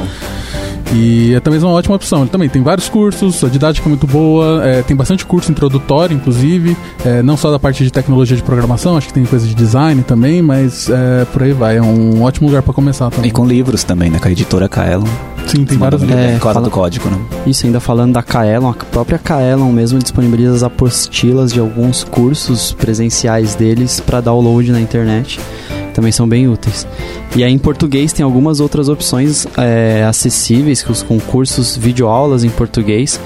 E 0.94 1.34
é 1.34 1.40
também 1.40 1.60
uma 1.60 1.70
ótima 1.72 1.96
opção. 1.96 2.20
Ele 2.22 2.30
também 2.30 2.48
tem 2.48 2.62
vários 2.62 2.88
cursos, 2.88 3.44
a 3.44 3.48
didática 3.48 3.86
é 3.86 3.90
muito 3.90 4.06
boa, 4.06 4.66
é, 4.66 4.82
tem 4.82 4.96
bastante 4.96 5.24
curso 5.26 5.50
introdutório, 5.50 6.14
inclusive, 6.16 6.74
é, 7.04 7.22
não 7.22 7.36
só 7.36 7.50
da 7.50 7.58
parte 7.58 7.84
de 7.84 7.90
tecnologia 7.90 8.34
de 8.36 8.42
programação, 8.42 8.96
acho 8.96 9.08
que 9.08 9.12
tem 9.12 9.24
coisa 9.26 9.46
de 9.46 9.54
design 9.54 10.02
também, 10.02 10.40
mas 10.40 10.88
é, 10.88 11.26
por 11.26 11.42
aí 11.42 11.52
vai. 11.52 11.76
É 11.76 11.82
um 11.82 12.22
ótimo 12.22 12.48
lugar 12.48 12.62
para 12.62 12.72
começar 12.72 13.10
também. 13.10 13.28
E 13.28 13.32
com 13.32 13.44
livros 13.46 13.84
também, 13.84 14.08
né? 14.10 14.18
Com 14.18 14.28
a 14.28 14.30
editora 14.30 14.66
Kaelon. 14.68 15.04
Sim, 15.46 15.64
tem 15.64 15.76
vários 15.78 16.00
livros. 16.02 16.18
É, 16.18 16.38
fala- 16.38 16.60
do 16.62 16.70
código, 16.70 17.08
né? 17.10 17.18
Isso, 17.46 17.66
ainda 17.66 17.80
falando 17.80 18.14
da 18.14 18.22
Kaelon, 18.22 18.70
a 18.70 18.74
própria 18.74 19.18
Kaelon 19.18 19.70
mesmo 19.70 19.98
disponibiliza 19.98 20.54
as 20.54 20.62
apostilas 20.62 21.52
de 21.52 21.60
alguns 21.60 22.02
cursos 22.02 22.72
presenciais 22.72 23.54
deles 23.54 24.00
para 24.00 24.20
download 24.22 24.70
na 24.72 24.80
internet. 24.80 25.38
Também 25.98 26.12
são 26.12 26.28
bem 26.28 26.46
úteis. 26.46 26.86
E 27.34 27.42
aí 27.42 27.52
em 27.52 27.58
português 27.58 28.12
tem 28.12 28.22
algumas 28.22 28.60
outras 28.60 28.88
opções 28.88 29.48
é, 29.56 30.04
acessíveis, 30.08 30.80
com 30.80 30.92
os- 30.92 31.02
com 31.02 31.18
cursos, 31.18 31.76
videoaulas 31.76 32.44
em 32.44 32.50
português, 32.50 33.18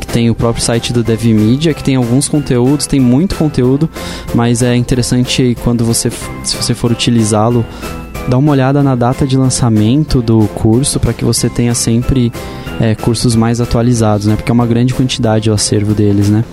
que 0.00 0.06
tem 0.06 0.30
o 0.30 0.34
próprio 0.36 0.62
site 0.62 0.92
do 0.92 1.02
DevMedia, 1.02 1.74
que 1.74 1.82
tem 1.82 1.96
alguns 1.96 2.28
conteúdos, 2.28 2.86
tem 2.86 3.00
muito 3.00 3.34
conteúdo, 3.34 3.90
mas 4.32 4.62
é 4.62 4.76
interessante 4.76 5.56
quando 5.64 5.84
você, 5.84 6.08
se 6.44 6.54
você 6.56 6.72
for 6.72 6.92
utilizá-lo, 6.92 7.66
dar 8.28 8.38
uma 8.38 8.52
olhada 8.52 8.82
na 8.82 8.94
data 8.94 9.26
de 9.26 9.36
lançamento 9.36 10.22
do 10.22 10.46
curso 10.54 11.00
para 11.00 11.12
que 11.12 11.24
você 11.24 11.48
tenha 11.48 11.74
sempre 11.74 12.32
é, 12.80 12.94
cursos 12.94 13.34
mais 13.34 13.60
atualizados, 13.60 14.26
né? 14.26 14.36
Porque 14.36 14.50
é 14.50 14.54
uma 14.54 14.66
grande 14.66 14.94
quantidade 14.94 15.50
o 15.50 15.52
acervo 15.52 15.94
deles, 15.94 16.28
né? 16.28 16.44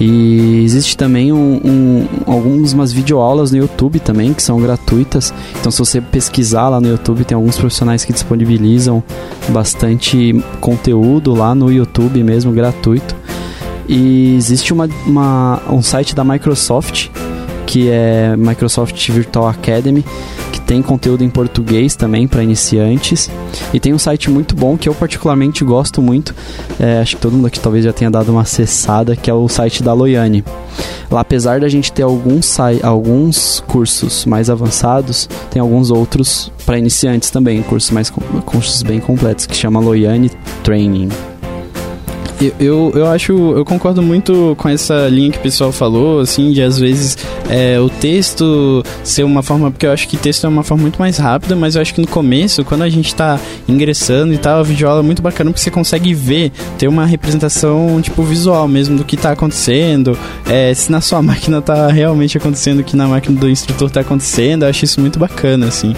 E 0.00 0.62
existe 0.64 0.96
também 0.96 1.32
um, 1.32 1.60
um, 1.64 2.06
algumas 2.26 2.72
umas 2.72 2.92
videoaulas 2.92 3.50
no 3.50 3.58
YouTube 3.58 3.98
também 3.98 4.32
que 4.32 4.42
são 4.42 4.60
gratuitas. 4.60 5.32
Então, 5.58 5.72
se 5.72 5.78
você 5.78 6.00
pesquisar 6.00 6.68
lá 6.68 6.80
no 6.80 6.88
YouTube, 6.88 7.24
tem 7.24 7.34
alguns 7.34 7.56
profissionais 7.56 8.04
que 8.04 8.12
disponibilizam 8.12 9.02
bastante 9.48 10.40
conteúdo 10.60 11.34
lá 11.34 11.54
no 11.54 11.72
YouTube 11.72 12.22
mesmo, 12.22 12.52
gratuito. 12.52 13.16
E 13.88 14.36
existe 14.36 14.72
uma, 14.72 14.88
uma, 15.06 15.62
um 15.70 15.82
site 15.82 16.14
da 16.14 16.22
Microsoft 16.22 17.08
que 17.68 17.90
é 17.90 18.34
Microsoft 18.34 19.10
Virtual 19.10 19.46
Academy, 19.46 20.02
que 20.50 20.58
tem 20.58 20.80
conteúdo 20.80 21.22
em 21.22 21.28
português 21.28 21.94
também 21.94 22.26
para 22.26 22.42
iniciantes. 22.42 23.30
E 23.74 23.78
tem 23.78 23.92
um 23.92 23.98
site 23.98 24.30
muito 24.30 24.56
bom 24.56 24.78
que 24.78 24.88
eu 24.88 24.94
particularmente 24.94 25.62
gosto 25.62 26.00
muito. 26.00 26.34
é, 26.80 26.98
acho 27.00 27.16
que 27.16 27.22
todo 27.22 27.34
mundo 27.34 27.46
aqui 27.46 27.60
talvez 27.60 27.84
já 27.84 27.92
tenha 27.92 28.10
dado 28.10 28.32
uma 28.32 28.40
acessada, 28.40 29.14
que 29.14 29.28
é 29.28 29.34
o 29.34 29.46
site 29.50 29.82
da 29.82 29.92
Loiane. 29.92 30.42
Lá, 31.10 31.20
apesar 31.20 31.60
da 31.60 31.68
gente 31.68 31.92
ter 31.92 32.02
alguns, 32.04 32.58
alguns 32.82 33.62
cursos 33.66 34.24
mais 34.24 34.48
avançados, 34.48 35.28
tem 35.50 35.60
alguns 35.60 35.90
outros 35.90 36.50
para 36.64 36.78
iniciantes 36.78 37.30
também, 37.30 37.62
cursos 37.62 37.90
mais 37.90 38.10
cursos 38.46 38.82
bem 38.82 38.98
completos, 38.98 39.44
que 39.44 39.54
chama 39.54 39.78
Loiane 39.78 40.30
Training. 40.64 41.27
Eu, 42.60 42.92
eu, 42.94 43.06
acho, 43.08 43.32
eu 43.32 43.64
concordo 43.64 44.00
muito 44.00 44.54
com 44.56 44.68
essa 44.68 45.08
linha 45.08 45.30
que 45.32 45.38
o 45.38 45.40
pessoal 45.40 45.72
falou, 45.72 46.20
assim, 46.20 46.52
de 46.52 46.62
às 46.62 46.78
vezes 46.78 47.18
é, 47.48 47.80
o 47.80 47.90
texto 47.90 48.84
ser 49.02 49.24
uma 49.24 49.42
forma, 49.42 49.72
porque 49.72 49.86
eu 49.86 49.90
acho 49.90 50.06
que 50.06 50.16
texto 50.16 50.44
é 50.44 50.48
uma 50.48 50.62
forma 50.62 50.82
muito 50.82 51.00
mais 51.00 51.18
rápida, 51.18 51.56
mas 51.56 51.74
eu 51.74 51.82
acho 51.82 51.92
que 51.92 52.00
no 52.00 52.06
começo, 52.06 52.64
quando 52.64 52.82
a 52.82 52.88
gente 52.88 53.12
tá 53.12 53.40
ingressando 53.66 54.32
e 54.32 54.38
tal, 54.38 54.60
a 54.60 54.62
videoaula 54.62 55.00
é 55.00 55.02
muito 55.02 55.20
bacana 55.20 55.50
porque 55.50 55.60
você 55.60 55.70
consegue 55.70 56.14
ver, 56.14 56.52
ter 56.78 56.86
uma 56.86 57.04
representação, 57.04 58.00
tipo, 58.00 58.22
visual 58.22 58.68
mesmo 58.68 58.96
do 58.96 59.04
que 59.04 59.16
tá 59.16 59.32
acontecendo, 59.32 60.16
é, 60.46 60.72
se 60.74 60.92
na 60.92 61.00
sua 61.00 61.20
máquina 61.22 61.60
tá 61.60 61.88
realmente 61.88 62.38
acontecendo 62.38 62.80
o 62.80 62.84
que 62.84 62.96
na 62.96 63.08
máquina 63.08 63.38
do 63.38 63.50
instrutor 63.50 63.90
tá 63.90 64.00
acontecendo, 64.00 64.62
eu 64.62 64.68
acho 64.68 64.84
isso 64.84 65.00
muito 65.00 65.18
bacana, 65.18 65.66
assim. 65.66 65.92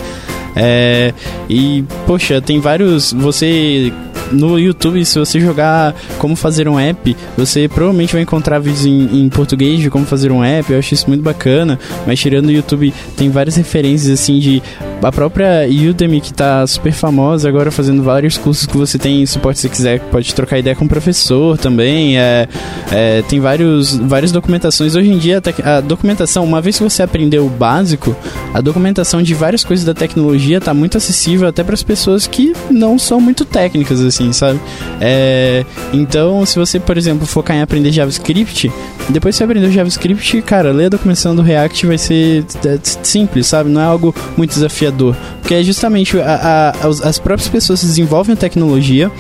É, 0.55 1.13
e, 1.49 1.85
poxa, 2.07 2.41
tem 2.41 2.61
vários. 2.61 3.13
Você. 3.13 3.93
No 4.33 4.57
YouTube, 4.61 5.05
se 5.05 5.19
você 5.19 5.41
jogar 5.41 5.93
como 6.19 6.37
fazer 6.37 6.69
um 6.69 6.79
app, 6.79 7.17
você 7.37 7.67
provavelmente 7.67 8.13
vai 8.13 8.23
encontrar 8.23 8.61
vídeos 8.61 8.87
em, 8.87 9.25
em 9.25 9.29
português 9.29 9.81
de 9.81 9.91
como 9.91 10.07
fazer 10.07 10.31
um 10.31 10.45
app. 10.45 10.73
Eu 10.73 10.79
acho 10.79 10.95
isso 10.95 11.09
muito 11.09 11.23
bacana. 11.23 11.81
Mas 12.07 12.21
tirando 12.21 12.47
o 12.47 12.53
YouTube, 12.53 12.95
tem 13.17 13.29
várias 13.29 13.57
referências 13.57 14.21
assim 14.21 14.39
de. 14.39 14.63
A 15.03 15.11
própria 15.11 15.67
Udemy, 15.67 16.21
que 16.21 16.33
tá 16.33 16.67
super 16.67 16.93
famosa 16.93 17.49
agora, 17.49 17.71
fazendo 17.71 18.03
vários 18.03 18.37
cursos 18.37 18.67
que 18.67 18.77
você 18.77 18.99
tem 18.99 19.25
suporte 19.25 19.61
se 19.61 19.69
quiser, 19.69 19.99
pode 20.01 20.35
trocar 20.35 20.59
ideia 20.59 20.77
com 20.77 20.85
o 20.85 20.89
professor 20.89 21.57
também. 21.57 22.19
É, 22.19 22.47
é, 22.93 23.23
tem 23.23 23.41
vários, 23.41 23.97
várias 23.97 24.31
documentações. 24.31 24.95
Hoje 24.95 25.11
em 25.11 25.17
dia, 25.17 25.43
a, 25.65 25.77
a 25.77 25.81
documentação, 25.81 26.45
uma 26.45 26.61
vez 26.61 26.77
que 26.77 26.85
você 26.85 27.03
aprendeu 27.03 27.47
o 27.47 27.49
básico, 27.49 28.15
a 28.53 28.61
documentação 28.61 29.23
de 29.23 29.33
várias 29.33 29.65
coisas 29.65 29.87
da 29.87 29.95
tecnologia 29.95 30.61
tá 30.61 30.75
muito 30.75 30.99
acessível 30.99 31.49
até 31.49 31.65
para 31.65 31.75
as 31.75 31.83
pessoas 31.83 32.27
que 32.27 32.53
não 32.71 32.99
são 32.99 33.21
muito 33.21 33.47
técnicas, 33.47 34.01
assim, 34.03 34.33
sabe? 34.35 34.61
É, 35.01 35.65
então, 35.95 36.45
se 36.45 36.59
você, 36.59 36.79
por 36.79 36.99
exemplo, 36.99 37.27
focar 37.27 37.57
em 37.57 37.63
aprender 37.63 37.91
JavaScript, 37.91 38.71
depois 39.11 39.35
que 39.35 39.39
você 39.39 39.45
aprender 39.45 39.67
o 39.67 39.73
JavaScript, 39.73 40.43
cara, 40.43 40.73
ler 40.73 40.87
a 40.87 40.89
documentação 40.91 41.35
do 41.35 41.43
React 41.43 41.87
vai 41.87 41.99
ser 41.99 42.45
é, 42.65 42.79
simples, 43.03 43.47
sabe? 43.47 43.71
Não 43.71 43.81
é 43.81 43.85
algo 43.85 44.15
muito 44.37 44.51
desafiador. 44.55 45.17
Porque 45.41 45.55
é 45.55 45.63
justamente 45.63 46.19
a- 46.21 46.73
a- 46.83 46.87
as- 46.89 47.01
as 47.03 47.19
próprias 47.19 47.49
pessoas 47.49 47.83
desenvolvem 47.83 48.35
a 48.35 48.37
tecnologia 48.37 49.11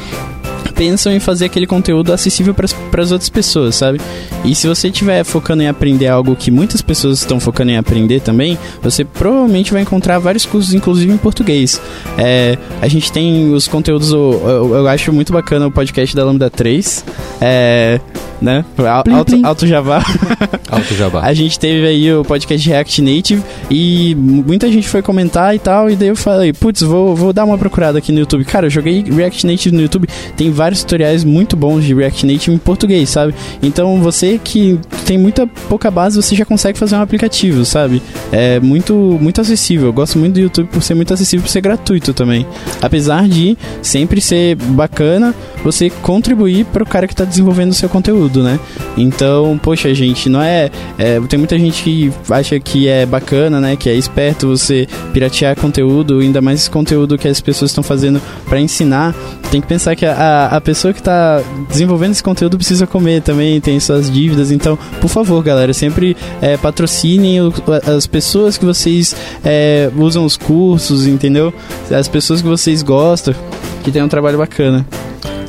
pensam 0.81 1.12
em 1.12 1.21
fazer 1.21 1.45
aquele 1.45 1.66
conteúdo 1.66 2.11
acessível 2.11 2.55
para 2.55 3.03
as 3.03 3.12
outras 3.12 3.29
pessoas, 3.29 3.75
sabe? 3.77 4.01
E 4.47 4.55
se 4.55 4.66
você 4.66 4.88
estiver 4.88 5.23
focando 5.25 5.62
em 5.62 5.69
aprender 5.69 6.07
algo 6.07 6.35
que 6.35 6.51
muitas 6.51 6.81
pessoas 6.81 7.19
estão 7.19 7.38
focando 7.38 7.71
em 7.71 7.77
aprender 7.77 8.21
também, 8.21 8.57
você 8.83 9.05
provavelmente 9.05 9.75
vai 9.75 9.83
encontrar 9.83 10.19
vários 10.19 10.47
cursos, 10.47 10.73
inclusive 10.73 11.12
em 11.12 11.19
português. 11.19 11.79
É, 12.16 12.57
a 12.81 12.88
gente 12.88 13.12
tem 13.12 13.53
os 13.53 13.69
conteúdos, 13.69 14.11
eu, 14.11 14.40
eu- 14.43 14.75
eu 14.77 14.88
acho 14.88 15.12
muito 15.12 15.35
bacana 15.35 15.66
o 15.66 15.71
podcast 15.71 16.16
da 16.16 16.25
Lambda 16.25 16.49
3, 16.49 17.05
é, 17.43 18.01
né? 18.40 18.64
Plim, 18.75 18.87
Alto, 18.87 19.33
plim. 19.33 19.45
alto 19.45 19.66
Java. 19.66 20.03
Alto 20.71 20.95
Jabá. 20.95 21.21
A 21.25 21.35
gente 21.35 21.59
teve 21.59 21.85
aí 21.87 22.14
o 22.14 22.25
podcast 22.25 22.66
React 22.66 23.03
Native 23.03 23.43
e 23.69 24.14
muita 24.16 24.71
gente 24.71 24.88
foi 24.88 25.03
comentar 25.03 25.55
e 25.55 25.59
tal, 25.59 25.90
e 25.90 25.97
daí 25.97 26.09
eu 26.09 26.16
falei, 26.16 26.53
putz, 26.53 26.81
vou, 26.81 27.14
vou 27.14 27.33
dar 27.33 27.45
uma 27.45 27.59
procurada 27.59 27.99
aqui 27.99 28.12
no 28.12 28.21
YouTube. 28.21 28.45
Cara, 28.45 28.66
eu 28.66 28.71
joguei 28.71 29.03
React 29.03 29.47
Native 29.49 29.75
no 29.75 29.83
YouTube, 29.83 30.09
tem 30.37 30.51
vários 30.51 30.70
tutoriais 30.79 31.25
muito 31.25 31.57
bons 31.57 31.85
de 31.85 31.95
React 31.95 32.27
Native 32.27 32.55
em 32.55 32.59
português, 32.59 33.11
sabe? 33.11 33.35
Então 33.63 34.01
você 34.01 34.41
que 34.43 34.79
tem 35.05 35.19
muita 35.19 35.47
pouca 35.47 35.91
base, 35.91 36.17
você 36.17 36.35
já 36.35 36.45
consegue 36.45 36.79
fazer 36.79 36.97
um 36.97 37.03
aplicativo, 37.03 37.65
sabe? 37.65 38.01
É 38.31 38.61
muito, 38.61 38.95
muito 39.21 39.41
acessível. 39.41 39.89
Eu 39.89 39.93
gosto 39.93 40.19
muito 40.19 40.35
do 40.35 40.41
YouTube 40.41 40.69
por 40.69 40.83
ser 40.83 40.95
muito 40.95 41.13
acessível, 41.13 41.43
por 41.43 41.51
ser 41.51 41.61
gratuito 41.61 42.15
também. 42.15 42.47
Apesar 42.81 43.29
de 43.29 43.57
sempre 43.83 44.21
ser 44.21 44.55
bacana 44.57 45.35
você 45.65 45.91
contribuir 45.91 46.65
para 46.67 46.83
o 46.83 46.87
cara 46.87 47.07
que 47.07 47.13
está 47.13 47.25
desenvolvendo 47.25 47.71
o 47.71 47.75
seu 47.75 47.89
conteúdo, 47.89 48.43
né? 48.43 48.59
Então, 48.97 49.59
poxa, 49.63 49.93
gente, 49.95 50.29
não 50.29 50.41
é, 50.41 50.71
é, 50.99 51.21
Tem 51.29 51.39
muita 51.39 51.59
gente 51.59 51.83
que 51.83 52.13
acha 52.31 52.59
que 52.59 52.89
é 52.89 53.05
bacana, 53.05 53.61
né? 53.61 53.77
Que 53.77 53.89
é 53.89 53.95
esperto 53.95 54.49
você 54.49 54.87
piratear 55.13 55.57
conteúdo, 55.57 56.21
ainda 56.21 56.41
mais 56.41 56.69
conteúdo 56.69 57.19
que 57.19 57.29
as 57.29 57.41
pessoas 57.41 57.71
estão 57.71 57.83
fazendo 57.83 58.21
para 58.47 58.61
ensinar. 58.61 59.15
Tem 59.51 59.61
que 59.61 59.67
pensar 59.67 59.97
que 59.97 60.07
a, 60.07 60.47
a 60.47 60.61
pessoa 60.61 60.95
que 60.95 61.01
está 61.01 61.43
desenvolvendo 61.69 62.13
esse 62.13 62.23
conteúdo 62.23 62.57
precisa 62.57 62.87
comer 62.87 63.21
também, 63.21 63.61
tem 63.61 63.81
suas 63.81 64.09
dívidas. 64.09 64.53
Então, 64.53 64.79
por 65.01 65.09
favor, 65.09 65.43
galera, 65.43 65.75
sempre 65.75 66.17
é, 66.41 66.57
patrocinem 66.57 67.41
o- 67.41 67.53
as 67.97 68.07
pessoas 68.07 68.57
que 68.57 68.65
vocês 68.65 69.15
é, 69.45 69.91
usam 69.97 70.25
os 70.25 70.37
cursos, 70.37 71.05
entendeu? 71.05 71.53
As 71.91 72.07
pessoas 72.07 72.41
que 72.41 72.47
vocês 72.47 72.81
gostam, 72.85 73.35
que 73.83 73.91
tem 73.91 74.01
um 74.03 74.09
trabalho 74.09 74.39
bacana. 74.39 74.87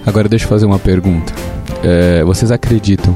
Agora 0.04 0.28
deixa 0.28 0.46
eu 0.46 0.50
fazer 0.50 0.66
uma 0.66 0.80
pergunta. 0.80 1.32
É, 1.84 2.24
vocês 2.24 2.52
acreditam 2.52 3.16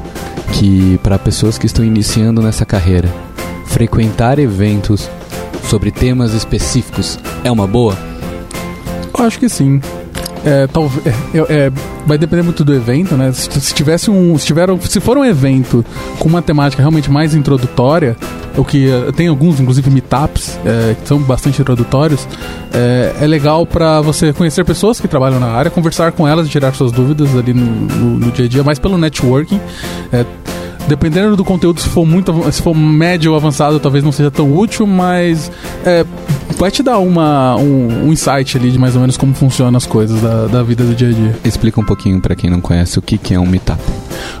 que 0.52 1.00
para 1.02 1.18
pessoas 1.18 1.58
que 1.58 1.66
estão 1.66 1.84
iniciando 1.84 2.40
nessa 2.40 2.64
carreira, 2.64 3.08
frequentar 3.66 4.38
eventos 4.38 5.10
sobre 5.68 5.90
temas 5.90 6.32
específicos 6.32 7.18
é 7.42 7.50
uma 7.50 7.66
boa? 7.66 7.98
Eu 9.18 9.24
acho 9.24 9.38
que 9.40 9.48
sim. 9.48 9.80
É, 10.46 10.68
talvez, 10.68 11.04
é, 11.06 11.12
é, 11.48 11.72
vai 12.06 12.16
depender 12.16 12.42
muito 12.42 12.64
do 12.64 12.72
evento, 12.72 13.16
né? 13.16 13.32
Se, 13.32 13.60
se 13.60 13.74
tivesse 13.74 14.12
um, 14.12 14.38
se 14.38 14.46
tiver, 14.46 14.68
se 14.82 15.00
for 15.00 15.18
um 15.18 15.24
evento 15.24 15.84
com 16.20 16.28
uma 16.28 16.40
temática 16.40 16.80
realmente 16.80 17.10
mais 17.10 17.34
introdutória, 17.34 18.16
o 18.56 18.64
que 18.64 18.88
eh, 18.88 19.12
tem 19.12 19.26
alguns, 19.26 19.58
inclusive 19.58 19.90
meetups, 19.90 20.58
é, 20.64 20.94
que 20.94 21.06
são 21.06 21.18
bastante 21.18 21.60
introdutórios, 21.60 22.26
é, 22.72 23.16
é 23.20 23.26
legal 23.26 23.66
para 23.66 24.00
você 24.00 24.32
conhecer 24.32 24.64
pessoas 24.64 25.00
que 25.00 25.08
trabalham 25.08 25.40
na 25.40 25.48
área, 25.48 25.68
conversar 25.70 26.12
com 26.12 26.26
elas 26.26 26.48
tirar 26.48 26.72
suas 26.74 26.92
dúvidas 26.92 27.36
ali 27.36 27.52
no, 27.52 27.66
no, 27.66 28.18
no 28.18 28.30
dia 28.30 28.44
a 28.44 28.48
dia, 28.48 28.62
mais 28.62 28.78
pelo 28.78 28.96
networking. 28.96 29.60
É, 30.12 30.24
dependendo 30.86 31.36
do 31.36 31.44
conteúdo, 31.44 31.80
se 31.80 31.88
for 31.88 32.06
muito, 32.06 32.32
se 32.52 32.62
for 32.62 32.74
médio 32.74 33.32
ou 33.32 33.36
avançado, 33.36 33.80
talvez 33.80 34.04
não 34.04 34.12
seja 34.12 34.30
tão 34.30 34.56
útil, 34.56 34.86
mas 34.86 35.50
é, 35.84 36.04
vai 36.56 36.70
te 36.70 36.82
dar 36.82 36.98
uma, 36.98 37.56
um, 37.56 38.06
um, 38.06 38.12
insight 38.12 38.56
ali 38.56 38.70
de 38.70 38.78
mais 38.78 38.94
ou 38.94 39.00
menos 39.00 39.16
como 39.16 39.34
funcionam 39.34 39.76
as 39.76 39.86
coisas 39.86 40.20
da, 40.20 40.46
da 40.46 40.62
vida 40.62 40.84
do 40.84 40.94
dia 40.94 41.08
a 41.08 41.12
dia. 41.12 41.36
Explica 41.44 41.80
um 41.80 41.84
pouquinho 41.84 42.20
para 42.20 42.34
quem 42.34 42.50
não 42.50 42.60
conhece 42.60 42.98
o 42.98 43.02
que, 43.02 43.18
que 43.18 43.34
é 43.34 43.40
um 43.40 43.46
meetup. 43.46 43.80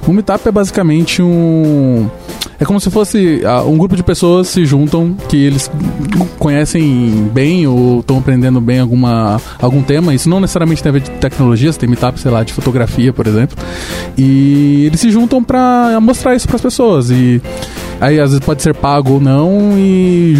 Um 0.08 0.12
meetup 0.12 0.48
é 0.48 0.52
basicamente 0.52 1.22
um 1.22 2.08
é 2.58 2.64
como 2.64 2.80
se 2.80 2.90
fosse 2.90 3.42
uh, 3.44 3.68
um 3.68 3.76
grupo 3.76 3.94
de 3.94 4.02
pessoas 4.02 4.48
se 4.48 4.64
juntam 4.64 5.14
que 5.28 5.36
eles 5.36 5.70
conhecem 6.38 7.28
bem 7.32 7.66
ou 7.66 8.00
estão 8.00 8.16
aprendendo 8.16 8.60
bem 8.62 8.78
alguma, 8.80 9.40
algum 9.60 9.82
tema. 9.82 10.14
Isso 10.14 10.28
não 10.28 10.40
necessariamente 10.40 10.82
tem 10.82 10.88
a 10.90 10.92
ver 10.92 11.00
de 11.00 11.10
tecnologia, 11.10 11.70
você 11.70 11.78
tem 11.78 11.88
meetup, 11.88 12.18
sei 12.18 12.30
lá, 12.30 12.42
de 12.42 12.54
fotografia, 12.54 13.12
por 13.12 13.26
exemplo. 13.26 13.56
E 14.16 14.86
eles 14.86 15.00
se 15.00 15.10
juntam 15.10 15.44
para 15.44 15.98
mostrar 16.00 16.34
isso 16.34 16.46
para 16.46 16.56
as 16.56 16.62
pessoas. 16.62 17.10
E 17.10 17.42
Aí 18.00 18.20
às 18.20 18.30
vezes 18.30 18.44
pode 18.44 18.62
ser 18.62 18.74
pago 18.74 19.14
ou 19.14 19.20
não, 19.20 19.72
e 19.76 20.34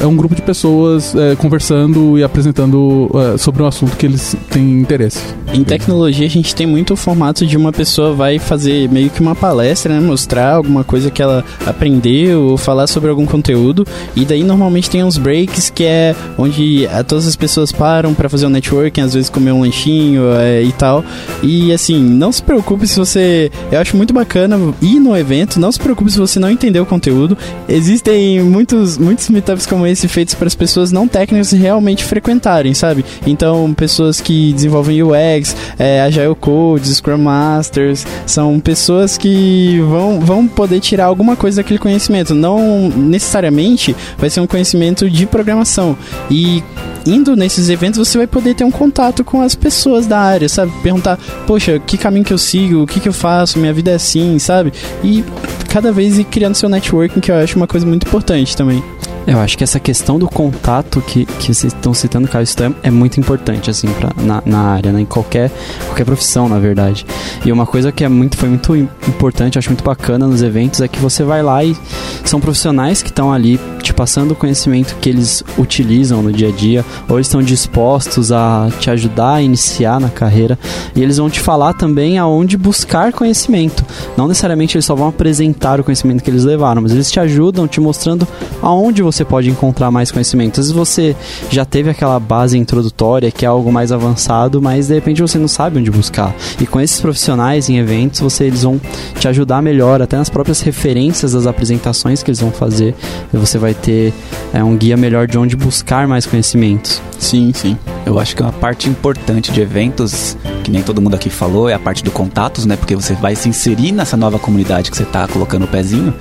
é 0.00 0.06
um 0.06 0.16
grupo 0.16 0.34
de 0.34 0.42
pessoas 0.42 1.14
é, 1.14 1.36
conversando 1.36 2.18
e 2.18 2.24
apresentando 2.24 3.10
é, 3.14 3.38
sobre 3.38 3.62
um 3.62 3.66
assunto 3.66 3.96
que 3.96 4.06
eles 4.06 4.34
têm 4.50 4.80
interesse. 4.80 5.20
Em 5.52 5.62
tecnologia 5.62 6.26
a 6.26 6.30
gente 6.30 6.54
tem 6.54 6.66
muito 6.66 6.94
o 6.94 6.96
formato 6.96 7.46
de 7.46 7.56
uma 7.56 7.72
pessoa 7.72 8.14
vai 8.14 8.38
fazer 8.38 8.88
meio 8.90 9.10
que 9.10 9.20
uma 9.20 9.34
palestra, 9.34 9.94
né? 9.94 10.00
Mostrar 10.00 10.54
alguma 10.54 10.84
coisa 10.84 11.10
que 11.10 11.22
ela 11.22 11.44
aprendeu, 11.66 12.42
ou 12.42 12.56
falar 12.56 12.86
sobre 12.86 13.10
algum 13.10 13.26
conteúdo, 13.26 13.86
e 14.14 14.24
daí 14.24 14.42
normalmente 14.42 14.88
tem 14.88 15.04
uns 15.04 15.18
breaks 15.18 15.70
que 15.70 15.84
é 15.84 16.14
onde 16.38 16.86
a, 16.88 17.04
todas 17.04 17.26
as 17.26 17.36
pessoas 17.36 17.72
param 17.72 18.14
para 18.14 18.28
fazer 18.28 18.46
um 18.46 18.50
networking, 18.50 19.02
às 19.02 19.14
vezes 19.14 19.28
comer 19.28 19.52
um 19.52 19.60
lanchinho 19.60 20.22
é, 20.38 20.62
e 20.62 20.72
tal. 20.72 21.04
E 21.42 21.72
assim, 21.72 22.02
não 22.02 22.32
se 22.32 22.42
preocupe 22.42 22.86
se 22.86 22.98
você. 22.98 23.50
Eu 23.70 23.80
acho 23.80 23.96
muito 23.96 24.14
bacana 24.14 24.58
ir 24.80 24.98
no 24.98 25.16
evento, 25.16 25.60
não 25.60 25.70
se 25.70 25.78
preocupe 25.78 26.10
se 26.10 26.18
você 26.18 26.38
não 26.38 26.50
entendeu 26.50 26.85
conteúdo. 26.86 27.36
Existem 27.68 28.40
muitos, 28.42 28.96
muitos 28.98 29.28
meetups 29.28 29.66
como 29.66 29.86
esse 29.86 30.08
feitos 30.08 30.34
para 30.34 30.46
as 30.46 30.54
pessoas 30.54 30.92
não 30.92 31.06
técnicas 31.06 31.52
realmente 31.52 32.04
frequentarem, 32.04 32.74
sabe? 32.74 33.04
Então, 33.26 33.72
pessoas 33.74 34.20
que 34.20 34.52
desenvolvem 34.52 35.02
UX, 35.02 35.56
é, 35.78 36.00
Agile 36.00 36.34
Code, 36.34 36.94
Scrum 36.94 37.18
Masters, 37.18 38.06
são 38.26 38.58
pessoas 38.60 39.18
que 39.18 39.80
vão, 39.88 40.20
vão 40.20 40.46
poder 40.46 40.80
tirar 40.80 41.06
alguma 41.06 41.36
coisa 41.36 41.62
daquele 41.62 41.78
conhecimento. 41.78 42.34
Não 42.34 42.88
necessariamente 42.88 43.94
vai 44.18 44.30
ser 44.30 44.40
um 44.40 44.46
conhecimento 44.46 45.10
de 45.10 45.26
programação. 45.26 45.96
E 46.30 46.62
indo 47.06 47.36
nesses 47.36 47.68
eventos 47.68 47.98
você 47.98 48.18
vai 48.18 48.26
poder 48.26 48.54
ter 48.54 48.64
um 48.64 48.70
contato 48.70 49.22
com 49.22 49.40
as 49.40 49.54
pessoas 49.54 50.06
da 50.06 50.18
área, 50.18 50.48
sabe? 50.48 50.72
Perguntar, 50.82 51.18
poxa, 51.46 51.78
que 51.78 51.96
caminho 51.96 52.24
que 52.24 52.32
eu 52.32 52.38
sigo, 52.38 52.82
o 52.82 52.86
que, 52.86 53.00
que 53.00 53.08
eu 53.08 53.12
faço, 53.12 53.58
minha 53.58 53.72
vida 53.72 53.90
é 53.90 53.94
assim, 53.94 54.38
sabe? 54.38 54.72
E 55.04 55.24
cada 55.68 55.92
vez 55.92 56.18
ir 56.18 56.24
criando 56.24 56.54
seu 56.54 56.68
networking, 56.76 57.20
que 57.20 57.30
eu 57.30 57.36
acho 57.36 57.56
uma 57.56 57.66
coisa 57.66 57.86
muito 57.86 58.06
importante 58.06 58.56
também. 58.56 58.82
Eu 59.26 59.40
acho 59.40 59.58
que 59.58 59.64
essa 59.64 59.80
questão 59.80 60.18
do 60.18 60.28
contato 60.28 61.00
que, 61.00 61.26
que 61.26 61.52
vocês 61.52 61.72
estão 61.72 61.92
citando, 61.92 62.28
Caio, 62.28 62.44
isso 62.44 62.56
é 62.82 62.90
muito 62.90 63.18
importante, 63.18 63.68
assim, 63.68 63.88
pra, 63.88 64.10
na, 64.22 64.42
na 64.46 64.60
área, 64.60 64.92
né? 64.92 65.00
Em 65.00 65.04
qualquer, 65.04 65.50
qualquer 65.86 66.04
profissão, 66.04 66.48
na 66.48 66.60
verdade. 66.60 67.04
E 67.44 67.50
uma 67.50 67.66
coisa 67.66 67.90
que 67.90 68.04
é 68.04 68.08
muito, 68.08 68.36
foi 68.36 68.48
muito 68.48 68.76
importante, 68.76 69.58
acho 69.58 69.68
muito 69.68 69.82
bacana 69.82 70.28
nos 70.28 70.42
eventos, 70.42 70.80
é 70.80 70.86
que 70.86 71.00
você 71.00 71.24
vai 71.24 71.42
lá 71.42 71.64
e 71.64 71.76
são 72.24 72.40
profissionais 72.40 73.02
que 73.02 73.08
estão 73.08 73.32
ali 73.32 73.58
te 73.82 73.92
passando 73.92 74.32
o 74.32 74.36
conhecimento 74.36 74.96
que 75.00 75.08
eles 75.08 75.42
utilizam 75.58 76.22
no 76.22 76.32
dia 76.32 76.48
a 76.48 76.52
dia, 76.52 76.84
ou 77.08 77.18
estão 77.18 77.42
dispostos 77.42 78.30
a 78.30 78.68
te 78.78 78.90
ajudar 78.90 79.34
a 79.34 79.42
iniciar 79.42 80.00
na 80.00 80.08
carreira, 80.08 80.58
e 80.94 81.02
eles 81.02 81.16
vão 81.16 81.28
te 81.28 81.40
falar 81.40 81.72
também 81.74 82.16
aonde 82.18 82.56
buscar 82.56 83.12
conhecimento. 83.12 83.84
Não 84.16 84.28
necessariamente 84.28 84.76
eles 84.76 84.84
só 84.84 84.94
vão 84.94 85.08
apresentar 85.08 85.80
o 85.80 85.84
conhecimento 85.84 86.22
que 86.22 86.30
eles 86.30 86.44
levaram, 86.44 86.82
mas 86.82 86.92
eles 86.92 87.10
te 87.10 87.18
ajudam 87.18 87.66
te 87.66 87.80
mostrando 87.80 88.26
aonde 88.62 89.02
você 89.16 89.24
pode 89.24 89.50
encontrar 89.50 89.90
mais 89.90 90.10
conhecimento. 90.10 90.60
Às 90.60 90.66
vezes 90.66 90.72
você 90.72 91.16
já 91.50 91.64
teve 91.64 91.90
aquela 91.90 92.18
base 92.20 92.58
introdutória, 92.58 93.30
que 93.30 93.44
é 93.44 93.48
algo 93.48 93.72
mais 93.72 93.90
avançado, 93.92 94.60
mas 94.60 94.88
de 94.88 94.94
repente 94.94 95.22
você 95.22 95.38
não 95.38 95.48
sabe 95.48 95.78
onde 95.78 95.90
buscar. 95.90 96.34
E 96.60 96.66
com 96.66 96.80
esses 96.80 97.00
profissionais 97.00 97.68
em 97.68 97.78
eventos, 97.78 98.20
você, 98.20 98.44
eles 98.44 98.62
vão 98.62 98.80
te 99.18 99.26
ajudar 99.28 99.62
melhor, 99.62 100.02
até 100.02 100.16
nas 100.16 100.28
próprias 100.28 100.60
referências 100.60 101.32
das 101.32 101.46
apresentações 101.46 102.22
que 102.22 102.30
eles 102.30 102.40
vão 102.40 102.50
fazer. 102.50 102.94
Você 103.32 103.58
vai 103.58 103.74
ter 103.74 104.12
é, 104.52 104.62
um 104.62 104.76
guia 104.76 104.96
melhor 104.96 105.26
de 105.26 105.38
onde 105.38 105.56
buscar 105.56 106.06
mais 106.06 106.26
conhecimentos. 106.26 107.00
Sim, 107.18 107.52
sim. 107.54 107.76
Eu 108.04 108.18
acho 108.18 108.36
que 108.36 108.42
uma 108.42 108.52
parte 108.52 108.88
importante 108.88 109.50
de 109.50 109.60
eventos, 109.60 110.36
que 110.62 110.70
nem 110.70 110.82
todo 110.82 111.00
mundo 111.00 111.14
aqui 111.14 111.30
falou, 111.30 111.68
é 111.68 111.74
a 111.74 111.78
parte 111.78 112.04
do 112.04 112.10
contatos, 112.10 112.66
né? 112.66 112.76
Porque 112.76 112.94
você 112.94 113.14
vai 113.14 113.34
se 113.34 113.48
inserir 113.48 113.92
nessa 113.92 114.16
nova 114.16 114.38
comunidade 114.38 114.90
que 114.90 114.96
você 114.96 115.02
está 115.02 115.26
colocando 115.26 115.64
o 115.64 115.68
pezinho, 115.68 116.14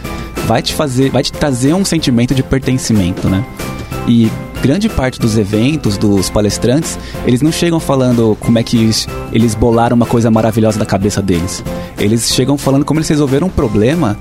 vai 0.46 0.62
te 0.62 0.74
fazer, 0.74 1.10
vai 1.10 1.24
te 1.24 1.32
trazer 1.32 1.74
um 1.74 1.84
sentimento 1.84 2.34
de 2.34 2.44
pertencimento, 2.44 2.85
né? 2.94 3.44
E 4.08 4.30
grande 4.62 4.90
parte 4.90 5.20
dos 5.20 5.38
eventos, 5.38 5.98
dos 5.98 6.30
palestrantes, 6.30 6.98
eles 7.26 7.42
não 7.42 7.52
chegam 7.52 7.80
falando 7.80 8.38
como 8.40 8.58
é 8.58 8.64
que 8.64 8.90
eles 9.32 9.56
bolaram 9.56 9.96
uma 9.96 10.06
coisa 10.06 10.32
maravilhosa 10.32 10.80
da 10.80 10.86
cabeça 10.86 11.22
deles. 11.22 11.64
Eles 12.00 12.34
chegam 12.34 12.58
falando 12.58 12.84
como 12.86 13.00
eles 13.00 13.10
resolveram 13.10 13.48
um 13.48 13.50
problema 13.50 14.18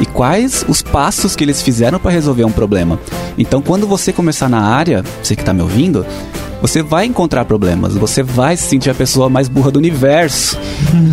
e 0.00 0.06
quais 0.06 0.64
os 0.68 0.82
passos 0.82 1.34
que 1.34 1.42
eles 1.42 1.60
fizeram 1.60 1.98
para 1.98 2.10
resolver 2.12 2.44
um 2.44 2.52
problema. 2.52 3.00
Então, 3.36 3.60
quando 3.60 3.86
você 3.86 4.12
começar 4.12 4.48
na 4.48 4.60
área, 4.60 5.04
você 5.22 5.34
que 5.34 5.42
está 5.42 5.52
me 5.52 5.62
ouvindo, 5.62 6.06
você 6.60 6.82
vai 6.82 7.06
encontrar 7.06 7.44
problemas, 7.44 7.94
você 7.94 8.22
vai 8.22 8.56
se 8.56 8.64
sentir 8.64 8.90
a 8.90 8.94
pessoa 8.94 9.28
mais 9.28 9.48
burra 9.48 9.70
do 9.70 9.78
universo, 9.78 10.58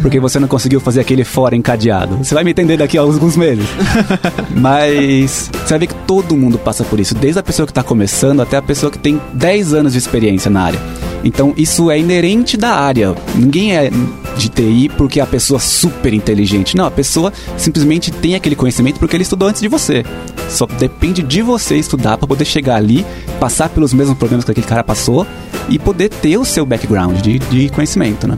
porque 0.01 0.19
você 0.19 0.39
não 0.39 0.47
conseguiu 0.47 0.79
fazer 0.79 1.01
aquele 1.01 1.23
fora 1.23 1.55
encadeado. 1.55 2.17
Você 2.17 2.33
vai 2.33 2.43
me 2.43 2.51
entender 2.51 2.77
daqui 2.77 2.97
a 2.97 3.01
alguns 3.01 3.37
meses. 3.37 3.65
Mas 4.55 5.49
você 5.51 5.69
vai 5.69 5.79
ver 5.79 5.87
que 5.87 5.95
todo 6.05 6.35
mundo 6.35 6.57
passa 6.57 6.83
por 6.83 6.99
isso, 6.99 7.13
desde 7.15 7.39
a 7.39 7.43
pessoa 7.43 7.65
que 7.65 7.71
está 7.71 7.83
começando 7.83 8.41
até 8.41 8.57
a 8.57 8.61
pessoa 8.61 8.91
que 8.91 8.99
tem 8.99 9.21
10 9.33 9.73
anos 9.73 9.93
de 9.93 9.99
experiência 9.99 10.49
na 10.49 10.63
área. 10.63 10.79
Então 11.23 11.53
isso 11.57 11.89
é 11.89 11.99
inerente 11.99 12.55
da 12.55 12.69
área. 12.69 13.15
Ninguém 13.33 13.75
é 13.75 13.89
de 14.37 14.49
TI 14.49 14.89
porque 14.95 15.19
a 15.19 15.25
pessoa 15.25 15.57
é 15.57 15.61
super 15.61 16.13
inteligente. 16.13 16.77
Não, 16.77 16.85
a 16.85 16.91
pessoa 16.91 17.33
simplesmente 17.57 18.11
tem 18.11 18.35
aquele 18.35 18.55
conhecimento 18.55 18.99
porque 18.99 19.15
ele 19.15 19.23
estudou 19.23 19.47
antes 19.47 19.61
de 19.61 19.67
você. 19.67 20.03
Só 20.49 20.65
depende 20.65 21.21
de 21.21 21.41
você 21.41 21.75
estudar 21.75 22.17
para 22.17 22.27
poder 22.27 22.45
chegar 22.45 22.75
ali, 22.75 23.05
passar 23.39 23.69
pelos 23.69 23.93
mesmos 23.93 24.17
problemas 24.17 24.45
que 24.45 24.51
aquele 24.51 24.67
cara 24.67 24.83
passou 24.83 25.25
e 25.69 25.79
poder 25.79 26.09
ter 26.09 26.37
o 26.37 26.45
seu 26.45 26.65
background 26.65 27.19
de, 27.19 27.39
de 27.39 27.69
conhecimento, 27.69 28.27
né? 28.27 28.35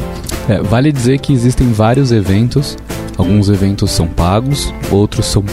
É, 0.48 0.62
vale 0.62 0.92
dizer 0.92 1.20
que 1.20 1.34
existem 1.34 1.72
vários 1.72 2.12
eventos. 2.12 2.78
Alguns 3.18 3.50
eventos 3.50 3.92
são 3.92 4.08
pagos, 4.08 4.74
outros 4.92 5.26
são 5.26 5.44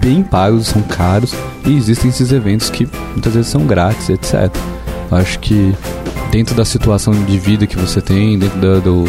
bem 0.00 0.22
pagos, 0.22 0.68
são 0.68 0.82
caros, 0.82 1.34
e 1.66 1.76
existem 1.76 2.10
esses 2.10 2.32
eventos 2.32 2.70
que 2.70 2.88
muitas 3.12 3.34
vezes 3.34 3.50
são 3.50 3.66
grátis, 3.66 4.08
etc. 4.10 4.54
Acho 5.10 5.38
que 5.40 5.74
dentro 6.30 6.54
da 6.54 6.64
situação 6.64 7.12
de 7.12 7.38
vida 7.38 7.66
que 7.66 7.76
você 7.76 8.00
tem, 8.00 8.38
dentro 8.38 8.58
do, 8.58 8.80
do, 8.80 9.04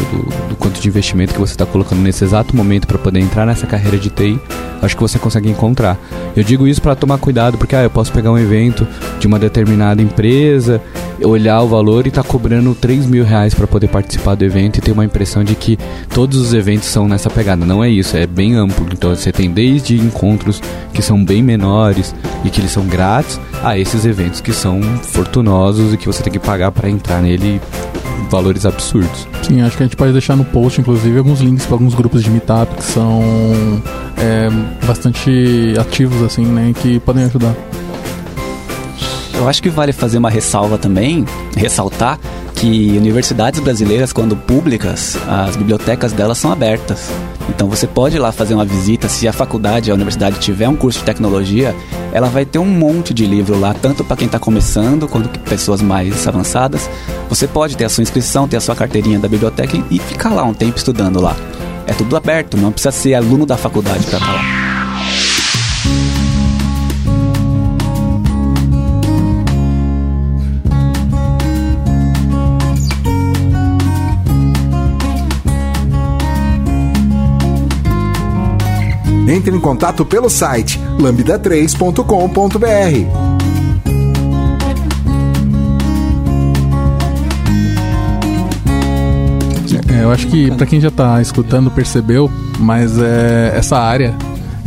do 0.48 0.56
quanto 0.56 0.80
de 0.80 0.88
investimento 0.88 1.34
que 1.34 1.40
você 1.40 1.52
está 1.52 1.66
colocando 1.66 2.00
nesse 2.00 2.24
exato 2.24 2.56
momento 2.56 2.86
para 2.86 2.98
poder 2.98 3.20
entrar 3.20 3.46
nessa 3.46 3.66
carreira 3.66 3.98
de 3.98 4.10
TI, 4.10 4.40
acho 4.82 4.96
que 4.96 5.02
você 5.02 5.18
consegue 5.18 5.50
encontrar. 5.50 5.98
Eu 6.34 6.42
digo 6.42 6.66
isso 6.66 6.80
para 6.80 6.94
tomar 6.94 7.18
cuidado, 7.18 7.58
porque 7.58 7.76
ah, 7.76 7.82
eu 7.82 7.90
posso 7.90 8.12
pegar 8.12 8.30
um 8.30 8.38
evento 8.38 8.86
de 9.18 9.26
uma 9.26 9.38
determinada 9.38 10.00
empresa, 10.00 10.80
olhar 11.22 11.60
o 11.60 11.68
valor 11.68 12.06
e 12.06 12.08
estar 12.08 12.22
tá 12.22 12.28
cobrando 12.28 12.74
3 12.74 13.06
mil 13.06 13.24
reais 13.24 13.54
para 13.54 13.66
poder 13.66 13.88
participar 13.88 14.34
do 14.34 14.44
evento 14.44 14.78
e 14.78 14.80
ter 14.80 14.92
uma 14.92 15.04
impressão 15.04 15.44
de 15.44 15.54
que 15.54 15.78
todos 16.14 16.38
os 16.38 16.54
eventos 16.54 16.88
são 16.88 17.06
nessa 17.06 17.28
pegada. 17.28 17.64
Não 17.66 17.84
é 17.84 17.88
isso, 17.88 18.16
é 18.16 18.26
bem 18.26 18.54
amplo. 18.54 18.86
Então 18.92 19.14
você 19.14 19.32
tem 19.32 19.50
desde 19.50 19.96
encontros 19.96 20.62
que 20.92 21.02
são 21.02 21.22
bem 21.22 21.42
menores 21.42 22.14
e 22.44 22.50
que 22.50 22.60
eles 22.60 22.70
são 22.70 22.86
grátis, 22.86 23.38
a 23.62 23.78
esses 23.78 24.04
eventos 24.04 24.40
que 24.40 24.52
são 24.52 24.80
fortunosos 25.02 25.92
e 25.92 25.96
que 25.96 26.06
você 26.06 26.22
tem 26.22 26.32
que 26.32 26.38
pagar 26.38 26.72
para 26.72 26.88
entrar 26.88 27.19
nele 27.20 27.60
valores 28.30 28.64
absurdos. 28.64 29.26
Sim, 29.42 29.60
acho 29.62 29.76
que 29.76 29.82
a 29.82 29.86
gente 29.86 29.96
pode 29.96 30.12
deixar 30.12 30.36
no 30.36 30.44
post, 30.44 30.80
inclusive, 30.80 31.18
alguns 31.18 31.40
links 31.40 31.66
para 31.66 31.74
alguns 31.74 31.94
grupos 31.94 32.22
de 32.22 32.30
meetup 32.30 32.74
que 32.76 32.84
são 32.84 33.22
é, 34.16 34.48
bastante 34.86 35.74
ativos, 35.78 36.22
assim, 36.22 36.44
né? 36.44 36.72
Que 36.80 37.00
podem 37.00 37.24
ajudar. 37.24 37.54
Eu 39.34 39.48
acho 39.48 39.62
que 39.62 39.70
vale 39.70 39.92
fazer 39.92 40.18
uma 40.18 40.30
ressalva 40.30 40.78
também, 40.78 41.24
ressaltar 41.56 42.18
que 42.54 42.96
universidades 42.96 43.58
brasileiras, 43.58 44.12
quando 44.12 44.36
públicas, 44.36 45.16
as 45.26 45.56
bibliotecas 45.56 46.12
delas 46.12 46.36
são 46.36 46.52
abertas. 46.52 47.10
Então 47.50 47.68
você 47.68 47.86
pode 47.86 48.16
ir 48.16 48.18
lá 48.20 48.32
fazer 48.32 48.54
uma 48.54 48.64
visita, 48.64 49.08
se 49.08 49.26
a 49.26 49.32
faculdade, 49.32 49.90
a 49.90 49.94
universidade 49.94 50.38
tiver 50.38 50.68
um 50.68 50.76
curso 50.76 51.00
de 51.00 51.04
tecnologia, 51.04 51.74
ela 52.12 52.28
vai 52.28 52.44
ter 52.44 52.58
um 52.58 52.64
monte 52.64 53.12
de 53.12 53.26
livro 53.26 53.58
lá, 53.58 53.74
tanto 53.74 54.04
para 54.04 54.16
quem 54.16 54.26
está 54.26 54.38
começando 54.38 55.08
quanto 55.08 55.38
pessoas 55.40 55.82
mais 55.82 56.26
avançadas. 56.26 56.88
Você 57.28 57.46
pode 57.46 57.76
ter 57.76 57.84
a 57.84 57.88
sua 57.88 58.02
inscrição, 58.02 58.48
ter 58.48 58.56
a 58.56 58.60
sua 58.60 58.74
carteirinha 58.74 59.18
da 59.18 59.28
biblioteca 59.28 59.76
e, 59.76 59.96
e 59.96 59.98
ficar 59.98 60.30
lá 60.30 60.44
um 60.44 60.54
tempo 60.54 60.78
estudando 60.78 61.20
lá. 61.20 61.36
É 61.86 61.92
tudo 61.92 62.16
aberto, 62.16 62.56
não 62.56 62.70
precisa 62.70 62.92
ser 62.92 63.14
aluno 63.14 63.44
da 63.44 63.56
faculdade 63.56 64.06
para 64.06 64.18
estar 64.18 64.32
lá. 64.32 64.59
Entre 79.30 79.54
em 79.54 79.60
contato 79.60 80.04
pelo 80.04 80.28
site 80.28 80.80
lambda3.com.br. 80.98 82.66
É, 89.88 90.02
eu 90.02 90.10
acho 90.10 90.26
que 90.26 90.50
para 90.50 90.66
quem 90.66 90.80
já 90.80 90.90
tá 90.90 91.22
escutando 91.22 91.70
percebeu, 91.70 92.28
mas 92.58 92.98
é, 92.98 93.52
essa 93.54 93.78
área 93.78 94.16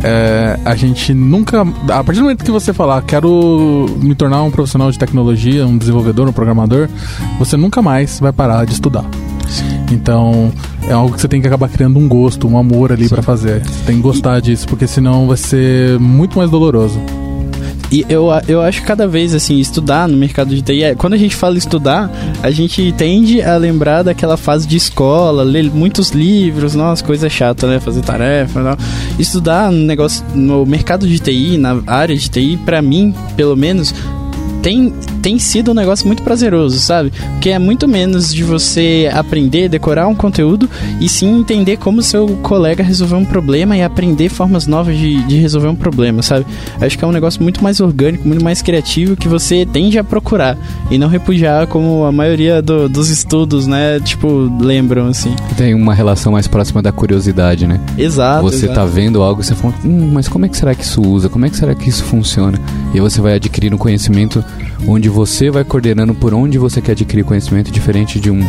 é, 0.01 0.57
a 0.63 0.75
gente 0.75 1.13
nunca. 1.13 1.61
A 1.61 2.01
partir 2.01 2.19
do 2.19 2.23
momento 2.23 2.45
que 2.45 2.51
você 2.51 2.71
falar, 2.71 3.01
quero 3.01 3.85
me 4.01 4.15
tornar 4.15 4.43
um 4.43 4.51
profissional 4.51 4.89
de 4.89 4.97
tecnologia, 4.97 5.67
um 5.67 5.77
desenvolvedor, 5.77 6.25
um 6.25 6.33
programador, 6.33 6.87
você 7.37 7.57
nunca 7.57 7.81
mais 7.81 8.17
vai 8.17 8.31
parar 8.31 8.65
de 8.65 8.71
estudar. 8.71 9.03
Então, 9.91 10.51
é 10.87 10.93
algo 10.93 11.13
que 11.13 11.21
você 11.21 11.27
tem 11.27 11.41
que 11.41 11.47
acabar 11.47 11.69
criando 11.69 11.99
um 11.99 12.07
gosto, 12.07 12.47
um 12.47 12.57
amor 12.57 12.91
ali 12.91 13.09
para 13.09 13.21
fazer. 13.21 13.63
Você 13.63 13.85
tem 13.85 13.95
que 13.97 14.01
gostar 14.01 14.39
disso, 14.39 14.67
porque 14.67 14.87
senão 14.87 15.27
vai 15.27 15.37
ser 15.37 15.99
muito 15.99 16.37
mais 16.37 16.49
doloroso. 16.49 16.99
E 17.93 18.03
eu, 18.09 18.29
eu 18.47 18.59
acho 18.59 18.81
que 18.81 18.87
cada 18.87 19.07
vez, 19.07 19.35
assim, 19.35 19.59
estudar 19.59 20.07
no 20.07 20.17
mercado 20.17 20.55
de 20.55 20.63
TI, 20.63 20.81
é, 20.81 20.95
quando 20.95 21.13
a 21.13 21.17
gente 21.17 21.35
fala 21.35 21.59
estudar, 21.59 22.09
a 22.41 22.49
gente 22.49 22.91
tende 22.97 23.39
a 23.39 23.55
lembrar 23.55 24.01
daquela 24.01 24.35
fase 24.35 24.67
de 24.67 24.75
escola, 24.75 25.43
ler 25.43 25.69
muitos 25.71 26.09
livros, 26.09 26.73
nossa, 26.73 27.03
coisa 27.03 27.29
chata, 27.29 27.67
né? 27.67 27.79
Fazer 27.79 28.01
tarefa, 28.01 28.63
não. 28.63 28.75
Estudar 29.19 29.71
no 29.71 29.77
negócio, 29.77 30.25
no 30.33 30.65
mercado 30.65 31.07
de 31.07 31.19
TI, 31.19 31.59
na 31.59 31.83
área 31.85 32.15
de 32.15 32.27
TI, 32.27 32.57
para 32.65 32.81
mim, 32.81 33.13
pelo 33.35 33.55
menos, 33.55 33.93
tem, 34.63 34.91
tem 35.23 35.39
sido 35.39 35.71
um 35.71 35.73
negócio 35.73 36.05
muito 36.05 36.21
prazeroso, 36.21 36.77
sabe? 36.77 37.11
Porque 37.31 37.49
é 37.49 37.57
muito 37.57 37.87
menos 37.87 38.33
de 38.33 38.43
você 38.43 39.09
aprender, 39.13 39.69
decorar 39.69 40.05
um 40.07 40.13
conteúdo 40.13 40.69
e 40.99 41.07
sim 41.07 41.39
entender 41.39 41.77
como 41.77 42.03
seu 42.03 42.27
colega 42.43 42.83
resolveu 42.83 43.17
um 43.17 43.25
problema 43.25 43.77
e 43.77 43.81
aprender 43.81 44.27
formas 44.27 44.67
novas 44.67 44.97
de, 44.97 45.23
de 45.23 45.37
resolver 45.37 45.69
um 45.69 45.75
problema, 45.75 46.21
sabe? 46.21 46.45
Acho 46.81 46.97
que 46.97 47.05
é 47.05 47.07
um 47.07 47.11
negócio 47.11 47.41
muito 47.41 47.63
mais 47.63 47.79
orgânico, 47.79 48.27
muito 48.27 48.43
mais 48.43 48.61
criativo 48.61 49.15
que 49.15 49.29
você 49.29 49.65
tende 49.65 49.97
a 49.97 50.03
procurar 50.03 50.57
e 50.91 50.97
não 50.97 51.07
repudiar 51.07 51.67
como 51.67 52.03
a 52.03 52.11
maioria 52.11 52.61
do, 52.61 52.89
dos 52.89 53.09
estudos, 53.09 53.65
né? 53.65 54.01
Tipo, 54.01 54.51
lembram, 54.59 55.07
assim. 55.07 55.33
Tem 55.55 55.73
uma 55.73 55.93
relação 55.93 56.33
mais 56.33 56.47
próxima 56.47 56.81
da 56.81 56.91
curiosidade, 56.91 57.65
né? 57.65 57.79
Exato. 57.97 58.41
Você 58.41 58.65
exato. 58.65 58.73
tá 58.73 58.85
vendo 58.85 59.23
algo 59.23 59.39
e 59.39 59.45
você 59.45 59.55
fala, 59.55 59.73
hum, 59.85 60.09
mas 60.11 60.27
como 60.27 60.45
é 60.45 60.49
que 60.49 60.57
será 60.57 60.75
que 60.75 60.83
isso 60.83 61.01
usa? 61.01 61.29
Como 61.29 61.45
é 61.45 61.49
que 61.49 61.55
será 61.55 61.73
que 61.73 61.87
isso 61.87 62.03
funciona? 62.03 62.59
E 62.93 62.97
aí 62.97 62.99
você 62.99 63.21
vai 63.21 63.35
adquirindo 63.35 63.77
conhecimento 63.77 64.43
onde 64.87 65.09
você 65.09 65.49
vai 65.49 65.63
coordenando 65.63 66.13
por 66.13 66.33
onde 66.33 66.57
você 66.57 66.81
quer 66.81 66.91
adquirir 66.93 67.23
conhecimento, 67.23 67.71
diferente 67.71 68.19
de 68.19 68.29
um 68.29 68.41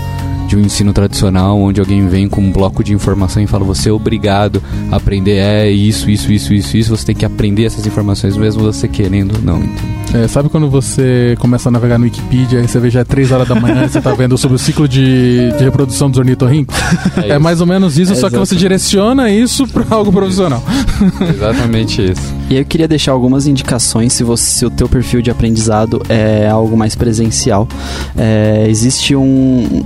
de 0.47 0.57
um 0.57 0.61
ensino 0.61 0.93
tradicional, 0.93 1.59
onde 1.59 1.81
alguém 1.81 2.07
vem 2.07 2.29
com 2.29 2.41
um 2.41 2.51
bloco 2.51 2.83
de 2.83 2.93
informação 2.93 3.43
e 3.43 3.47
fala 3.47 3.65
você 3.65 3.89
é 3.89 3.93
obrigado 3.93 4.63
a 4.91 4.97
aprender 4.97 5.37
é 5.37 5.71
isso, 5.71 6.11
isso, 6.11 6.33
isso, 6.33 6.53
isso, 6.53 6.77
isso, 6.77 6.97
você 6.97 7.07
tem 7.07 7.15
que 7.15 7.25
aprender 7.25 7.65
essas 7.65 7.87
informações 7.87 8.37
mesmo 8.37 8.63
você 8.63 8.87
querendo, 8.89 9.41
não. 9.43 9.59
Então. 9.59 9.95
É, 10.15 10.29
sabe 10.29 10.49
quando 10.49 10.71
você 10.71 11.37
começa 11.41 11.69
a 11.69 11.73
navegar 11.73 11.99
no 11.99 12.05
Wikipedia 12.05 12.61
e 12.61 12.69
você 12.69 12.79
vê 12.79 12.89
já 12.89 13.01
é 13.01 13.05
3 13.05 13.33
horas 13.33 13.49
da 13.49 13.55
manhã 13.57 13.85
e 13.85 13.89
você 13.89 14.01
tá 14.01 14.13
vendo 14.13 14.39
sobre 14.39 14.55
o 14.55 14.59
ciclo 14.59 14.87
de, 14.87 15.51
de 15.59 15.65
reprodução 15.65 16.09
dos 16.09 16.19
ornitorrincos? 16.19 16.77
É, 17.17 17.31
é, 17.31 17.39
mais 17.39 17.61
ou 17.61 17.67
menos 17.67 17.97
isso, 17.97 18.13
É 18.13 18.17
só 18.17 18.29
que 18.29 18.37
você 18.37 18.57
direciona 18.57 19.31
isso 19.31 19.67
para 19.69 19.85
algo 19.91 20.13
profissional. 20.13 20.63
Exatamente 21.29 22.03
isso. 22.03 22.35
E 22.51 22.55
aí 22.55 22.61
eu 22.61 22.65
queria 22.65 22.89
deixar 22.89 23.13
algumas 23.13 23.47
indicações 23.47 24.13
se, 24.13 24.25
você, 24.25 24.45
se 24.45 24.67
o 24.67 24.71
teu 24.71 24.89
perfil 24.89 25.23
de 25.23 25.31
aprendizado 25.31 26.03
é 26.09 26.49
algo 26.49 26.77
mais 26.77 26.95
presencial. 26.95 27.69
É, 28.17 28.67
existe 28.69 29.15
um, 29.15 29.85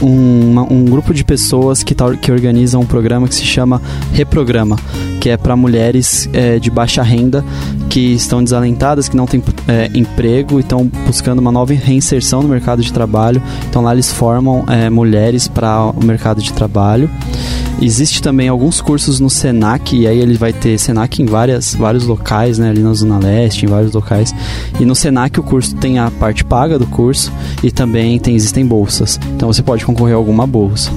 uma- 0.01 0.63
um 0.71 0.85
grupo 0.85 1.13
de 1.13 1.23
pessoas 1.23 1.83
que, 1.83 1.93
tá, 1.95 2.11
que 2.15 2.31
organizam 2.31 2.81
um 2.81 2.85
programa 2.85 3.27
que 3.27 3.35
se 3.35 3.43
chama 3.45 3.81
Reprograma, 4.13 4.77
que 5.19 5.29
é 5.29 5.37
para 5.37 5.55
mulheres 5.55 6.29
é, 6.33 6.59
de 6.59 6.69
baixa 6.71 7.01
renda 7.03 7.43
que 7.89 8.13
estão 8.13 8.43
desalentadas, 8.43 9.07
que 9.09 9.15
não 9.17 9.25
têm 9.25 9.43
é, 9.67 9.89
emprego 9.93 10.57
e 10.57 10.61
estão 10.61 10.89
buscando 11.05 11.39
uma 11.39 11.51
nova 11.51 11.73
reinserção 11.73 12.41
no 12.41 12.49
mercado 12.49 12.81
de 12.81 12.91
trabalho. 12.91 13.41
Então 13.69 13.81
lá 13.81 13.93
eles 13.93 14.11
formam 14.11 14.63
é, 14.67 14.89
mulheres 14.89 15.47
para 15.47 15.85
o 15.85 16.03
mercado 16.03 16.41
de 16.41 16.51
trabalho. 16.53 17.09
Existe 17.79 18.21
também 18.21 18.47
alguns 18.47 18.81
cursos 18.81 19.19
no 19.19 19.29
Senac, 19.29 19.95
e 19.95 20.07
aí 20.07 20.19
ele 20.19 20.37
vai 20.37 20.53
ter 20.53 20.77
Senac 20.77 21.21
em 21.21 21.25
várias, 21.25 21.75
vários 21.75 22.05
locais, 22.05 22.57
né? 22.57 22.69
Ali 22.69 22.81
na 22.81 22.93
Zona 22.93 23.17
Leste, 23.17 23.65
em 23.65 23.69
vários 23.69 23.93
locais. 23.93 24.33
E 24.79 24.85
no 24.85 24.95
Senac 24.95 25.39
o 25.39 25.43
curso 25.43 25.75
tem 25.75 25.99
a 25.99 26.09
parte 26.11 26.43
paga 26.43 26.77
do 26.77 26.87
curso 26.87 27.31
e 27.63 27.71
também 27.71 28.19
tem, 28.19 28.35
existem 28.35 28.65
bolsas. 28.65 29.19
Então 29.35 29.51
você 29.51 29.63
pode 29.63 29.85
concorrer 29.85 30.15
a 30.15 30.17
alguma 30.17 30.45
bolsa. 30.45 30.91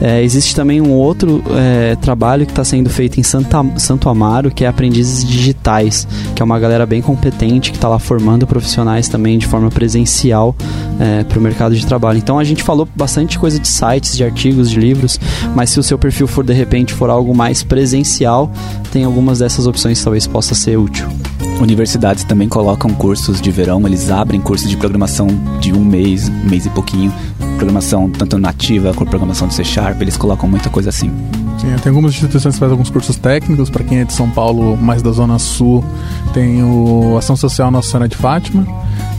É, 0.00 0.22
existe 0.22 0.54
também 0.54 0.80
um 0.80 0.92
outro 0.92 1.42
é, 1.50 1.96
trabalho 1.96 2.46
que 2.46 2.52
está 2.52 2.64
sendo 2.64 2.88
feito 2.88 3.18
em 3.18 3.22
Santa, 3.22 3.64
Santo 3.76 4.08
Amaro, 4.08 4.50
que 4.50 4.64
é 4.64 4.68
Aprendizes 4.68 5.26
Digitais, 5.26 6.06
que 6.34 6.42
é 6.42 6.44
uma 6.44 6.58
galera 6.58 6.86
bem 6.86 7.02
competente 7.02 7.70
que 7.70 7.76
está 7.76 7.88
lá 7.88 7.98
formando 7.98 8.46
profissionais 8.46 9.08
também 9.08 9.38
de 9.38 9.46
forma 9.46 9.70
presencial 9.70 10.54
para 11.28 11.38
o 11.38 11.42
mercado 11.42 11.74
de 11.74 11.86
trabalho. 11.86 12.18
Então 12.18 12.38
a 12.38 12.44
gente 12.44 12.62
falou 12.62 12.88
bastante 12.94 13.38
coisa 13.38 13.58
de 13.58 13.68
sites, 13.68 14.16
de 14.16 14.24
artigos, 14.24 14.70
de 14.70 14.78
livros, 14.78 15.18
mas 15.54 15.70
se 15.70 15.78
o 15.78 15.82
seu 15.82 15.98
perfil 15.98 16.26
for 16.26 16.44
de 16.44 16.52
repente 16.52 16.92
for 16.92 17.10
algo 17.10 17.34
mais 17.34 17.62
presencial, 17.62 18.50
tem 18.90 19.04
algumas 19.04 19.38
dessas 19.38 19.66
opções 19.66 19.98
que 19.98 20.04
talvez 20.04 20.26
possa 20.26 20.54
ser 20.54 20.76
útil. 20.76 21.08
Universidades 21.60 22.24
também 22.24 22.48
colocam 22.48 22.90
cursos 22.90 23.40
de 23.40 23.50
verão, 23.50 23.86
eles 23.86 24.10
abrem 24.10 24.40
cursos 24.40 24.68
de 24.68 24.76
programação 24.76 25.28
de 25.60 25.72
um 25.72 25.84
mês, 25.84 26.28
um 26.28 26.48
mês 26.48 26.66
e 26.66 26.70
pouquinho. 26.70 27.12
Programação 27.56 28.08
tanto 28.08 28.38
nativa 28.38 28.94
quanto 28.94 29.10
programação 29.10 29.48
de 29.48 29.54
C 29.54 29.64
Sharp, 29.64 30.00
eles 30.00 30.16
colocam 30.16 30.48
muita 30.48 30.70
coisa 30.70 30.90
assim. 30.90 31.10
Sim, 31.58 31.74
tem 31.82 31.90
algumas 31.90 32.12
instituições 32.12 32.54
que 32.54 32.60
fazem 32.60 32.72
alguns 32.72 32.90
cursos 32.90 33.16
técnicos, 33.16 33.68
para 33.68 33.82
quem 33.82 33.98
é 33.98 34.04
de 34.04 34.12
São 34.12 34.30
Paulo, 34.30 34.76
mais 34.76 35.02
da 35.02 35.10
Zona 35.10 35.40
Sul, 35.40 35.84
tem 36.32 36.62
o 36.62 37.16
Ação 37.18 37.34
Social 37.34 37.68
Nossa 37.72 37.90
Senhora 37.90 38.08
de 38.08 38.16
Fátima, 38.16 38.64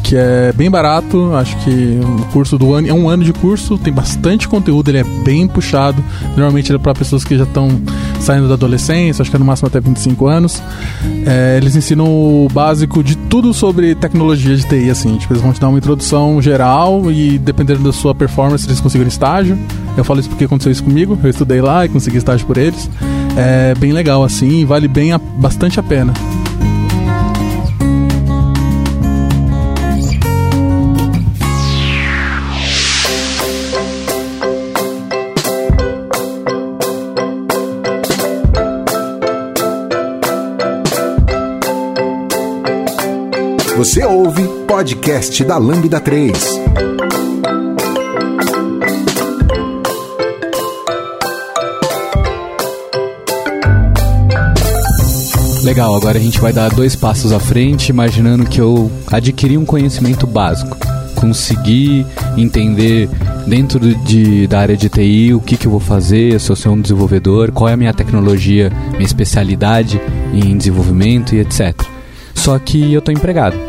que 0.03 0.15
é 0.15 0.51
bem 0.55 0.69
barato, 0.71 1.33
acho 1.35 1.55
que 1.57 1.99
o 2.03 2.25
curso 2.31 2.57
do 2.57 2.73
ano 2.73 2.87
é 2.87 2.93
um 2.93 3.07
ano 3.09 3.23
de 3.23 3.31
curso, 3.33 3.77
tem 3.77 3.93
bastante 3.93 4.47
conteúdo, 4.47 4.89
ele 4.89 4.97
é 4.99 5.03
bem 5.03 5.47
puxado. 5.47 6.03
Normalmente 6.35 6.71
ele 6.71 6.77
é 6.77 6.81
para 6.81 6.93
pessoas 6.93 7.23
que 7.23 7.37
já 7.37 7.43
estão 7.43 7.69
saindo 8.19 8.47
da 8.47 8.55
adolescência, 8.55 9.21
acho 9.21 9.29
que 9.29 9.35
é 9.35 9.39
no 9.39 9.45
máximo 9.45 9.67
até 9.67 9.79
25 9.79 10.27
anos. 10.27 10.61
É, 11.25 11.57
eles 11.57 11.75
ensinam 11.75 12.05
o 12.07 12.47
básico 12.51 13.03
de 13.03 13.15
tudo 13.15 13.53
sobre 13.53 13.93
tecnologia 13.95 14.55
de 14.55 14.65
TI, 14.67 14.89
assim, 14.89 15.15
tipo, 15.17 15.33
eles 15.33 15.41
vão 15.43 15.53
te 15.53 15.59
dar 15.61 15.69
uma 15.69 15.77
introdução 15.77 16.41
geral 16.41 17.11
e 17.11 17.37
dependendo 17.37 17.83
da 17.83 17.93
sua 17.93 18.15
performance 18.15 18.65
eles 18.67 18.79
conseguiram 18.81 19.07
estágio. 19.09 19.57
Eu 19.97 20.03
falo 20.03 20.19
isso 20.19 20.29
porque 20.29 20.45
aconteceu 20.45 20.71
isso 20.71 20.83
comigo, 20.83 21.17
eu 21.23 21.29
estudei 21.29 21.61
lá 21.61 21.85
e 21.85 21.89
consegui 21.89 22.17
estágio 22.17 22.47
por 22.47 22.57
eles. 22.57 22.89
É 23.37 23.73
bem 23.75 23.91
legal 23.93 24.23
assim, 24.23 24.65
vale 24.65 24.87
bem 24.87 25.11
a- 25.13 25.17
bastante 25.19 25.79
a 25.79 25.83
pena. 25.83 26.13
Você 43.79 44.03
ouve 44.03 44.45
podcast 44.67 45.41
da 45.45 45.57
Lambda 45.57 46.01
3. 46.01 46.33
Legal, 55.63 55.95
agora 55.95 56.17
a 56.17 56.21
gente 56.21 56.41
vai 56.41 56.51
dar 56.51 56.69
dois 56.71 56.93
passos 56.93 57.31
à 57.31 57.39
frente, 57.39 57.87
imaginando 57.87 58.43
que 58.43 58.59
eu 58.59 58.91
adquiri 59.07 59.57
um 59.57 59.63
conhecimento 59.63 60.27
básico. 60.27 60.77
Consegui 61.15 62.05
entender 62.35 63.07
dentro 63.47 63.79
de, 63.79 64.45
da 64.45 64.59
área 64.59 64.75
de 64.75 64.89
TI 64.89 65.33
o 65.33 65.39
que, 65.39 65.55
que 65.55 65.67
eu 65.67 65.71
vou 65.71 65.79
fazer, 65.79 66.37
se 66.41 66.49
eu 66.49 66.55
sou 66.57 66.73
um 66.73 66.81
desenvolvedor, 66.81 67.53
qual 67.53 67.69
é 67.69 67.73
a 67.75 67.77
minha 67.77 67.93
tecnologia, 67.93 68.69
minha 68.91 69.05
especialidade 69.05 70.01
em 70.33 70.57
desenvolvimento 70.57 71.33
e 71.33 71.39
etc. 71.39 71.81
Só 72.35 72.59
que 72.59 72.93
eu 72.93 73.01
tô 73.01 73.09
empregado. 73.11 73.68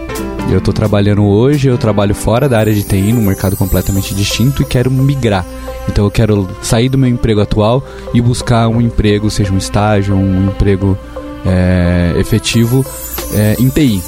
Eu 0.50 0.58
estou 0.58 0.74
trabalhando 0.74 1.24
hoje, 1.24 1.68
eu 1.68 1.78
trabalho 1.78 2.12
fora 2.12 2.48
da 2.48 2.58
área 2.58 2.74
de 2.74 2.82
TI, 2.82 3.12
num 3.12 3.22
mercado 3.22 3.56
completamente 3.56 4.12
distinto 4.16 4.62
e 4.62 4.64
quero 4.64 4.90
migrar. 4.90 5.46
Então 5.88 6.04
eu 6.04 6.10
quero 6.10 6.48
sair 6.60 6.88
do 6.88 6.98
meu 6.98 7.08
emprego 7.08 7.40
atual 7.40 7.86
e 8.12 8.20
buscar 8.20 8.66
um 8.66 8.80
emprego, 8.80 9.30
seja 9.30 9.52
um 9.52 9.58
estágio, 9.58 10.16
um 10.16 10.48
emprego 10.48 10.98
é, 11.46 12.14
efetivo 12.18 12.84
é, 13.32 13.54
em 13.60 13.68
TI. 13.68 14.02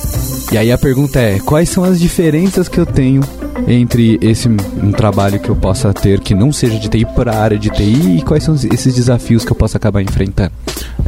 E 0.51 0.59
aí 0.59 0.72
a 0.72 0.76
pergunta 0.76 1.20
é: 1.20 1.38
quais 1.38 1.68
são 1.68 1.84
as 1.84 2.01
diferenças 2.01 2.68
que 2.68 2.78
eu 2.78 2.86
tenho 2.86 3.22
entre 3.68 4.18
esse 4.20 4.49
um 4.49 4.90
trabalho 4.90 5.38
que 5.38 5.49
eu 5.49 5.55
possa 5.55 5.95
ter 5.95 6.18
que 6.18 6.34
não 6.34 6.51
seja 6.51 6.76
de 6.76 6.88
TI 6.88 7.07
para 7.14 7.32
a 7.32 7.40
área 7.40 7.59
de 7.59 7.70
TI 7.70 8.18
e 8.18 8.22
quais 8.22 8.43
são 8.43 8.55
esses 8.55 8.95
desafios 8.95 9.45
que 9.45 9.53
eu 9.53 9.57
possa 9.57 9.76
acabar 9.76 10.03
enfrentando? 10.03 10.53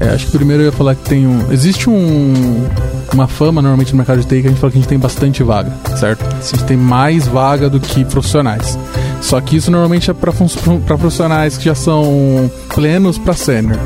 É, 0.00 0.08
acho 0.08 0.26
que 0.26 0.32
primeiro 0.32 0.62
eu 0.62 0.66
ia 0.66 0.72
falar 0.72 0.94
que 0.94 1.08
tem 1.08 1.26
um. 1.26 1.52
Existe 1.52 1.88
um, 1.88 2.66
uma 3.12 3.26
fama 3.26 3.62
normalmente 3.62 3.92
no 3.92 3.98
mercado 3.98 4.20
de 4.20 4.26
TI 4.26 4.42
que 4.42 4.46
a 4.48 4.50
gente 4.50 4.60
fala 4.60 4.70
que 4.72 4.78
a 4.78 4.80
gente 4.80 4.88
tem 4.88 4.98
bastante 4.98 5.42
vaga, 5.42 5.72
certo? 5.96 6.24
A 6.24 6.40
gente 6.40 6.64
tem 6.64 6.76
mais 6.76 7.26
vaga 7.26 7.70
do 7.70 7.78
que 7.78 8.04
profissionais. 8.04 8.78
Só 9.20 9.40
que 9.40 9.56
isso 9.56 9.70
normalmente 9.70 10.10
é 10.10 10.14
para 10.14 10.32
profissionais 10.86 11.56
que 11.56 11.64
já 11.64 11.74
são 11.74 12.50
plenos 12.74 13.16
para 13.16 13.32
sênior. 13.32 13.78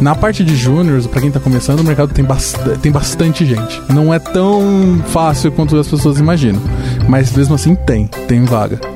Na 0.00 0.14
parte 0.14 0.42
de 0.42 0.56
júniors, 0.56 1.06
para 1.06 1.20
quem 1.20 1.30
tá 1.30 1.38
começando, 1.40 1.80
o 1.80 1.84
mercado 1.84 2.12
tem, 2.14 2.24
tem 2.80 2.92
bastante 2.92 3.44
gente. 3.44 3.82
Não 3.92 4.12
é 4.12 4.18
tão 4.18 5.02
fácil 5.08 5.52
quanto 5.52 5.76
as 5.76 5.86
pessoas 5.86 6.18
imaginam. 6.18 6.62
Mas 7.08 7.30
mesmo 7.32 7.54
assim 7.54 7.74
tem, 7.74 8.06
tem 8.06 8.44
vaga. 8.44 8.95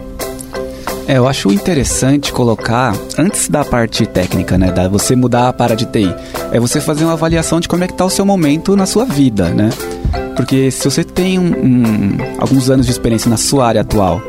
É, 1.10 1.18
eu 1.18 1.26
acho 1.26 1.52
interessante 1.52 2.32
colocar, 2.32 2.94
antes 3.18 3.48
da 3.48 3.64
parte 3.64 4.06
técnica, 4.06 4.56
né, 4.56 4.70
da 4.70 4.88
você 4.88 5.16
mudar 5.16 5.52
para 5.54 5.74
de 5.74 5.84
TI, 5.84 6.14
é 6.52 6.60
você 6.60 6.80
fazer 6.80 7.02
uma 7.02 7.14
avaliação 7.14 7.58
de 7.58 7.66
como 7.66 7.82
é 7.82 7.88
que 7.88 7.94
tá 7.94 8.04
o 8.04 8.08
seu 8.08 8.24
momento 8.24 8.76
na 8.76 8.86
sua 8.86 9.04
vida, 9.04 9.48
né? 9.48 9.70
Porque 10.36 10.70
se 10.70 10.88
você 10.88 11.02
tem 11.02 11.36
um, 11.36 11.48
um, 11.48 12.18
alguns 12.38 12.70
anos 12.70 12.86
de 12.86 12.92
experiência 12.92 13.28
na 13.28 13.36
sua 13.36 13.66
área 13.66 13.80
atual, 13.80 14.22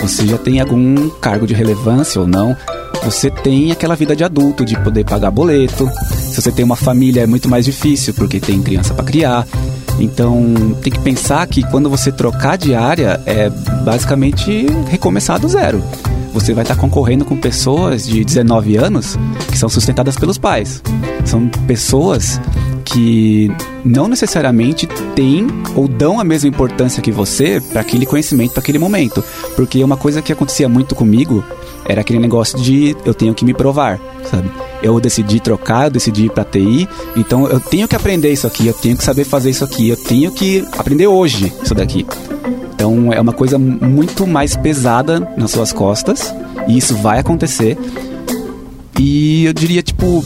você 0.00 0.26
já 0.26 0.36
tem 0.36 0.60
algum 0.60 1.08
cargo 1.10 1.46
de 1.46 1.54
relevância 1.54 2.20
ou 2.20 2.26
não, 2.26 2.56
você 3.04 3.30
tem 3.30 3.70
aquela 3.70 3.94
vida 3.94 4.16
de 4.16 4.24
adulto, 4.24 4.64
de 4.64 4.76
poder 4.80 5.04
pagar 5.04 5.30
boleto. 5.30 5.88
Se 6.12 6.42
você 6.42 6.50
tem 6.50 6.64
uma 6.64 6.74
família 6.74 7.22
é 7.22 7.26
muito 7.26 7.48
mais 7.48 7.64
difícil, 7.64 8.14
porque 8.14 8.40
tem 8.40 8.60
criança 8.60 8.92
para 8.94 9.04
criar. 9.04 9.46
Então, 10.00 10.74
tem 10.82 10.92
que 10.92 10.98
pensar 11.00 11.46
que 11.46 11.62
quando 11.62 11.90
você 11.90 12.10
trocar 12.10 12.56
de 12.56 12.74
área, 12.74 13.20
é 13.26 13.50
basicamente 13.84 14.66
recomeçar 14.88 15.38
do 15.38 15.48
zero. 15.48 15.84
Você 16.32 16.54
vai 16.54 16.62
estar 16.62 16.76
concorrendo 16.76 17.24
com 17.24 17.36
pessoas 17.36 18.06
de 18.06 18.24
19 18.24 18.76
anos 18.76 19.18
que 19.50 19.58
são 19.58 19.68
sustentadas 19.68 20.16
pelos 20.16 20.38
pais. 20.38 20.82
São 21.24 21.48
pessoas 21.66 22.40
que 22.92 23.50
não 23.84 24.08
necessariamente 24.08 24.86
têm 25.14 25.46
ou 25.74 25.86
dão 25.86 26.20
a 26.20 26.24
mesma 26.24 26.48
importância 26.48 27.02
que 27.02 27.12
você 27.12 27.60
para 27.60 27.80
aquele 27.80 28.04
conhecimento, 28.04 28.52
para 28.52 28.60
aquele 28.60 28.78
momento. 28.78 29.22
Porque 29.54 29.82
uma 29.82 29.96
coisa 29.96 30.20
que 30.20 30.32
acontecia 30.32 30.68
muito 30.68 30.94
comigo 30.94 31.44
era 31.86 32.00
aquele 32.00 32.18
negócio 32.18 32.58
de 32.58 32.96
eu 33.04 33.14
tenho 33.14 33.34
que 33.34 33.44
me 33.44 33.54
provar, 33.54 34.00
sabe? 34.30 34.50
Eu 34.82 34.98
decidi 35.00 35.40
trocar, 35.40 35.84
eu 35.84 35.90
decidi 35.90 36.26
ir 36.26 36.30
pra 36.30 36.44
TI, 36.44 36.88
então 37.16 37.46
eu 37.46 37.60
tenho 37.60 37.88
que 37.88 37.96
aprender 37.96 38.32
isso 38.32 38.46
aqui, 38.46 38.66
eu 38.66 38.74
tenho 38.74 38.96
que 38.96 39.04
saber 39.04 39.24
fazer 39.24 39.50
isso 39.50 39.64
aqui, 39.64 39.88
eu 39.88 39.96
tenho 39.96 40.30
que 40.30 40.64
aprender 40.76 41.06
hoje 41.06 41.52
isso 41.62 41.74
daqui. 41.74 42.06
Então 42.74 43.12
é 43.12 43.20
uma 43.20 43.32
coisa 43.32 43.58
muito 43.58 44.26
mais 44.26 44.56
pesada 44.56 45.20
nas 45.36 45.50
suas 45.50 45.72
costas, 45.72 46.34
e 46.66 46.78
isso 46.78 46.96
vai 46.96 47.18
acontecer. 47.18 47.76
E 48.98 49.46
eu 49.46 49.52
diria, 49.52 49.82
tipo, 49.82 50.24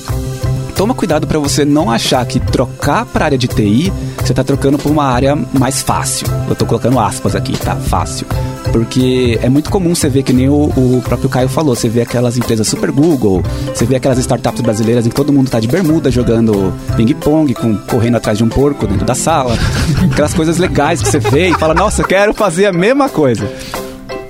toma 0.74 0.94
cuidado 0.94 1.26
para 1.26 1.38
você 1.38 1.64
não 1.64 1.90
achar 1.90 2.24
que 2.26 2.40
trocar 2.40 3.06
para 3.06 3.26
área 3.26 3.38
de 3.38 3.46
TI, 3.46 3.92
você 4.20 4.34
tá 4.34 4.42
trocando 4.42 4.78
por 4.78 4.90
uma 4.90 5.04
área 5.04 5.36
mais 5.52 5.82
fácil. 5.82 6.26
Eu 6.48 6.54
tô 6.54 6.66
colocando 6.66 6.98
aspas 6.98 7.34
aqui, 7.34 7.56
tá? 7.56 7.76
Fácil. 7.76 8.26
Porque 8.72 9.38
é 9.40 9.48
muito 9.48 9.70
comum 9.70 9.94
você 9.94 10.08
ver 10.08 10.24
que 10.24 10.32
nem 10.32 10.48
o, 10.48 10.64
o 10.64 11.02
próprio 11.04 11.28
Caio 11.28 11.48
falou, 11.48 11.76
você 11.76 11.88
vê 11.88 12.02
aquelas 12.02 12.36
empresas 12.36 12.66
super 12.66 12.90
Google, 12.90 13.42
você 13.72 13.84
vê 13.84 13.96
aquelas 13.96 14.18
startups 14.18 14.60
brasileiras 14.60 15.06
em 15.06 15.10
que 15.10 15.14
todo 15.14 15.32
mundo 15.32 15.48
tá 15.48 15.60
de 15.60 15.68
bermuda 15.68 16.10
jogando 16.10 16.74
ping-pong, 16.96 17.54
correndo 17.88 18.16
atrás 18.16 18.38
de 18.38 18.44
um 18.44 18.48
porco 18.48 18.86
dentro 18.86 19.06
da 19.06 19.14
sala. 19.14 19.56
aquelas 20.10 20.34
coisas 20.34 20.58
legais 20.58 21.00
que 21.00 21.08
você 21.08 21.20
vê 21.20 21.50
e 21.50 21.54
fala, 21.54 21.74
nossa, 21.74 22.02
quero 22.02 22.34
fazer 22.34 22.66
a 22.66 22.72
mesma 22.72 23.08
coisa. 23.08 23.48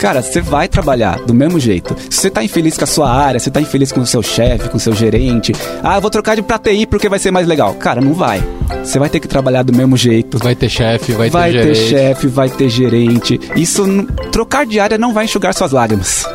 Cara, 0.05 0.21
você 0.21 0.43
vai 0.43 0.69
trabalhar 0.69 1.19
do 1.21 1.33
mesmo 1.33 1.59
jeito. 1.59 1.97
Se 2.11 2.21
você 2.21 2.31
tá 2.31 2.45
infeliz 2.45 2.77
com 2.77 2.85
a 2.85 2.87
sua 2.87 3.11
área, 3.11 3.41
você 3.41 3.51
tá 3.51 3.59
infeliz 3.59 3.91
com 3.91 4.01
o 4.01 4.07
seu 4.07 4.23
chefe, 4.23 4.69
com 4.69 4.77
o 4.77 4.81
seu 4.81 4.93
gerente, 4.93 5.55
ah, 5.83 5.99
vou 5.99 6.11
trocar 6.11 6.35
de 6.37 6.43
pra 6.43 6.59
TI 6.59 6.87
porque 6.87 7.09
vai 7.09 7.19
ser 7.19 7.31
mais 7.31 7.47
legal. 7.47 7.73
Cara, 7.73 8.03
não 8.03 8.13
vai. 8.13 8.45
Você 8.83 8.99
vai 8.99 9.09
ter 9.09 9.21
que 9.21 9.29
trabalhar 9.29 9.63
do 9.63 9.73
mesmo 9.73 9.97
jeito. 9.97 10.39
Vai 10.39 10.55
ter 10.55 10.69
chefe, 10.69 11.13
vai, 11.13 11.31
vai 11.31 11.53
ter, 11.53 11.67
ter 11.67 11.75
chefe, 11.75 12.27
vai 12.27 12.49
ter 12.49 12.69
gerente. 12.69 13.41
Isso, 13.57 13.85
trocar 14.31 14.67
de 14.67 14.79
área 14.79 14.99
não 14.99 15.13
vai 15.13 15.25
enxugar 15.25 15.55
suas 15.55 15.73
lágrimas. 15.73 16.27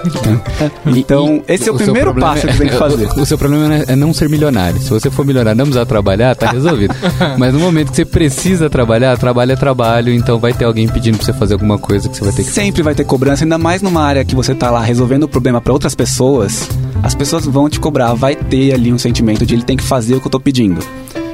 então, 0.85 1.43
e, 1.47 1.53
esse 1.53 1.69
é 1.69 1.71
o, 1.71 1.75
o 1.75 1.77
primeiro 1.77 2.13
passo 2.15 2.47
que 2.47 2.53
você 2.53 2.59
tem 2.59 2.69
que 2.69 2.75
fazer. 2.77 3.07
O, 3.17 3.21
o 3.21 3.25
seu 3.25 3.37
problema 3.37 3.75
é 3.87 3.95
não 3.95 4.13
ser 4.13 4.29
milionário. 4.29 4.79
Se 4.81 4.89
você 4.89 5.09
for 5.09 5.25
milionário 5.25 5.57
não 5.57 5.65
precisar 5.65 5.85
trabalhar, 5.85 6.35
tá 6.35 6.51
resolvido. 6.51 6.93
Mas 7.37 7.53
no 7.53 7.59
momento 7.59 7.89
que 7.91 7.95
você 7.95 8.05
precisa 8.05 8.69
trabalhar, 8.69 9.17
trabalho 9.17 9.51
é 9.51 9.55
trabalho, 9.55 10.13
então 10.13 10.39
vai 10.39 10.53
ter 10.53 10.65
alguém 10.65 10.87
pedindo 10.87 11.17
pra 11.17 11.25
você 11.25 11.33
fazer 11.33 11.53
alguma 11.53 11.77
coisa 11.77 12.09
que 12.09 12.17
você 12.17 12.23
vai 12.23 12.33
ter 12.33 12.43
que 12.43 12.49
Sempre 12.49 12.71
fazer. 12.71 12.83
vai 12.83 12.95
ter 12.95 13.03
cobrança, 13.03 13.43
ainda 13.43 13.57
mais 13.57 13.81
numa 13.81 14.01
área 14.01 14.25
que 14.25 14.35
você 14.35 14.53
tá 14.55 14.71
lá 14.71 14.81
resolvendo 14.81 15.23
o 15.23 15.27
problema 15.27 15.61
para 15.61 15.73
outras 15.73 15.95
pessoas, 15.95 16.67
as 17.03 17.15
pessoas 17.15 17.45
vão 17.45 17.69
te 17.69 17.79
cobrar, 17.79 18.13
vai 18.13 18.35
ter 18.35 18.73
ali 18.73 18.91
um 18.91 18.97
sentimento 18.97 19.45
de 19.45 19.53
ele 19.53 19.63
tem 19.63 19.77
que 19.77 19.83
fazer 19.83 20.15
o 20.15 20.21
que 20.21 20.27
eu 20.27 20.31
tô 20.31 20.39
pedindo. 20.39 20.79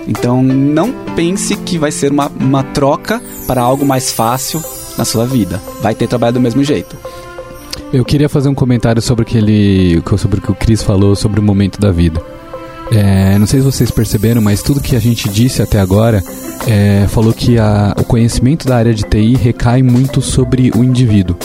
Então 0.07 0.43
não 0.43 0.93
pense 1.15 1.55
que 1.55 1.77
vai 1.77 1.91
ser 1.91 2.11
uma, 2.11 2.31
uma 2.39 2.63
troca 2.63 3.21
para 3.47 3.61
algo 3.61 3.85
mais 3.85 4.11
fácil 4.11 4.61
na 4.97 5.05
sua 5.05 5.25
vida. 5.25 5.61
Vai 5.81 5.95
ter 5.95 6.07
trabalho 6.07 6.33
do 6.33 6.41
mesmo 6.41 6.63
jeito. 6.63 6.95
Eu 7.91 8.03
queria 8.03 8.27
fazer 8.27 8.49
um 8.49 8.55
comentário 8.55 9.01
sobre 9.01 9.23
aquele, 9.23 10.01
sobre 10.17 10.39
o 10.39 10.41
que 10.41 10.51
o 10.51 10.55
Cris 10.55 10.81
falou 10.81 11.15
sobre 11.15 11.39
o 11.39 11.43
momento 11.43 11.79
da 11.79 11.91
vida. 11.91 12.21
É, 12.91 13.37
não 13.39 13.47
sei 13.47 13.59
se 13.61 13.65
vocês 13.65 13.89
perceberam, 13.89 14.41
mas 14.41 14.61
tudo 14.61 14.79
que 14.79 14.95
a 14.95 14.99
gente 14.99 15.27
disse 15.29 15.61
até 15.61 15.79
agora 15.79 16.23
é, 16.67 17.07
falou 17.07 17.33
que 17.33 17.57
a, 17.57 17.95
o 17.97 18.03
conhecimento 18.03 18.67
da 18.67 18.75
área 18.75 18.93
de 18.93 19.03
TI 19.03 19.35
recai 19.35 19.81
muito 19.81 20.21
sobre 20.21 20.71
o 20.75 20.83
indivíduo. 20.83 21.35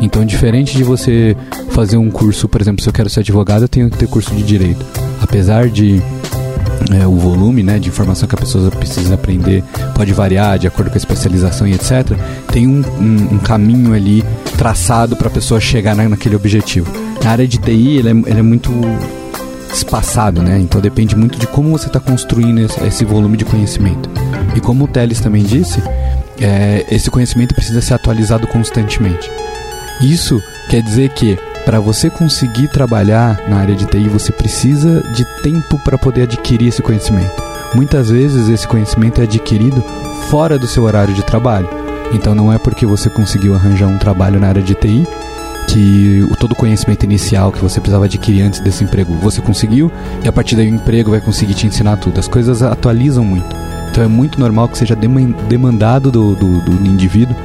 Então, 0.00 0.24
diferente 0.24 0.76
de 0.76 0.82
você 0.82 1.36
fazer 1.70 1.96
um 1.96 2.10
curso, 2.10 2.48
por 2.48 2.60
exemplo, 2.60 2.82
se 2.82 2.88
eu 2.88 2.92
quero 2.92 3.10
ser 3.10 3.20
advogado, 3.20 3.62
eu 3.62 3.68
tenho 3.68 3.90
que 3.90 3.98
ter 3.98 4.08
curso 4.08 4.34
de 4.34 4.42
direito. 4.42 4.84
Apesar 5.20 5.68
de 5.68 6.02
é, 6.92 7.06
o 7.06 7.16
volume 7.16 7.62
né, 7.62 7.78
de 7.78 7.88
informação 7.88 8.28
que 8.28 8.34
a 8.34 8.38
pessoa 8.38 8.70
precisa 8.70 9.14
aprender 9.14 9.62
pode 9.94 10.12
variar 10.12 10.58
de 10.58 10.66
acordo 10.66 10.88
com 10.88 10.94
a 10.94 10.98
especialização 10.98 11.66
e 11.66 11.74
etc., 11.74 12.16
tem 12.50 12.66
um, 12.66 12.82
um, 12.98 13.34
um 13.34 13.38
caminho 13.38 13.92
ali 13.94 14.24
traçado 14.56 15.16
para 15.16 15.28
a 15.28 15.30
pessoa 15.30 15.60
chegar 15.60 15.94
na, 15.94 16.08
naquele 16.08 16.36
objetivo. 16.36 16.90
Na 17.22 17.30
área 17.30 17.46
de 17.46 17.58
TI, 17.58 17.98
ele 17.98 18.08
é, 18.08 18.12
ele 18.12 18.38
é 18.38 18.42
muito 18.42 18.70
espaçado, 19.72 20.42
né? 20.42 20.58
Então 20.58 20.80
depende 20.80 21.14
muito 21.16 21.38
de 21.38 21.46
como 21.46 21.70
você 21.70 21.86
está 21.86 22.00
construindo 22.00 22.58
esse, 22.60 22.82
esse, 22.84 23.04
volume 23.04 23.36
de 23.36 23.44
conhecimento. 23.44 24.10
E 24.54 24.60
como 24.60 24.84
o 24.84 24.88
Teles 24.88 25.20
também 25.20 25.42
disse, 25.42 25.82
é, 26.40 26.84
esse 26.90 27.10
conhecimento 27.10 27.54
precisa 27.54 27.80
ser 27.80 27.94
atualizado 27.94 28.46
constantemente. 28.46 29.30
Isso 30.00 30.42
quer 30.68 30.82
dizer 30.82 31.10
que 31.10 31.38
para 31.64 31.80
você 31.80 32.10
conseguir 32.10 32.68
trabalhar 32.68 33.40
na 33.48 33.56
área 33.58 33.74
de 33.74 33.86
TI, 33.86 34.08
você 34.08 34.32
precisa 34.32 35.02
de 35.14 35.24
tempo 35.42 35.78
para 35.78 35.98
poder 35.98 36.22
adquirir 36.22 36.68
esse 36.68 36.82
conhecimento. 36.82 37.42
Muitas 37.74 38.10
vezes 38.10 38.48
esse 38.48 38.66
conhecimento 38.66 39.20
é 39.20 39.24
adquirido 39.24 39.82
fora 40.28 40.58
do 40.58 40.66
seu 40.66 40.84
horário 40.84 41.14
de 41.14 41.22
trabalho. 41.22 41.68
Então 42.12 42.34
não 42.34 42.52
é 42.52 42.58
porque 42.58 42.84
você 42.84 43.08
conseguiu 43.08 43.54
arranjar 43.54 43.86
um 43.86 43.98
trabalho 43.98 44.40
na 44.40 44.48
área 44.48 44.62
de 44.62 44.74
TI 44.74 45.06
que 45.68 46.26
todo 46.40 46.52
o 46.52 46.56
conhecimento 46.56 47.04
inicial 47.04 47.52
que 47.52 47.60
você 47.60 47.80
precisava 47.80 48.06
adquirir 48.06 48.42
antes 48.42 48.58
desse 48.58 48.82
emprego 48.82 49.14
você 49.14 49.40
conseguiu 49.40 49.90
e 50.24 50.28
a 50.28 50.32
partir 50.32 50.56
daí 50.56 50.68
o 50.68 50.74
emprego 50.74 51.12
vai 51.12 51.20
conseguir 51.20 51.54
te 51.54 51.66
ensinar 51.66 51.96
tudo. 51.96 52.18
As 52.18 52.26
coisas 52.26 52.62
atualizam 52.62 53.24
muito. 53.24 53.54
Então 53.90 54.02
é 54.02 54.08
muito 54.08 54.40
normal 54.40 54.68
que 54.68 54.78
seja 54.78 54.96
demandado 55.48 56.10
do, 56.10 56.34
do, 56.34 56.60
do 56.60 56.86
indivíduo 56.86 57.36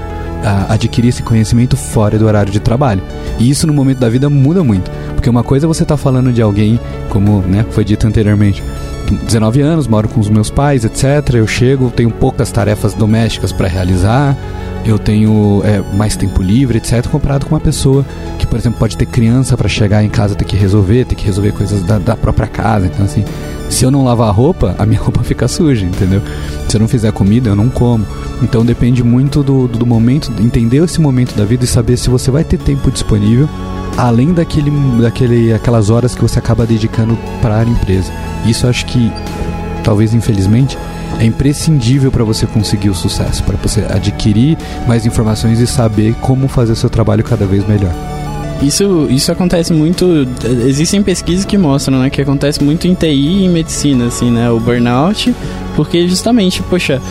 a 0.44 0.74
adquirir 0.74 1.10
esse 1.10 1.24
conhecimento 1.24 1.76
fora 1.76 2.18
do 2.18 2.26
horário 2.26 2.52
de 2.52 2.60
trabalho. 2.60 3.02
E 3.40 3.50
isso 3.50 3.66
no 3.66 3.74
momento 3.74 4.00
da 4.00 4.10
vida 4.10 4.30
muda 4.30 4.64
muito, 4.64 4.90
porque 5.14 5.30
uma 5.30 5.44
coisa 5.44 5.66
é 5.66 5.68
você 5.68 5.86
tá 5.86 5.98
falando 5.98 6.32
de 6.32 6.42
alguém, 6.42 6.80
como 7.10 7.42
né, 7.42 7.66
foi 7.72 7.84
dito 7.84 8.06
anteriormente, 8.08 8.64
19 9.12 9.62
anos, 9.62 9.88
moro 9.88 10.08
com 10.08 10.20
os 10.20 10.30
meus 10.30 10.50
pais, 10.50 10.84
etc. 10.84 11.36
Eu 11.36 11.48
chego, 11.48 11.92
tenho 11.92 12.10
poucas 12.10 12.52
tarefas 12.52 12.94
domésticas 12.94 13.52
para 13.52 13.68
realizar, 13.68 14.36
eu 14.86 15.00
tenho 15.00 15.62
é, 15.64 15.82
mais 15.96 16.16
tempo 16.16 16.42
livre, 16.42 16.78
etc. 16.78 17.08
Comparado 17.08 17.46
com 17.46 17.56
uma 17.56 17.62
pessoa 17.62 18.06
que, 18.38 18.46
por 18.46 18.58
exemplo, 18.58 18.80
pode 18.80 18.98
ter 18.98 19.06
criança 19.06 19.58
para 19.58 19.68
chegar 19.68 20.04
em 20.04 20.10
casa 20.10 20.36
ter 20.36 20.46
que 20.46 20.56
resolver, 20.56 21.06
ter 21.06 21.16
que 21.16 21.26
resolver 21.26 21.52
coisas 21.52 21.82
da, 21.84 21.98
da 21.98 22.16
própria 22.16 22.48
casa. 22.48 22.86
Então, 22.88 23.06
assim, 23.06 23.24
se 23.70 23.84
eu 23.84 23.92
não 23.92 24.04
lavar 24.04 24.30
a 24.30 24.32
roupa, 24.32 24.76
a 24.78 24.86
minha 24.86 25.00
roupa 25.02 25.24
fica 25.24 25.48
suja, 25.48 25.86
entendeu? 25.86 26.22
Se 26.68 26.78
eu 26.78 26.80
não 26.80 26.88
fizer 26.88 27.12
comida, 27.12 27.50
eu 27.50 27.56
não 27.56 27.70
como. 27.70 28.06
Então 28.42 28.66
depende 28.66 29.04
muito 29.04 29.44
do, 29.44 29.68
do, 29.68 29.86
momento, 29.86 30.32
entender 30.40 30.84
esse 30.84 31.00
momento 31.00 31.36
da 31.36 31.46
vida 31.46 31.64
e 31.64 31.68
saber 31.68 31.98
se 31.98 32.10
você 32.10 32.32
vai 32.32 32.44
ter 32.44 32.58
tempo 32.58 32.92
disponível 32.92 33.48
além 33.98 34.34
daquele, 34.34 34.72
daquele, 35.02 35.54
aquelas 35.54 35.90
horas 35.90 36.16
que 36.16 36.22
você 36.22 36.40
acaba 36.40 36.66
dedicando 36.66 37.18
para 37.42 37.60
a 37.60 37.64
empresa. 37.64 38.12
Isso 38.46 38.68
acho 38.68 38.86
que, 38.86 39.12
talvez 39.84 40.14
infelizmente, 40.14 40.78
é 41.20 41.26
imprescindível 41.26 42.12
para 42.12 42.24
você 42.24 42.46
conseguir 42.46 42.90
o 42.90 42.96
sucesso, 42.96 43.44
para 43.44 43.56
você 43.58 43.86
adquirir 43.90 44.58
mais 44.88 45.06
informações 45.06 45.60
e 45.60 45.68
saber 45.68 46.14
como 46.16 46.48
fazer 46.48 46.76
seu 46.76 46.90
trabalho 46.90 47.24
cada 47.24 47.46
vez 47.46 47.66
melhor. 47.66 48.15
Isso, 48.62 49.08
isso 49.10 49.32
acontece 49.32 49.74
muito. 49.74 50.28
Existem 50.66 51.04
pesquisas 51.04 51.46
que 51.46 51.58
mostram, 51.58 52.00
né? 52.00 52.10
Que 52.10 52.22
acontece 52.22 52.64
muito 52.64 52.88
em 52.88 52.94
TI 52.94 53.08
e 53.08 53.46
em 53.46 53.50
medicina, 53.50 54.08
assim, 54.08 54.32
né? 54.32 54.50
O 54.50 54.60
burnout, 54.60 55.34
porque 55.76 56.08
justamente, 56.08 56.62
poxa, 56.64 57.02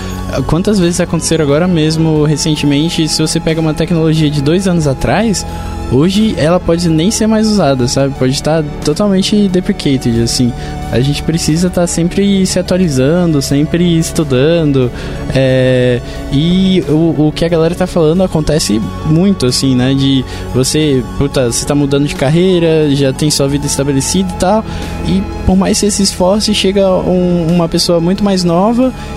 quantas 0.47 0.79
vezes 0.79 1.01
aconteceram 1.01 1.45
agora 1.45 1.69
mesmo, 1.69 2.25
recentemente, 2.25 3.07
se 3.09 3.21
você 3.21 3.39
pega 3.39 3.61
uma 3.61 3.75
tecnologia 3.75 4.31
de 4.31 4.41
dois 4.43 4.67
anos 4.67 4.87
atrás, 4.87 5.45
hoje 5.93 6.35
ela 6.39 6.59
pode 6.59 6.89
nem 6.89 7.11
ser 7.11 7.27
mais 7.27 7.47
usada, 7.47 7.87
sabe? 7.87 8.15
Pode 8.19 8.33
estar 8.33 8.65
totalmente 8.85 9.49
deprecated, 9.49 10.23
assim. 10.23 10.53
A 10.91 11.01
gente 11.01 11.23
precisa 11.23 11.69
estar 11.69 11.87
sempre 11.87 12.47
se 12.47 12.59
atualizando, 12.59 13.41
sempre 13.43 13.99
estudando. 13.99 14.91
É, 15.35 16.01
e 16.33 16.83
o, 16.89 17.29
o 17.29 17.33
que 17.33 17.45
a 17.45 17.49
galera 17.49 17.75
tá 17.75 17.87
falando 17.87 18.23
acontece 18.23 18.81
muito, 19.07 19.47
assim, 19.47 19.75
né? 19.75 19.95
De 19.95 20.25
você, 20.55 21.03
puta, 21.19 21.51
você 21.51 21.65
tá 21.67 21.75
mudando 21.75 22.07
de 22.07 22.15
carreira, 22.15 22.95
já 22.95 23.13
tem 23.13 23.31
sua 23.31 23.49
vida 23.49 23.67
estabelecida 23.67 24.29
e 24.31 24.39
tal. 24.39 24.65
E 25.07 25.23
por 25.45 25.57
mais 25.57 25.79
que 25.79 25.87
você 25.87 25.91
se 25.91 26.03
esforce, 26.03 26.55
chega 26.55 26.89
um, 26.91 27.47
uma 27.55 27.69
pessoa 27.69 28.01
muito 28.01 28.25
mais 28.25 28.45
nova, 28.45 28.54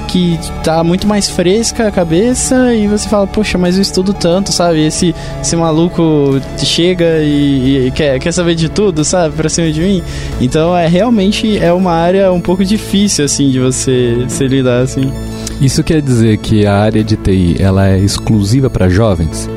que 0.07 0.39
tá 0.63 0.83
muito 0.83 1.07
mais 1.07 1.29
fresca 1.29 1.87
a 1.87 1.91
cabeça, 1.91 2.73
e 2.73 2.87
você 2.87 3.07
fala, 3.07 3.27
poxa, 3.27 3.57
mas 3.57 3.75
eu 3.75 3.81
estudo 3.81 4.13
tanto, 4.13 4.51
sabe? 4.51 4.85
Esse, 4.85 5.13
esse 5.41 5.55
maluco 5.55 6.39
chega 6.57 7.19
e, 7.21 7.87
e, 7.87 7.91
quer, 7.91 8.19
quer 8.19 8.31
saber 8.31 8.55
de 8.55 8.69
tudo, 8.69 9.03
sabe? 9.03 9.35
Pra 9.35 9.49
cima 9.49 9.71
de 9.71 9.81
mim. 9.81 10.03
Então 10.39 10.75
é 10.75 10.87
realmente 10.87 11.57
é 11.57 11.71
uma 11.73 11.93
área 11.93 12.31
um 12.31 12.41
pouco 12.41 12.63
difícil, 12.63 13.25
assim, 13.25 13.49
de 13.49 13.59
você 13.59 14.25
se 14.27 14.47
lidar, 14.47 14.81
assim. 14.81 15.11
Isso 15.59 15.83
quer 15.83 16.01
dizer 16.01 16.37
que 16.37 16.65
a 16.65 16.77
área 16.77 17.03
de 17.03 17.15
TI 17.15 17.55
ela 17.59 17.87
é 17.87 17.99
exclusiva 17.99 18.69
para 18.69 18.87
jovens? 18.89 19.49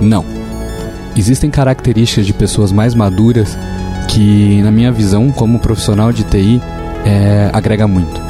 Não. 0.00 0.24
Existem 1.16 1.50
características 1.50 2.26
de 2.26 2.32
pessoas 2.32 2.72
mais 2.72 2.94
maduras 2.94 3.56
que, 4.08 4.60
na 4.62 4.70
minha 4.70 4.90
visão, 4.90 5.30
como 5.30 5.58
profissional 5.58 6.12
de 6.12 6.24
TI, 6.24 6.60
é, 7.04 7.50
agrega 7.52 7.86
muito. 7.86 8.23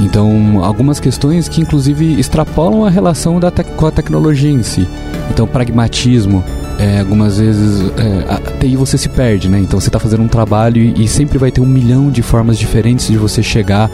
Então, 0.00 0.62
algumas 0.62 1.00
questões 1.00 1.48
que 1.48 1.60
inclusive 1.60 2.18
extrapolam 2.20 2.84
a 2.84 2.90
relação 2.90 3.40
da 3.40 3.50
com 3.50 3.86
a 3.86 3.90
tecnologia 3.90 4.50
em 4.50 4.62
si. 4.62 4.86
Então, 5.30 5.46
pragmatismo, 5.46 6.44
é, 6.78 7.00
algumas 7.00 7.38
vezes 7.38 7.90
é, 7.96 8.32
a 8.32 8.38
TI 8.58 8.76
você 8.76 8.98
se 8.98 9.08
perde, 9.08 9.48
né? 9.48 9.58
Então 9.58 9.80
você 9.80 9.88
está 9.88 9.98
fazendo 9.98 10.22
um 10.22 10.28
trabalho 10.28 10.80
e, 10.80 11.04
e, 11.04 11.08
sempre 11.08 11.38
vai 11.38 11.50
ter 11.50 11.60
um 11.60 11.66
milhão 11.66 12.10
de 12.10 12.22
formas 12.22 12.58
diferentes 12.58 13.06
de 13.06 13.16
você 13.16 13.42
chegar 13.42 13.90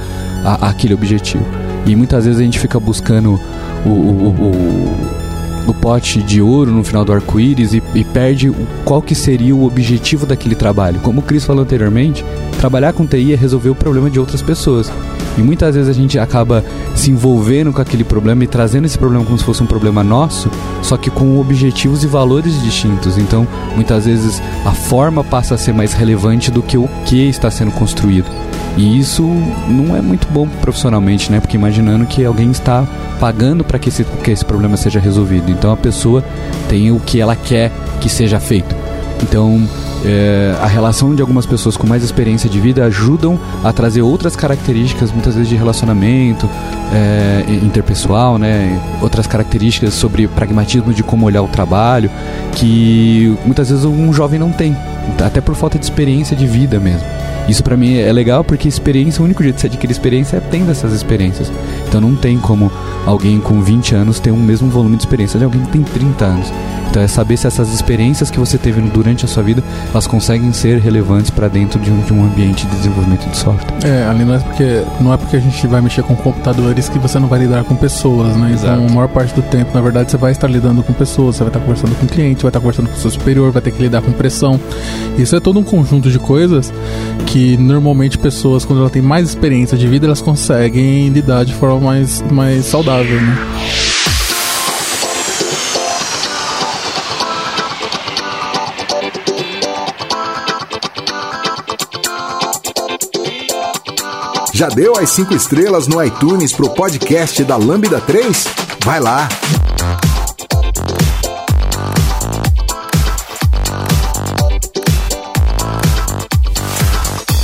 àquele 0.61 0.95
objetivo. 0.95 1.45
E 1.87 1.95
muitas 1.95 2.25
vezes 2.25 2.41
a 2.41 2.45
gente 2.45 2.59
fica 2.59 2.79
buscando 2.81 3.41
o, 3.85 3.89
o, 3.89 4.29
o, 4.29 5.71
o 5.71 5.75
pote 5.75 6.23
de 6.23 6.43
ouro 6.43 6.71
no 6.71 6.83
final 6.83 7.05
do 7.05 7.13
arco-íris 7.13 7.73
e, 7.73 7.83
e 7.95 8.05
perde 8.05 8.53
qual 8.85 9.01
que 9.01 9.15
seria 9.15 9.55
o 9.55 9.65
objetivo 9.65 10.27
daquele 10.27 10.55
trabalho. 10.55 11.01
Como 11.01 11.21
o 11.21 11.23
Cris 11.23 11.45
falou 11.45 11.63
anteriormente, 11.63 12.25
trabalhar 12.59 12.93
com 12.93 13.07
TI 13.07 13.33
é 13.33 13.37
resolver 13.37 13.71
o 13.71 13.75
problema 13.75 14.11
de 14.11 14.19
outras 14.19 14.43
pessoas. 14.43 14.91
E 15.37 15.43
muitas 15.43 15.75
vezes 15.75 15.89
a 15.89 15.93
gente 15.93 16.19
acaba 16.19 16.65
se 16.95 17.11
envolvendo 17.11 17.73
com 17.73 17.81
aquele 17.81 18.05
problema 18.05 18.45
e 18.45 18.47
trazendo 18.47 18.85
esse 18.85 18.99
problema 18.99 19.25
como 19.25 19.39
se 19.39 19.45
fosse 19.45 19.63
um 19.63 19.67
problema 19.67 20.03
nosso, 20.03 20.51
só 20.83 20.97
que 20.97 21.11
com 21.11 21.41
objetivos 21.41 22.05
e 22.05 22.07
valores 22.07 22.61
distintos. 22.63 23.17
Então, 23.17 23.47
muitas 23.75 24.05
vezes 24.05 24.43
a 24.65 24.73
forma 24.73 25.25
passa 25.25 25.55
a 25.55 25.59
ser 25.59 25.73
mais 25.73 25.93
relevante 25.93 26.51
do 26.51 26.63
que 26.63 26.77
o 26.77 26.89
que 27.07 27.29
está 27.29 27.51
sendo 27.51 27.73
construído. 27.73 28.27
E 28.77 28.99
isso 28.99 29.23
não 29.69 29.95
é 29.95 30.01
muito 30.01 30.27
bom 30.31 30.49
profissionalmente, 30.61 31.31
né? 31.31 31.41
Porque 31.41 31.57
imaginando 31.57 32.07
que 32.07 32.25
alguém 32.25 32.51
está 32.51 32.87
pagando 33.21 33.63
para 33.63 33.79
que 33.79 33.91
esse, 33.91 34.05
que 34.05 34.31
esse 34.31 34.45
problema 34.45 34.77
seja 34.77 34.99
resolvido. 34.99 35.51
Então 35.51 35.73
a 35.73 35.77
pessoa 35.77 36.25
tem 36.69 36.91
o 36.91 36.99
que 36.99 37.21
ela 37.21 37.37
quer 37.37 37.71
que 38.01 38.09
seja 38.09 38.41
feito. 38.41 38.75
Então, 39.23 39.63
é, 40.05 40.57
a 40.61 40.67
relação 40.67 41.15
de 41.15 41.21
algumas 41.21 41.47
pessoas 41.47 41.77
com 41.77 41.87
mais 41.87 42.03
experiência 42.03 42.49
de 42.49 42.59
vida 42.61 42.85
ajudam 42.85 43.39
a 43.63 43.73
trazer 43.73 44.03
outras 44.03 44.35
características, 44.35 45.13
muitas 45.13 45.35
vezes 45.35 45.49
de 45.49 45.57
relacionamento 45.57 46.49
é, 46.93 47.45
interpessoal, 47.63 48.39
né? 48.39 48.81
outras 49.01 49.27
características 49.27 49.95
sobre 49.95 50.27
pragmatismo 50.27 50.93
de 50.93 51.03
como 51.03 51.27
olhar 51.27 51.43
o 51.43 51.49
trabalho, 51.49 52.11
que 52.55 53.37
muitas 53.45 53.71
vezes 53.71 53.85
um 53.85 54.13
jovem 54.13 54.39
não 54.39 54.51
tem, 54.51 54.77
até 55.25 55.41
por 55.41 55.55
falta 55.55 55.79
de 55.79 55.85
experiência 55.85 56.37
de 56.37 56.47
vida 56.47 56.81
mesmo. 56.81 57.07
Isso 57.49 57.63
para 57.63 57.77
mim 57.77 57.97
é 57.97 58.13
legal 58.13 58.45
porque 58.45 58.69
experiência, 58.69 59.21
o 59.21 59.25
único 59.25 59.43
jeito 59.43 59.57
de 59.57 59.63
você 59.63 59.67
adquirir 59.67 59.91
experiência 59.91 60.37
é 60.37 60.41
tendo 60.41 60.71
essas 60.71 60.93
experiências. 60.93 61.51
Então 61.89 62.01
não 62.01 62.15
tem 62.15 62.39
como 62.39 62.71
alguém 63.05 63.41
com 63.41 63.61
20 63.61 63.95
anos 63.95 64.21
ter 64.21 64.31
um 64.31 64.37
mesmo 64.37 64.69
volume 64.71 64.97
de 64.97 65.03
experiência 65.03 65.39
de 65.39 65.45
alguém 65.45 65.61
que 65.63 65.73
tem 65.73 65.83
30 65.83 66.25
anos. 66.25 66.53
Então 66.93 67.03
é 67.03 67.09
saber 67.09 67.39
se 67.39 67.47
essas 67.47 67.73
experiências 67.73 68.31
que 68.31 68.39
você 68.39 68.59
teve 68.59 68.79
durante 68.83 69.25
a 69.25 69.29
sua 69.29 69.43
vida, 69.43 69.65
elas 69.93 70.07
conseguem 70.07 70.53
ser 70.53 70.79
relevantes 70.79 71.31
para 71.31 71.49
dentro 71.49 71.81
de 71.81 71.91
um, 71.91 72.03
de 72.03 72.13
um, 72.13 72.23
ambiente 72.23 72.67
de 72.67 72.77
desenvolvimento 72.77 73.27
de 73.31 73.35
software. 73.35 73.73
É, 73.83 74.05
ali 74.05 74.27
não 74.27 74.35
é 74.35 74.39
porque 74.39 74.83
não 75.01 75.15
é 75.15 75.17
porque 75.17 75.37
a 75.37 75.41
gente 75.41 75.67
vai 75.67 75.81
mexer 75.81 76.03
com 76.03 76.15
computadores 76.15 76.91
que 76.91 76.99
você 76.99 77.19
não 77.19 77.29
vai 77.29 77.39
lidar 77.39 77.65
com 77.65 77.75
pessoas, 77.75 78.37
né? 78.37 78.49
Então, 78.49 78.53
Exato. 78.53 78.75
Então, 78.75 78.87
a 78.89 78.93
maior 78.93 79.09
parte 79.09 79.35
do 79.35 79.41
tempo, 79.41 79.71
na 79.73 79.81
verdade, 79.81 80.11
você 80.11 80.19
vai 80.19 80.33
estar 80.33 80.47
lidando 80.49 80.83
com 80.83 80.93
pessoas, 80.93 81.37
você 81.37 81.45
vai 81.45 81.49
estar 81.49 81.61
conversando 81.61 81.99
com 81.99 82.05
o 82.05 82.09
cliente, 82.11 82.43
vai 82.43 82.51
estar 82.51 82.61
conversando 82.61 82.91
com 82.91 82.95
o 82.95 82.99
seu 82.99 83.11
superior, 83.11 83.51
vai 83.51 83.63
ter 83.63 83.71
que 83.71 83.81
lidar 83.81 84.03
com 84.03 84.13
pressão. 84.13 84.61
Isso 85.17 85.35
é 85.35 85.41
todo 85.41 85.59
um 85.59 85.65
conjunto 85.65 86.11
de 86.11 86.19
coisas 86.19 86.71
que 87.25 87.57
normalmente 87.57 88.19
pessoas, 88.19 88.67
quando 88.67 88.81
elas 88.81 88.93
têm 88.93 89.01
mais 89.01 89.31
experiência 89.31 89.79
de 89.79 89.87
vida, 89.89 90.05
elas 90.05 90.21
conseguem 90.21 91.09
lidar 91.09 91.47
de 91.47 91.55
forma 91.55 91.81
mais, 91.81 92.23
mais 92.31 92.67
saudável, 92.67 93.19
né? 93.19 93.92
Já 104.55 104.69
deu 104.69 104.93
as 104.99 105.11
5 105.11 105.35
estrelas 105.35 105.89
no 105.89 106.03
iTunes 106.05 106.53
pro 106.53 106.69
podcast 106.71 107.43
da 107.43 107.57
Lambda 107.57 108.01
3? 108.01 108.47
Vai 108.85 109.01
lá! 109.01 109.29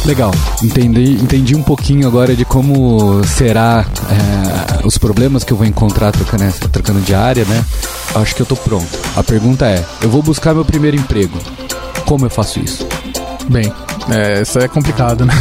Legal, 0.04 0.30
entendi, 0.62 1.12
entendi 1.14 1.54
um 1.54 1.62
pouquinho 1.62 2.06
agora 2.06 2.34
de 2.36 2.44
como 2.44 3.22
será 3.26 3.86
é, 4.10 4.86
os 4.86 4.96
problemas 4.96 5.44
que 5.44 5.52
eu 5.52 5.56
vou 5.56 5.66
encontrar 5.66 6.12
trocando, 6.12 6.44
essa, 6.44 6.68
trocando 6.68 7.00
de 7.00 7.14
área, 7.14 7.44
né? 7.44 7.64
Acho 8.14 8.34
que 8.34 8.42
eu 8.42 8.46
tô 8.46 8.56
pronto. 8.56 8.88
A 9.16 9.22
pergunta 9.22 9.66
é: 9.66 9.84
eu 10.02 10.08
vou 10.08 10.22
buscar 10.22 10.54
meu 10.54 10.64
primeiro 10.64 10.96
emprego. 10.96 11.38
Como 12.06 12.24
eu 12.24 12.30
faço 12.30 12.58
isso? 12.58 12.86
Bem, 13.50 13.70
é, 14.10 14.42
isso 14.42 14.58
é 14.58 14.66
complicado, 14.68 15.24
né? 15.24 15.34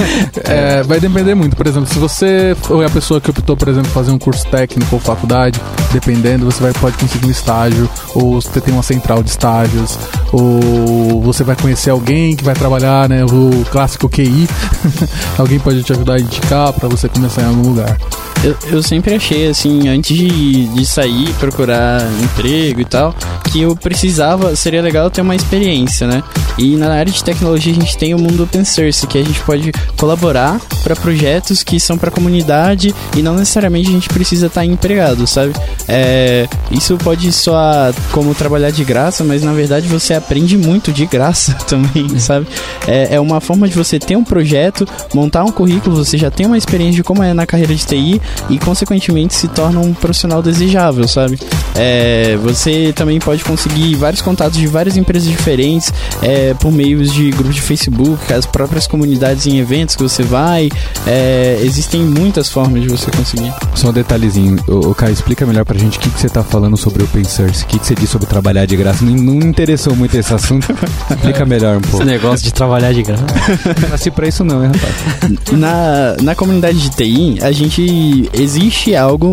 é, 0.44 0.82
vai 0.82 0.98
depender 0.98 1.34
muito. 1.34 1.56
Por 1.56 1.66
exemplo, 1.66 1.88
se 1.88 1.98
você 1.98 2.56
foi 2.62 2.84
a 2.84 2.90
pessoa 2.90 3.20
que 3.20 3.30
optou, 3.30 3.56
por 3.56 3.68
exemplo, 3.68 3.90
fazer 3.90 4.10
um 4.10 4.18
curso 4.18 4.46
técnico 4.48 4.96
ou 4.96 5.00
faculdade, 5.00 5.60
dependendo, 5.92 6.44
você 6.44 6.62
vai, 6.62 6.72
pode 6.72 6.96
conseguir 6.96 7.26
um 7.26 7.30
estágio, 7.30 7.88
ou 8.14 8.40
você 8.40 8.60
tem 8.60 8.72
uma 8.72 8.82
central 8.82 9.22
de 9.22 9.30
estágios, 9.30 9.98
ou 10.32 11.22
você 11.22 11.44
vai 11.44 11.56
conhecer 11.56 11.90
alguém 11.90 12.34
que 12.34 12.44
vai 12.44 12.54
trabalhar, 12.54 13.08
né? 13.08 13.24
O 13.24 13.64
clássico 13.70 14.08
QI. 14.08 14.48
alguém 15.38 15.58
pode 15.58 15.82
te 15.82 15.92
ajudar 15.92 16.14
a 16.14 16.20
indicar 16.20 16.72
para 16.72 16.88
você 16.88 17.08
começar 17.08 17.42
em 17.42 17.46
algum 17.46 17.70
lugar. 17.70 17.98
Eu, 18.42 18.56
eu 18.72 18.82
sempre 18.82 19.14
achei, 19.14 19.48
assim, 19.48 19.88
antes 19.88 20.14
de, 20.14 20.66
de 20.68 20.84
sair, 20.84 21.32
procurar 21.40 22.02
emprego 22.22 22.80
e 22.80 22.84
tal, 22.84 23.14
que 23.50 23.62
eu 23.62 23.74
precisava, 23.74 24.54
seria 24.54 24.82
legal 24.82 25.10
ter 25.10 25.22
uma 25.22 25.34
experiência, 25.34 26.06
né? 26.06 26.22
E 26.58 26.76
na 26.76 26.92
área 26.92 27.10
de 27.10 27.24
tecnologia 27.24 27.72
a 27.72 27.74
gente 27.74 27.96
tem 27.96 28.13
o 28.14 28.18
mundo 28.18 28.44
open 28.44 28.64
source, 28.64 29.06
que 29.06 29.18
a 29.18 29.24
gente 29.24 29.40
pode 29.40 29.72
colaborar 29.96 30.60
para 30.82 30.94
projetos 30.94 31.62
que 31.62 31.80
são 31.80 31.96
para 31.96 32.08
a 32.08 32.12
comunidade 32.12 32.94
e 33.16 33.22
não 33.22 33.34
necessariamente 33.34 33.88
a 33.88 33.92
gente 33.92 34.08
precisa 34.08 34.46
estar 34.46 34.60
tá 34.60 34.66
empregado, 34.66 35.26
sabe? 35.26 35.52
É, 35.88 36.48
isso 36.70 36.96
pode 36.98 37.30
soar 37.32 37.94
como 38.12 38.34
trabalhar 38.34 38.70
de 38.70 38.84
graça, 38.84 39.24
mas 39.24 39.42
na 39.42 39.52
verdade 39.52 39.88
você 39.88 40.14
aprende 40.14 40.56
muito 40.56 40.92
de 40.92 41.06
graça 41.06 41.54
também, 41.66 42.18
sabe? 42.18 42.46
É, 42.86 43.16
é 43.16 43.20
uma 43.20 43.40
forma 43.40 43.68
de 43.68 43.74
você 43.74 43.98
ter 43.98 44.16
um 44.16 44.24
projeto, 44.24 44.86
montar 45.14 45.44
um 45.44 45.52
currículo, 45.52 45.96
você 45.96 46.16
já 46.18 46.30
tem 46.30 46.46
uma 46.46 46.58
experiência 46.58 46.96
de 46.96 47.02
como 47.02 47.22
é 47.22 47.32
na 47.32 47.46
carreira 47.46 47.74
de 47.74 47.84
TI 47.84 48.20
e, 48.48 48.58
consequentemente, 48.58 49.34
se 49.34 49.48
torna 49.48 49.80
um 49.80 49.92
profissional 49.92 50.42
desejável, 50.42 51.06
sabe? 51.08 51.38
É, 51.74 52.36
você 52.42 52.92
também 52.94 53.18
pode 53.18 53.44
conseguir 53.44 53.94
vários 53.96 54.22
contatos 54.22 54.58
de 54.58 54.66
várias 54.66 54.96
empresas 54.96 55.28
diferentes, 55.28 55.92
é, 56.22 56.54
por 56.54 56.72
meios 56.72 57.12
de 57.12 57.30
grupos 57.30 57.54
de 57.54 57.62
Facebook, 57.62 57.93
as 58.34 58.46
próprias 58.46 58.86
comunidades 58.86 59.46
em 59.46 59.58
eventos 59.58 59.96
que 59.96 60.02
você 60.02 60.22
vai. 60.22 60.68
É, 61.06 61.58
existem 61.62 62.02
muitas 62.02 62.48
formas 62.48 62.82
de 62.82 62.88
você 62.88 63.10
conseguir. 63.10 63.52
Só 63.74 63.88
um 63.88 63.92
detalhezinho, 63.92 64.58
o, 64.66 64.90
o 64.90 64.94
Caio, 64.94 65.12
explica 65.12 65.46
melhor 65.46 65.64
pra 65.64 65.78
gente 65.78 65.98
o 65.98 66.00
que, 66.00 66.10
que 66.10 66.20
você 66.20 66.28
tá 66.28 66.42
falando 66.42 66.76
sobre 66.76 67.02
open 67.02 67.24
source, 67.24 67.64
o 67.64 67.66
que, 67.66 67.78
que 67.78 67.86
você 67.86 67.94
disse 67.94 68.12
sobre 68.12 68.26
trabalhar 68.26 68.66
de 68.66 68.76
graça. 68.76 69.04
Não, 69.04 69.14
não 69.14 69.48
interessou 69.48 69.94
muito 69.94 70.16
esse 70.16 70.32
assunto. 70.32 70.66
explica 71.10 71.44
melhor 71.44 71.76
um 71.76 71.80
pouco. 71.80 71.96
Esse 71.98 72.06
negócio 72.06 72.44
de 72.44 72.52
trabalhar 72.52 72.92
de 72.92 73.02
graça. 73.02 73.24
Não 73.80 73.88
nasci 73.90 74.10
pra 74.10 74.28
isso 74.28 74.44
não, 74.44 74.64
hein, 74.64 74.70
rapaz? 74.72 75.52
na, 75.52 76.16
na 76.22 76.34
comunidade 76.34 76.78
de 76.78 76.90
TI, 76.90 77.38
a 77.42 77.52
gente 77.52 78.28
existe 78.32 78.94
algo, 78.94 79.32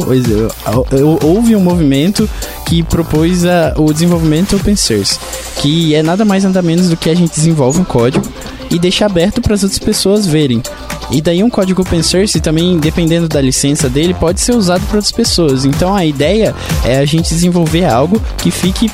houve 1.24 1.56
um 1.56 1.60
movimento 1.60 2.30
que 2.66 2.84
propôs 2.84 3.46
a, 3.46 3.74
o 3.78 3.92
desenvolvimento 3.92 4.56
open 4.56 4.76
source, 4.76 5.20
que 5.58 5.94
é 5.94 6.02
nada 6.02 6.24
mais 6.26 6.44
nada 6.44 6.62
menos 6.62 6.90
do 6.90 6.98
que 6.98 7.10
a 7.10 7.16
gente 7.16 7.34
desenvolve 7.36 7.80
um 7.80 7.84
código 7.84 8.26
e 8.72 8.80
deixa 8.80 9.06
aberto 9.06 9.42
para 9.42 9.54
as 9.54 9.64
outras 9.64 9.80
pessoas 9.80 10.26
verem. 10.26 10.64
E 11.12 11.22
daí 11.22 11.44
um 11.44 11.50
código 11.50 11.82
open 11.82 12.02
source 12.02 12.40
também, 12.40 12.80
dependendo 12.80 13.28
da 13.28 13.42
licença 13.42 13.90
dele, 13.90 14.14
pode 14.14 14.40
ser 14.40 14.54
usado 14.54 14.82
por 14.88 14.96
outras 14.96 15.12
pessoas. 15.12 15.66
Então 15.66 15.94
a 15.94 16.06
ideia 16.06 16.56
é 16.86 16.98
a 16.98 17.06
gente 17.06 17.30
desenvolver 17.30 17.86
algo 17.86 18.22
que 18.38 18.50
fique 18.50 18.90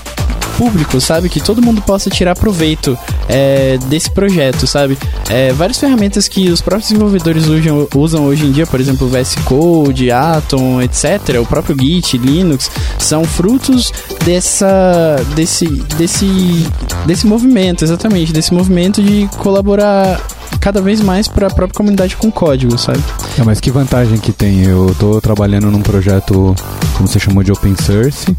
público, 0.58 1.00
sabe? 1.00 1.30
Que 1.30 1.40
todo 1.40 1.62
mundo 1.62 1.82
possa 1.82 2.10
tirar 2.10 2.36
proveito 2.36 2.98
é, 3.30 3.78
desse 3.86 4.10
projeto, 4.10 4.66
sabe? 4.66 4.98
É, 5.30 5.54
várias 5.54 5.78
ferramentas 5.78 6.28
que 6.28 6.50
os 6.50 6.62
próprios 6.62 6.90
desenvolvedores 6.90 7.48
usam, 7.48 7.88
usam 7.96 8.26
hoje 8.26 8.46
em 8.46 8.52
dia, 8.52 8.66
por 8.66 8.80
exemplo, 8.80 9.08
VS 9.08 9.36
Code, 9.46 10.12
Atom, 10.12 10.82
etc., 10.82 11.40
o 11.42 11.46
próprio 11.46 11.76
Git, 11.80 12.18
Linux, 12.18 12.72
são 12.98 13.24
frutos 13.24 13.92
dessa, 14.26 15.16
desse, 15.36 15.68
desse, 15.98 16.68
desse 17.06 17.28
movimento, 17.28 17.84
exatamente, 17.84 18.34
desse 18.34 18.54
movimento 18.54 19.02
de 19.02 19.30
colaborar 19.38 20.20
cada 20.68 20.82
vez 20.82 21.00
mais 21.00 21.30
para 21.30 21.48
a 21.48 21.50
própria 21.50 21.78
comunidade 21.78 22.18
com 22.18 22.30
código, 22.30 22.78
sabe? 22.78 23.02
É, 23.40 23.44
mas 23.46 23.62
que 23.62 23.72
vantagem 23.72 24.18
que 24.18 24.34
tem? 24.34 24.66
Eu 24.66 24.90
estou 24.90 25.22
trabalhando 25.22 25.72
num 25.72 25.82
projeto, 25.82 26.54
como 26.94 27.08
você 27.08 27.18
chamou 27.18 27.42
de 27.42 27.54
open 27.54 27.74
source. 27.78 28.36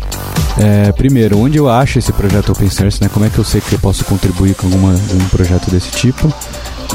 É, 0.58 0.92
primeiro, 0.92 1.38
onde 1.38 1.56
eu 1.56 1.70
acho 1.70 1.98
esse 1.98 2.12
projeto 2.12 2.52
open 2.52 2.68
source, 2.68 3.02
né? 3.02 3.08
Como 3.10 3.24
é 3.24 3.30
que 3.30 3.38
eu 3.38 3.44
sei 3.44 3.62
que 3.62 3.72
eu 3.72 3.78
posso 3.78 4.04
contribuir 4.04 4.54
com 4.56 4.66
alguma, 4.66 4.90
um 4.90 5.28
projeto 5.30 5.70
desse 5.70 5.90
tipo? 5.92 6.30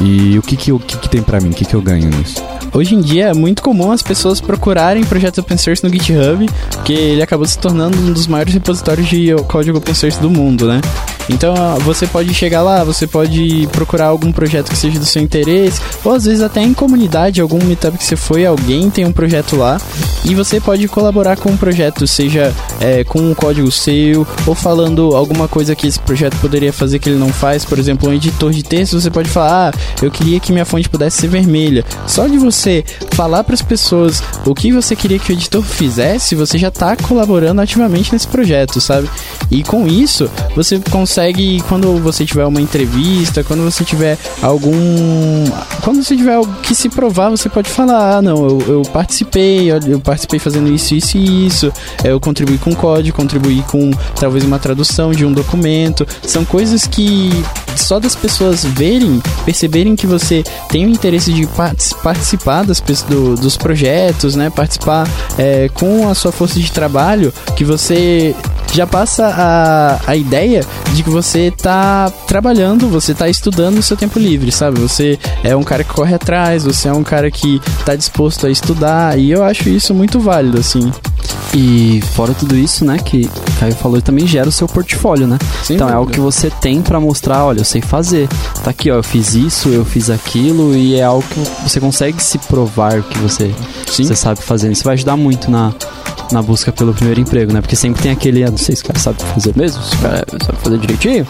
E 0.02 0.38
o 0.38 0.42
que 0.42 0.56
que, 0.56 0.72
o 0.72 0.80
que, 0.80 0.98
que 0.98 1.10
tem 1.10 1.22
para 1.22 1.40
mim? 1.40 1.50
O 1.50 1.54
que, 1.54 1.66
que 1.66 1.74
eu 1.74 1.82
ganho 1.82 2.10
nisso? 2.10 2.44
Hoje 2.74 2.96
em 2.96 3.02
dia 3.02 3.28
é 3.28 3.34
muito 3.34 3.62
comum 3.62 3.92
as 3.92 4.02
pessoas 4.02 4.42
procurarem 4.42 5.04
projetos 5.04 5.38
open 5.38 5.58
source 5.58 5.84
no 5.84 5.94
GitHub, 5.94 6.50
porque 6.72 6.94
ele 6.94 7.22
acabou 7.22 7.46
se 7.46 7.58
tornando 7.60 7.98
um 7.98 8.12
dos 8.12 8.26
maiores 8.26 8.54
repositórios 8.54 9.08
de 9.08 9.34
código 9.48 9.78
open 9.78 9.94
source 9.94 10.20
do 10.20 10.30
mundo, 10.30 10.68
né? 10.68 10.82
Então 11.30 11.54
você 11.82 12.06
pode 12.06 12.34
chegar 12.34 12.62
lá, 12.62 12.84
você 12.84 13.08
pode 13.08 13.68
procurar 13.72 14.08
algum 14.08 14.32
projeto 14.32 14.70
que 14.70 14.78
seja 14.78 15.00
do 15.00 15.06
seu 15.06 15.22
interesse, 15.22 15.80
ou 16.04 16.14
às 16.14 16.26
vezes 16.26 16.42
até 16.42 16.62
em 16.62 16.74
comunidade, 16.74 17.40
algum 17.40 17.64
meetup 17.64 17.98
que 17.98 18.04
você 18.04 18.16
foi, 18.16 18.46
alguém 18.46 18.90
tem 18.90 19.06
um 19.06 19.12
projeto 19.12 19.56
lá, 19.56 19.80
e 20.26 20.36
você 20.36 20.60
pode 20.60 20.88
colaborar 20.88 21.38
com 21.38 21.50
o 21.50 21.54
um 21.54 21.58
projeto, 21.58 22.06
seja 22.08 22.54
é, 22.80 23.04
com 23.04 23.20
um 23.20 23.34
código 23.34 23.72
seu, 23.72 24.28
ou 24.46 24.56
falando 24.56 25.16
alguma 25.16 25.48
coisa 25.48 25.76
que 25.76 25.88
esse 25.88 26.00
projeto 26.00 26.36
poderia 26.38 26.74
fazer 26.74 27.00
que 27.00 27.10
ele 27.10 27.20
não 27.20 27.30
faz, 27.30 27.64
por 27.64 27.80
exemplo, 27.80 28.10
um 28.10 28.14
editor 28.14 28.52
de 28.52 28.64
texto, 28.64 29.00
você 29.00 29.10
pode 29.10 29.30
falar, 29.30 29.70
ah, 29.70 29.80
eu 30.02 30.12
queria 30.12 30.40
que 30.40 30.52
minha 30.52 30.66
fonte 30.66 30.90
pudesse 30.90 31.22
ser 31.22 31.28
vermelha. 31.28 31.84
Só 32.08 32.28
de 32.28 32.38
você 32.38 32.84
falar 33.12 33.44
para 33.44 33.54
as 33.54 33.62
pessoas 33.62 34.22
o 34.46 34.54
que 34.54 34.72
você 34.72 34.96
queria 34.96 35.20
que 35.20 35.32
o 35.32 35.34
editor 35.34 35.64
fizesse, 35.64 36.36
você 36.36 36.58
já 36.58 36.68
está 36.68 36.96
colaborando 36.96 37.62
ativamente 37.62 38.12
nesse 38.12 38.28
projeto, 38.28 38.82
sabe? 38.82 39.10
E 39.50 39.64
com 39.64 39.88
isso, 39.88 40.30
você 40.56 40.80
consegue, 40.80 41.62
quando 41.68 41.98
você 42.00 42.26
tiver 42.26 42.46
uma 42.46 42.62
entrevista, 42.62 43.44
quando 43.44 43.64
você 43.64 43.84
tiver 43.84 44.18
algum. 44.42 44.74
Quando 45.82 46.04
você 46.04 46.16
tiver 46.16 46.36
algo 46.36 46.52
que 46.62 46.74
se 46.74 46.90
provar, 46.90 47.30
você 47.30 47.50
pode 47.50 47.70
falar: 47.70 48.18
ah, 48.18 48.22
não, 48.22 48.48
eu, 48.48 48.62
eu 48.68 48.82
participei, 48.82 49.72
eu 49.72 50.00
participei 50.00 50.40
fazendo 50.40 50.72
isso, 50.72 50.96
isso 50.96 51.18
e 51.18 51.48
isso, 51.48 51.72
eu 52.04 52.20
contribuí 52.20 52.58
com 52.58 52.74
código, 52.74 53.16
contribuí 53.16 53.62
com 53.64 53.92
talvez 54.20 54.44
uma 54.44 54.60
tradução 54.60 55.12
de 55.12 55.26
um 55.26 55.32
documento. 55.32 56.08
São 56.24 56.44
coisas 56.44 56.88
que 56.88 57.32
só 57.76 58.00
das 58.00 58.16
pessoas 58.16 58.64
verem, 58.64 59.22
perceberem 59.74 59.96
que 59.96 60.06
você 60.06 60.44
tem 60.70 60.86
o 60.86 60.90
interesse 60.90 61.34
de 61.34 61.48
participar 62.04 62.64
das, 62.64 62.80
do, 63.10 63.36
dos 63.36 63.58
projetos, 63.58 64.36
né? 64.36 64.52
Participar 64.52 65.08
é, 65.38 65.68
com 65.74 66.08
a 66.08 66.14
sua 66.14 66.32
força 66.32 66.60
de 66.60 66.72
trabalho, 66.72 67.34
que 67.56 67.66
você 67.66 68.36
já 68.72 68.86
passa 68.86 69.28
a, 69.28 70.12
a 70.12 70.16
ideia 70.16 70.64
de 70.94 71.02
que 71.02 71.10
você 71.10 71.52
tá 71.52 72.12
trabalhando, 72.28 72.88
você 72.88 73.14
tá 73.14 73.28
estudando 73.28 73.76
no 73.76 73.84
seu 73.84 73.98
tempo 73.98 74.20
livre, 74.20 74.52
sabe? 74.52 74.80
Você 74.80 75.18
é 75.44 75.56
um 75.56 75.64
cara 75.64 75.84
que 75.84 75.94
corre 75.94 76.14
atrás, 76.14 76.64
você 76.64 76.88
é 76.88 76.94
um 76.94 77.04
cara 77.04 77.32
que 77.32 77.60
tá 77.84 77.96
disposto 77.96 78.46
a 78.46 78.52
estudar, 78.52 79.18
e 79.18 79.32
eu 79.32 79.44
acho 79.44 79.70
isso 79.70 79.94
muito 79.94 80.20
válido, 80.20 80.60
assim. 80.60 80.92
E 81.54 82.02
fora 82.14 82.34
tudo 82.34 82.56
isso, 82.56 82.84
né, 82.84 82.98
que 82.98 83.30
o 83.48 83.53
Caio 83.64 83.76
falou, 83.76 84.02
também 84.02 84.28
gera 84.28 84.50
o 84.50 84.52
seu 84.52 84.68
portfólio, 84.68 85.26
né? 85.26 85.40
Sim, 85.64 85.76
então 85.76 85.88
é 85.88 85.94
algo 85.94 86.12
que 86.12 86.20
você 86.20 86.50
tem 86.50 86.82
para 86.82 87.00
mostrar, 87.00 87.46
olha, 87.46 87.62
eu 87.62 87.66
sei 87.66 87.82
fazer. 87.82 88.28
Tá 88.62 88.72
aqui, 88.72 88.92
ó, 88.92 88.96
eu 88.96 89.04
fiz 89.04 89.36
isso, 89.36 89.70
eu 89.70 89.86
fiz 89.86 90.10
aquilo, 90.10 90.76
e 90.76 90.96
é 90.96 91.04
algo 91.04 91.24
que 91.24 91.40
você 91.64 91.80
consegue 91.80 92.22
se 92.22 92.38
provar 92.40 93.02
que 93.02 93.18
você, 93.20 93.56
você 93.88 94.16
sabe 94.16 94.42
fazer. 94.42 94.70
Isso 94.70 94.84
vai 94.84 94.96
ajudar 94.96 95.16
muito 95.16 95.50
na, 95.50 95.74
na 96.32 96.42
busca 96.42 96.72
pelo 96.72 96.94
primeiro 96.94 97.20
emprego, 97.20 97.54
né? 97.54 97.62
Porque 97.62 97.76
sempre 97.76 98.02
tem 98.02 98.12
aquele, 98.12 98.44
ah, 98.44 98.52
não 98.52 98.58
sei 98.58 98.76
se 98.76 98.84
o 98.84 98.86
cara 98.86 99.00
sabe 99.00 99.22
fazer 99.24 99.54
mesmo, 99.56 99.82
se 99.84 99.96
o 99.96 100.00
cara 100.00 100.26
sabe 100.44 100.58
fazer 100.60 100.78
direitinho. 100.78 101.28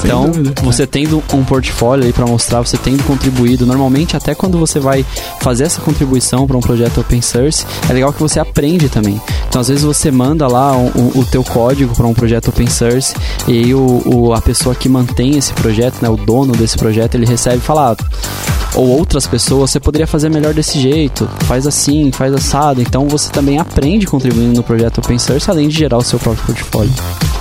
Sem 0.00 0.10
então, 0.10 0.30
dúvida, 0.30 0.62
você 0.62 0.82
né? 0.82 0.88
tendo 0.90 1.22
um 1.32 1.44
portfólio 1.44 2.04
aí 2.04 2.12
para 2.12 2.26
mostrar, 2.26 2.60
você 2.60 2.76
tendo 2.76 3.02
contribuído, 3.04 3.66
normalmente 3.66 4.16
até 4.16 4.34
quando 4.34 4.58
você 4.58 4.78
vai 4.78 5.04
fazer 5.40 5.64
essa 5.64 5.80
contribuição 5.80 6.46
para 6.46 6.56
um 6.56 6.60
projeto 6.60 7.00
open 7.00 7.20
source, 7.20 7.64
é 7.88 7.92
legal 7.92 8.12
que 8.12 8.20
você 8.20 8.38
aprende 8.38 8.88
também. 8.88 9.20
Então, 9.48 9.60
às 9.60 9.68
vezes 9.68 9.84
você 9.84 10.10
manda 10.10 10.46
lá 10.46 10.76
o, 10.76 11.20
o 11.20 11.24
teu 11.24 11.42
código 11.42 11.94
para 11.94 12.06
um 12.06 12.14
projeto 12.14 12.48
open 12.48 12.68
source 12.68 13.14
e 13.46 13.52
aí 13.52 13.74
o, 13.74 14.02
o, 14.06 14.32
a 14.34 14.40
pessoa 14.40 14.74
que 14.74 14.88
mantém 14.88 15.36
esse 15.36 15.52
projeto, 15.52 16.02
né, 16.02 16.08
o 16.08 16.16
dono 16.16 16.52
desse 16.52 16.76
projeto, 16.76 17.14
ele 17.14 17.26
recebe 17.26 17.58
e 17.58 17.60
fala, 17.60 17.92
ah, 17.92 17.96
ou 18.76 18.88
outras 18.88 19.26
pessoas, 19.26 19.70
você 19.70 19.80
poderia 19.80 20.06
fazer 20.06 20.28
melhor 20.28 20.52
desse 20.52 20.78
jeito, 20.78 21.28
faz 21.40 21.66
assim, 21.66 22.12
faz 22.12 22.32
assado. 22.32 22.80
Então 22.80 23.08
você 23.08 23.30
também 23.32 23.58
aprende 23.58 24.06
contribuindo 24.36 24.56
no 24.56 24.62
projeto 24.62 24.98
open 24.98 25.18
source, 25.18 25.50
além 25.50 25.68
de 25.68 25.76
gerar 25.76 25.96
o 25.96 26.02
seu 26.02 26.18
próprio 26.18 26.44
portfólio. 26.44 26.92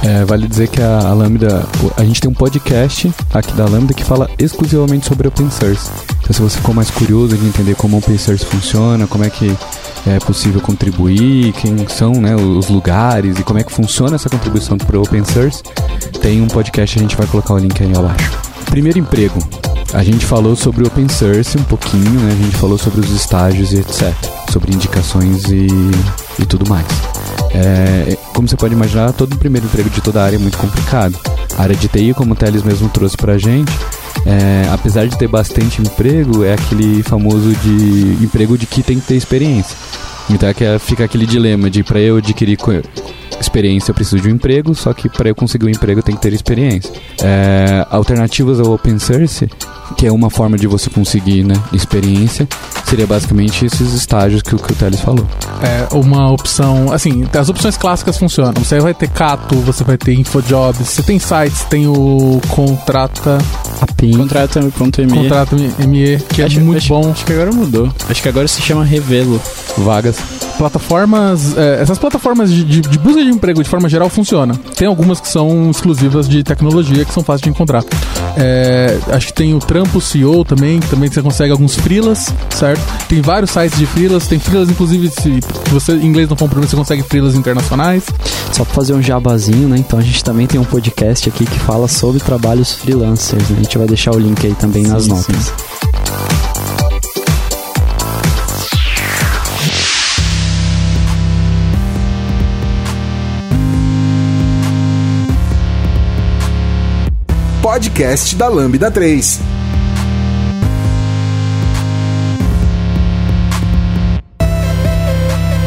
É, 0.01 0.23
vale 0.23 0.47
dizer 0.47 0.69
que 0.69 0.81
a, 0.81 0.99
a 0.99 1.13
Lambda, 1.13 1.65
a 1.97 2.03
gente 2.03 2.21
tem 2.21 2.29
um 2.29 2.33
podcast 2.33 3.11
aqui 3.33 3.53
da 3.53 3.65
Lambda 3.65 3.93
que 3.93 4.03
fala 4.03 4.29
exclusivamente 4.39 5.05
sobre 5.05 5.27
open 5.27 5.49
source. 5.51 5.89
Então 6.21 6.33
se 6.33 6.41
você 6.41 6.57
ficou 6.57 6.73
mais 6.73 6.89
curioso 6.89 7.37
de 7.37 7.45
entender 7.45 7.75
como 7.75 7.97
open 7.97 8.17
source 8.17 8.45
funciona, 8.45 9.07
como 9.07 9.23
é 9.23 9.29
que 9.29 9.55
é 10.07 10.19
possível 10.19 10.61
contribuir, 10.61 11.51
quem 11.53 11.87
são 11.87 12.13
né, 12.13 12.35
os 12.35 12.69
lugares 12.69 13.37
e 13.39 13.43
como 13.43 13.59
é 13.59 13.63
que 13.63 13.71
funciona 13.71 14.15
essa 14.15 14.29
contribuição 14.29 14.77
para 14.77 14.97
o 14.97 15.01
open 15.01 15.23
source, 15.25 15.63
tem 16.21 16.41
um 16.41 16.47
podcast, 16.47 16.97
a 16.97 17.01
gente 17.01 17.15
vai 17.15 17.27
colocar 17.27 17.53
o 17.53 17.57
link 17.57 17.81
aí 17.83 17.91
abaixo. 17.95 18.55
Primeiro 18.76 18.99
emprego. 18.99 19.39
A 19.93 20.03
gente 20.03 20.26
falou 20.26 20.53
sobre 20.53 20.84
o 20.84 20.88
open 20.88 21.07
source 21.07 21.57
um 21.57 21.63
pouquinho, 21.63 22.19
né? 22.19 22.34
A 22.34 22.43
gente 22.43 22.57
falou 22.57 22.78
sobre 22.78 22.99
os 22.99 23.09
estágios 23.09 23.71
e 23.71 23.78
etc. 23.78 24.13
Sobre 24.51 24.76
indicações 24.76 25.45
e, 25.45 25.67
e 26.38 26.45
tudo 26.45 26.69
mais. 26.69 26.86
É, 27.53 28.17
como 28.34 28.49
você 28.49 28.57
pode 28.57 28.73
imaginar, 28.73 29.13
todo 29.13 29.38
primeiro 29.38 29.65
emprego 29.65 29.89
de 29.89 30.01
toda 30.01 30.21
a 30.21 30.26
área 30.26 30.36
é 30.36 30.39
muito 30.39 30.57
complicado. 30.57 31.17
A 31.57 31.63
área 31.63 31.73
de 31.73 31.88
TI, 31.88 32.13
como 32.13 32.34
o 32.34 32.36
Teles 32.36 32.63
mesmo 32.63 32.89
trouxe 32.89 33.15
pra 33.15 33.38
gente, 33.38 33.71
é, 34.26 34.67
apesar 34.73 35.07
de 35.07 35.17
ter 35.17 35.30
bastante 35.30 35.82
emprego, 35.82 36.43
é 36.43 36.55
aquele 36.55 37.01
famoso 37.01 37.55
de 37.55 38.17
emprego 38.21 38.57
de 38.57 38.65
que 38.65 38.84
tem 38.84 38.99
que 38.99 39.07
ter 39.07 39.15
experiência. 39.15 39.78
Então 40.30 40.49
é 40.49 40.53
que 40.53 40.80
fica 40.80 41.05
aquele 41.05 41.26
dilema 41.26 41.69
de 41.69 41.84
para 41.84 41.99
eu 41.99 42.17
adquirir 42.17 42.57
experiência 43.39 43.91
eu 43.91 43.95
preciso 43.95 44.21
de 44.21 44.28
um 44.30 44.32
emprego, 44.32 44.73
só 44.73 44.93
que 44.93 45.07
para 45.09 45.30
eu 45.30 45.36
conseguir 45.36 45.65
um 45.65 45.69
emprego 45.69 45.99
eu 45.99 46.03
tenho 46.03 46.17
que 46.17 46.21
ter 46.21 46.34
experiência. 46.34 46.91
É, 47.21 47.86
alternativas 47.89 48.59
ao 48.59 48.71
open 48.73 48.97
source, 48.99 49.49
que 49.97 50.05
é 50.05 50.11
uma 50.11 50.29
forma 50.29 50.57
de 50.57 50.67
você 50.67 50.89
conseguir 50.89 51.43
né, 51.43 51.55
experiência, 51.73 52.47
seria 52.86 53.07
basicamente 53.07 53.65
esses 53.65 53.93
estágios 53.93 54.41
que 54.41 54.55
o, 54.55 54.57
que 54.57 54.71
o 54.71 54.75
Teles 54.75 54.99
falou. 55.01 55.25
É 55.61 55.95
uma 55.95 56.31
opção, 56.31 56.91
assim, 56.91 57.25
as 57.33 57.49
opções 57.49 57.77
clássicas 57.77 58.17
funcionam. 58.17 58.63
Você 58.63 58.79
vai 58.79 58.93
ter 58.93 59.09
Cato, 59.09 59.55
você 59.57 59.83
vai 59.83 59.97
ter 59.97 60.13
InfoJobs, 60.13 60.88
você 60.88 61.03
tem 61.03 61.19
sites, 61.19 61.63
tem 61.63 61.88
o 61.88 62.41
Contrata 62.49 63.38
API. 63.81 64.15
Contrata.me. 64.15 64.71
Contrata.me, 65.09 66.17
que 66.29 66.41
é 66.41 66.45
acho, 66.45 66.59
é 66.59 66.61
muito 66.61 66.77
acho, 66.77 66.89
bom. 66.89 67.11
Acho 67.11 67.25
que 67.25 67.33
agora 67.33 67.51
mudou. 67.51 67.91
Acho 68.09 68.21
que 68.21 68.29
agora 68.29 68.47
se 68.47 68.61
chama 68.61 68.83
Revelo. 68.83 69.41
Vagas. 69.77 70.17
Plataformas, 70.57 71.57
é, 71.57 71.81
essas 71.81 71.97
plataformas 71.97 72.49
de, 72.51 72.63
de, 72.63 72.81
de 72.81 72.97
busca 72.97 73.21
de 73.21 73.29
emprego, 73.29 73.61
de 73.61 73.69
forma 73.69 73.89
geral, 73.89 74.09
funciona. 74.09 74.55
Tem 74.75 74.88
algumas 74.88 75.19
que 75.19 75.27
são 75.27 75.69
exclusivas 75.69 76.29
de 76.29 76.43
tecnologia, 76.43 77.03
que 77.03 77.13
são 77.13 77.23
fáceis 77.23 77.41
de 77.41 77.49
encontrar. 77.49 77.83
É, 78.38 78.97
acho 79.09 79.27
que 79.27 79.33
tem 79.33 79.53
o 79.53 79.59
Trampo 79.76 79.99
CEO 79.99 80.45
também, 80.45 80.80
que 80.80 80.88
também 80.88 81.11
você 81.11 81.21
consegue 81.21 81.51
alguns 81.51 81.76
freelas, 81.76 82.34
certo? 82.49 82.80
Tem 83.09 83.21
vários 83.21 83.51
sites 83.51 83.78
de 83.78 83.86
freelas, 83.86 84.26
tem 84.26 84.39
freelas, 84.39 84.69
inclusive, 84.69 85.09
se 85.09 85.41
você 85.69 85.91
em 85.91 86.05
inglês 86.05 86.30
não 86.30 86.38
for 86.38 86.45
um 86.45 86.47
problema, 86.47 86.69
você 86.69 86.78
consegue 86.78 87.03
freelas 87.03 87.36
internacionais. 87.36 88.05
Só 88.53 88.63
pra 88.63 88.73
fazer 88.73 88.93
um 88.93 89.01
jabazinho, 89.01 89.67
né? 89.67 89.76
Então 89.78 89.99
a 89.99 90.01
gente 90.01 90.23
também 90.23 90.47
tem 90.47 90.57
um 90.57 90.63
podcast 90.63 91.28
aqui 91.28 91.45
que 91.45 91.59
fala 91.59 91.89
sobre 91.89 92.21
trabalhos 92.21 92.71
freelancers. 92.71 93.49
Né? 93.49 93.57
A 93.59 93.63
gente 93.63 93.78
vai 93.78 93.86
deixar 93.86 94.11
o 94.11 94.17
link 94.17 94.47
aí 94.47 94.55
também 94.55 94.84
nas 94.84 95.03
Sim, 95.03 95.09
notas. 95.09 95.26
sim. 95.26 95.51
Podcast 107.61 108.38
da 108.38 108.47
Lambda 108.47 108.89
3. 108.89 109.55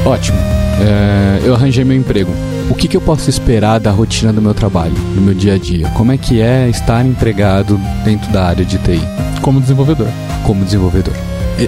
Ótimo. 0.09 0.39
É, 0.81 1.41
eu 1.45 1.55
arranjei 1.55 1.85
meu 1.85 1.95
emprego. 1.97 2.33
O 2.71 2.75
que, 2.75 2.89
que 2.89 2.97
eu 2.97 3.01
posso 3.01 3.29
esperar 3.29 3.79
da 3.79 3.91
rotina 3.91 4.33
do 4.33 4.41
meu 4.41 4.55
trabalho, 4.55 4.95
do 5.15 5.21
meu 5.21 5.35
dia 5.35 5.55
a 5.55 5.59
dia? 5.59 5.87
Como 5.91 6.11
é 6.13 6.17
que 6.17 6.41
é 6.41 6.67
estar 6.69 7.05
empregado 7.05 7.79
dentro 8.05 8.33
da 8.33 8.47
área 8.47 8.65
de 8.65 8.79
TI, 8.79 9.03
Como 9.43 9.61
desenvolvedor. 9.61 10.09
como 10.45 10.65
desenvolvedor? 10.65 11.13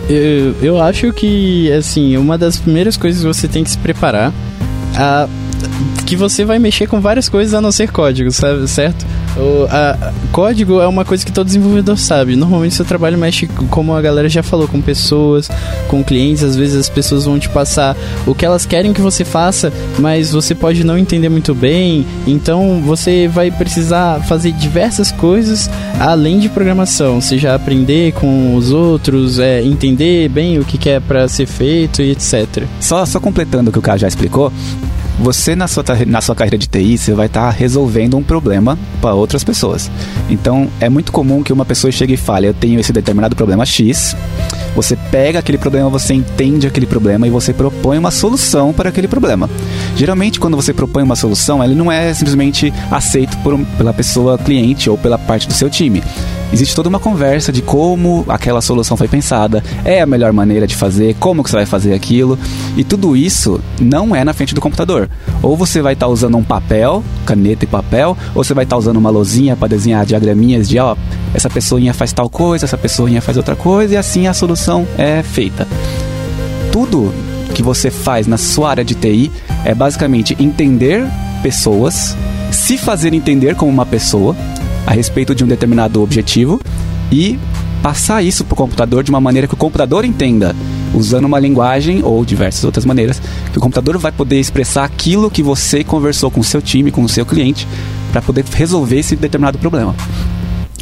Eu, 0.09 0.55
eu 0.63 0.81
acho 0.81 1.13
que, 1.13 1.71
assim, 1.73 2.17
uma 2.17 2.39
das 2.39 2.57
primeiras 2.57 2.97
coisas 2.97 3.21
que 3.21 3.27
você 3.27 3.47
tem 3.47 3.63
que 3.63 3.71
se 3.71 3.79
preparar 3.79 4.33
a, 4.97 5.29
que 6.07 6.17
você 6.17 6.43
vai 6.45 6.59
mexer 6.59 6.87
com 6.87 6.99
várias 7.01 7.29
coisas 7.29 7.53
a 7.53 7.61
não 7.61 7.71
ser 7.71 7.91
código, 7.91 8.31
sabe, 8.31 8.67
certo? 8.69 9.05
O, 9.37 9.67
a- 9.71 10.13
código 10.33 10.81
é 10.81 10.87
uma 10.87 11.05
coisa 11.05 11.25
que 11.25 11.33
todo 11.33 11.47
desenvolvedor 11.47 11.97
sabe. 11.99 12.37
Normalmente 12.37 12.75
seu 12.75 12.85
trabalho 12.85 13.17
mexe, 13.19 13.47
como 13.71 13.95
a 13.95 14.01
galera 14.01 14.29
já 14.29 14.43
falou, 14.43 14.67
com 14.69 14.81
pessoas, 14.81 15.49
com 15.89 16.03
clientes. 16.05 16.43
Às 16.43 16.57
vezes 16.57 16.77
as 16.77 16.89
pessoas 16.89 17.25
vão 17.25 17.39
te 17.39 17.49
passar 17.49 17.97
o 18.27 18.35
que 18.35 18.45
elas 18.45 18.67
querem 18.67 18.93
que 18.93 19.01
você 19.01 19.25
faça, 19.25 19.73
mas 19.99 20.33
você 20.33 20.55
pode 20.55 20.85
não 20.85 20.97
entender 20.99 21.29
muito 21.29 21.55
bem. 21.55 22.07
Então 22.27 22.81
você 22.85 23.29
vai 23.29 23.51
precisar 23.51 24.21
fazer 24.25 24.53
diversas 24.53 25.11
coisas 25.13 25.71
além 25.99 26.39
de 26.39 26.49
programação, 26.49 27.21
seja 27.21 27.55
aprender 27.55 28.13
com 28.13 28.55
os 28.57 28.71
outros, 28.73 29.39
é, 29.39 29.63
entender 29.63 30.29
bem 30.29 30.59
o 30.59 30.65
que, 30.65 30.79
que 30.79 30.89
é 30.91 31.01
para 31.01 31.27
ser 31.29 31.47
feito 31.47 32.03
e 32.03 32.11
etc. 32.13 32.65
Só, 32.81 33.05
só 33.07 33.21
completando 33.21 33.71
o 33.71 33.73
que 33.73 33.79
o 33.79 33.83
cara 33.83 33.99
já 33.99 34.09
explicou, 34.09 34.53
você 35.21 35.55
na 35.55 35.69
sua, 35.69 35.85
na 36.07 36.21
sua 36.21 36.35
carreira 36.35 36.57
de 36.57 36.67
TI, 36.67 36.97
você 36.97 37.13
vai 37.13 37.27
estar 37.27 37.51
resolvendo 37.51 38.17
um 38.17 38.23
problema 38.23 38.79
para 39.01 39.15
outras 39.15 39.45
pessoas. 39.45 39.91
Então, 40.31 40.69
é 40.81 40.89
muito 40.89 41.13
comum 41.13 41.43
que 41.43 41.53
uma 41.53 41.65
pessoa 41.65 41.93
chegue 41.93 42.15
e 42.15 42.17
fale, 42.17 42.47
eu 42.47 42.55
tenho 42.55 42.81
esse 42.81 42.93
determinado 42.93 43.37
problema 43.37 43.67
X, 43.67 44.17
você 44.75 44.97
pega 45.11 45.39
aquele 45.39 45.59
problema, 45.59 45.91
você 45.91 46.15
entende 46.15 46.67
aquele 46.67 46.87
problema 46.87 47.27
e 47.27 47.31
você 47.31 47.53
propõe 47.53 47.99
uma 47.99 48.11
solução 48.11 48.73
para 48.73 48.89
aquele 48.89 49.09
problema. 49.09 49.49
Geralmente, 49.95 50.41
quando 50.41 50.57
você 50.57 50.73
propõe 50.73 51.03
uma 51.03 51.17
solução, 51.17 51.63
ele 51.63 51.75
não 51.75 51.93
é 51.93 52.15
simplesmente 52.15 52.73
aceito 52.91 53.37
por 53.39 53.59
pela 53.77 53.93
pessoa 53.93 54.39
cliente 54.39 54.89
ou 54.89 54.97
pela 54.97 55.19
parte 55.19 55.47
do 55.47 55.53
seu 55.53 55.69
time. 55.69 56.03
Existe 56.53 56.75
toda 56.75 56.89
uma 56.89 56.99
conversa 56.99 57.53
de 57.53 57.63
como 57.63 58.25
aquela 58.29 58.61
solução 58.61 58.97
foi 58.97 59.07
pensada, 59.07 59.63
é 59.85 60.01
a 60.01 60.07
melhor 60.07 60.33
maneira 60.33 60.67
de 60.67 60.75
fazer, 60.75 61.15
como 61.21 61.45
que 61.45 61.51
você 61.51 61.57
vai 61.57 61.67
fazer 61.67 61.95
aquilo. 61.95 62.37
E 62.77 62.83
tudo 62.83 63.17
isso 63.17 63.61
não 63.81 64.17
é 64.17 64.25
na 64.25 64.33
frente 64.33 64.53
do 64.53 64.61
computador. 64.61 65.09
Ou 65.43 65.57
você 65.57 65.81
vai 65.81 65.93
estar 65.93 66.09
usando 66.09 66.37
um 66.37 66.43
papel, 66.43 67.05
caneta 67.25 67.65
e 67.65 67.69
papel, 67.69 68.17
ou 68.35 68.43
você 68.43 68.53
vai 68.53 68.65
estar 68.65 68.77
usando 68.77 68.97
uma 68.97 69.11
lousinha 69.11 69.55
para 69.55 69.69
desenhar 69.69 70.05
diagraminhas 70.05 70.69
de, 70.69 70.79
ó, 70.81 70.97
essa 71.33 71.49
pessoinha 71.49 71.95
faz 71.95 72.13
tal 72.13 72.29
coisa, 72.29 72.65
essa 72.65 72.77
pessoinha 72.77 73.23
faz 73.23 73.37
outra 73.37 73.55
coisa, 73.55 73.95
e 73.95 73.97
assim 73.97 74.27
a 74.27 74.35
solução 74.35 74.87
é 74.99 75.23
feita. 75.23 75.69
Tudo 76.73 77.13
que 77.55 77.63
você 77.63 77.91
faz 77.91 78.27
na 78.27 78.37
sua 78.37 78.71
área 78.71 78.85
de 78.85 78.95
TI 78.95 79.31
é 79.65 79.73
basicamente 79.73 80.37
entender 80.39 81.07
pessoas, 81.43 82.17
se 82.51 82.77
fazer 82.77 83.15
entender 83.15 83.55
como 83.55 83.71
uma 83.71 83.87
pessoa 83.87 84.35
a 84.87 84.93
respeito 84.93 85.35
de 85.35 85.45
um 85.45 85.47
determinado 85.47 86.03
objetivo 86.03 86.61
e 87.11 87.39
passar 87.83 88.23
isso 88.23 88.45
para 88.45 88.55
o 88.55 88.57
computador 88.57 89.03
de 89.03 89.11
uma 89.11 89.21
maneira 89.21 89.49
que 89.49 89.55
o 89.55 89.57
computador 89.57 90.05
entenda, 90.05 90.55
usando 90.95 91.25
uma 91.25 91.39
linguagem 91.39 92.03
ou 92.05 92.25
diversas 92.25 92.65
outras 92.65 92.85
maneiras, 92.85 93.21
que 93.53 93.59
o 93.59 93.61
computador 93.61 93.97
vai 93.99 94.13
poder 94.13 94.39
expressar 94.39 94.85
aquilo 94.85 95.31
que 95.31 95.43
você 95.43 95.83
conversou 95.83 96.31
com 96.31 96.41
o 96.41 96.45
seu 96.45 96.61
time, 96.61 96.91
com 96.91 97.03
o 97.03 97.09
seu 97.09 97.25
cliente, 97.25 97.67
para 98.13 98.21
poder 98.21 98.45
resolver 98.53 98.99
esse 98.99 99.17
determinado 99.17 99.59
problema. 99.59 99.95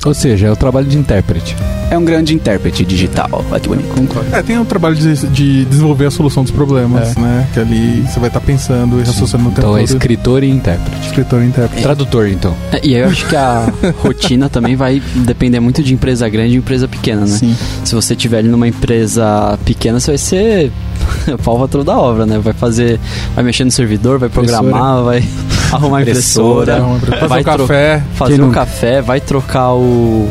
Ou 0.06 0.14
seja, 0.14 0.46
é 0.46 0.50
o 0.52 0.56
trabalho 0.56 0.86
de 0.86 0.96
intérprete. 0.96 1.56
É 1.90 1.98
um 1.98 2.04
grande 2.04 2.34
intérprete 2.34 2.84
digital. 2.84 3.44
Olha 3.50 3.60
que 3.60 3.68
bonito. 3.68 3.88
É, 4.32 4.42
tem 4.42 4.58
o 4.58 4.64
trabalho 4.64 4.94
de, 4.94 5.26
de 5.28 5.64
desenvolver 5.64 6.06
a 6.06 6.10
solução 6.10 6.42
dos 6.42 6.52
problemas, 6.52 7.16
né? 7.16 7.48
Que 7.52 7.60
ali 7.60 8.02
você 8.02 8.20
vai 8.20 8.28
estar 8.28 8.40
pensando 8.40 9.00
e 9.00 9.04
raciocinando 9.04 9.48
o 9.48 9.52
tempo 9.52 9.60
Então 9.66 9.76
é 9.76 9.80
todo. 9.80 9.88
escritor 9.90 10.44
e 10.44 10.50
intérprete. 10.50 11.06
Escritor 11.06 11.42
e 11.42 11.46
intérprete. 11.46 11.82
Tradutor, 11.82 12.28
então. 12.28 12.54
É, 12.72 12.80
E 12.86 12.94
aí 12.94 13.00
eu 13.02 13.08
acho 13.08 13.26
que 13.26 13.34
a 13.36 13.72
rotina 14.02 14.48
também 14.48 14.76
vai 14.76 15.02
depender 15.26 15.60
muito 15.60 15.82
de 15.82 15.92
empresa 15.92 16.28
grande 16.28 16.54
e 16.54 16.58
empresa 16.58 16.86
pequena, 16.86 17.22
né? 17.22 17.26
Sim. 17.26 17.56
Se 17.84 17.94
você 17.94 18.14
tiver 18.14 18.38
ali 18.38 18.48
numa 18.48 18.68
empresa 18.68 19.58
pequena, 19.64 19.98
você 19.98 20.10
vai 20.12 20.18
ser 20.18 20.72
pau 21.44 21.58
patrão 21.58 21.84
da 21.84 21.98
obra, 21.98 22.26
né? 22.26 22.38
Vai 22.38 22.52
fazer, 22.52 22.98
vai 23.34 23.44
mexer 23.44 23.64
no 23.64 23.70
servidor, 23.70 24.18
vai 24.18 24.28
programar, 24.28 25.02
vai 25.04 25.22
arrumar 25.72 25.98
a 25.98 26.02
impressora, 26.02 26.80
Fazer 27.00 27.26
vai 27.28 27.40
o 27.40 27.44
café. 27.44 28.02
fazer 28.14 28.38
nunca? 28.38 28.54
café, 28.60 29.02
vai 29.02 29.20
trocar 29.20 29.74
o 29.74 30.28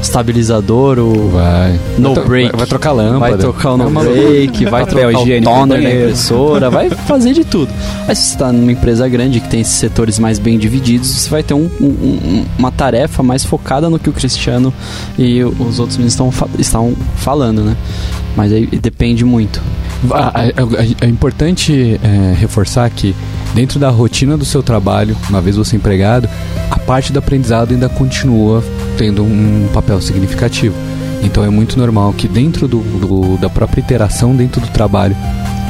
estabilizador, 0.00 0.98
o 0.98 1.28
Vai. 1.30 1.78
No 1.96 2.12
vai, 2.14 2.24
break. 2.24 2.50
Vai, 2.50 2.58
vai 2.58 2.66
trocar 2.66 2.90
a 2.90 2.92
lâmpada. 2.92 3.20
vai 3.20 3.38
trocar 3.38 3.70
o 3.70 3.74
É 3.74 3.76
no 3.78 3.86
uma 3.88 4.02
break, 4.02 4.64
vai 4.66 4.84
trocar 4.84 5.08
o 5.10 5.42
toner 5.42 5.80
na 5.82 5.90
impressora, 5.90 6.70
vai 6.70 6.90
fazer 7.06 7.32
de 7.32 7.44
tudo. 7.44 7.70
Aí 8.08 8.16
se 8.16 8.22
você 8.22 8.32
está 8.34 8.52
numa 8.52 8.72
empresa 8.72 9.08
grande 9.08 9.38
que 9.38 9.48
tem 9.48 9.60
esses 9.60 9.74
setores 9.74 10.18
mais 10.18 10.40
bem 10.40 10.58
divididos, 10.58 11.08
você 11.08 11.30
vai 11.30 11.42
ter 11.44 11.54
um- 11.54 11.70
um- 11.80 11.84
um- 11.86 12.44
uma 12.58 12.72
tarefa 12.72 13.22
mais 13.22 13.44
focada 13.44 13.88
no 13.88 13.96
que 13.98 14.10
o 14.10 14.12
Cristiano 14.12 14.74
e 15.16 15.42
os 15.44 15.78
outros 15.78 15.96
meninos 15.96 16.14
estão, 16.14 16.32
estão 16.58 16.94
falando, 17.16 17.62
né? 17.62 17.76
Mas 18.36 18.52
aí 18.52 18.66
depende 18.66 19.24
muito. 19.24 19.60
É 21.00 21.06
importante 21.06 22.00
é, 22.02 22.34
reforçar 22.38 22.88
que 22.90 23.14
dentro 23.54 23.78
da 23.78 23.88
rotina 23.90 24.36
do 24.36 24.44
seu 24.44 24.62
trabalho, 24.62 25.16
uma 25.28 25.40
vez 25.40 25.56
você 25.56 25.76
empregado, 25.76 26.28
a 26.70 26.78
parte 26.78 27.12
do 27.12 27.18
aprendizado 27.18 27.72
ainda 27.72 27.88
continua 27.88 28.62
tendo 28.98 29.22
um 29.22 29.68
papel 29.72 30.00
significativo. 30.00 30.74
Então 31.22 31.44
é 31.44 31.48
muito 31.50 31.78
normal 31.78 32.12
que 32.12 32.26
dentro 32.26 32.66
do, 32.66 32.78
do- 32.80 33.36
da 33.38 33.48
própria 33.48 33.80
interação 33.80 34.34
dentro 34.34 34.60
do 34.60 34.66
trabalho 34.68 35.16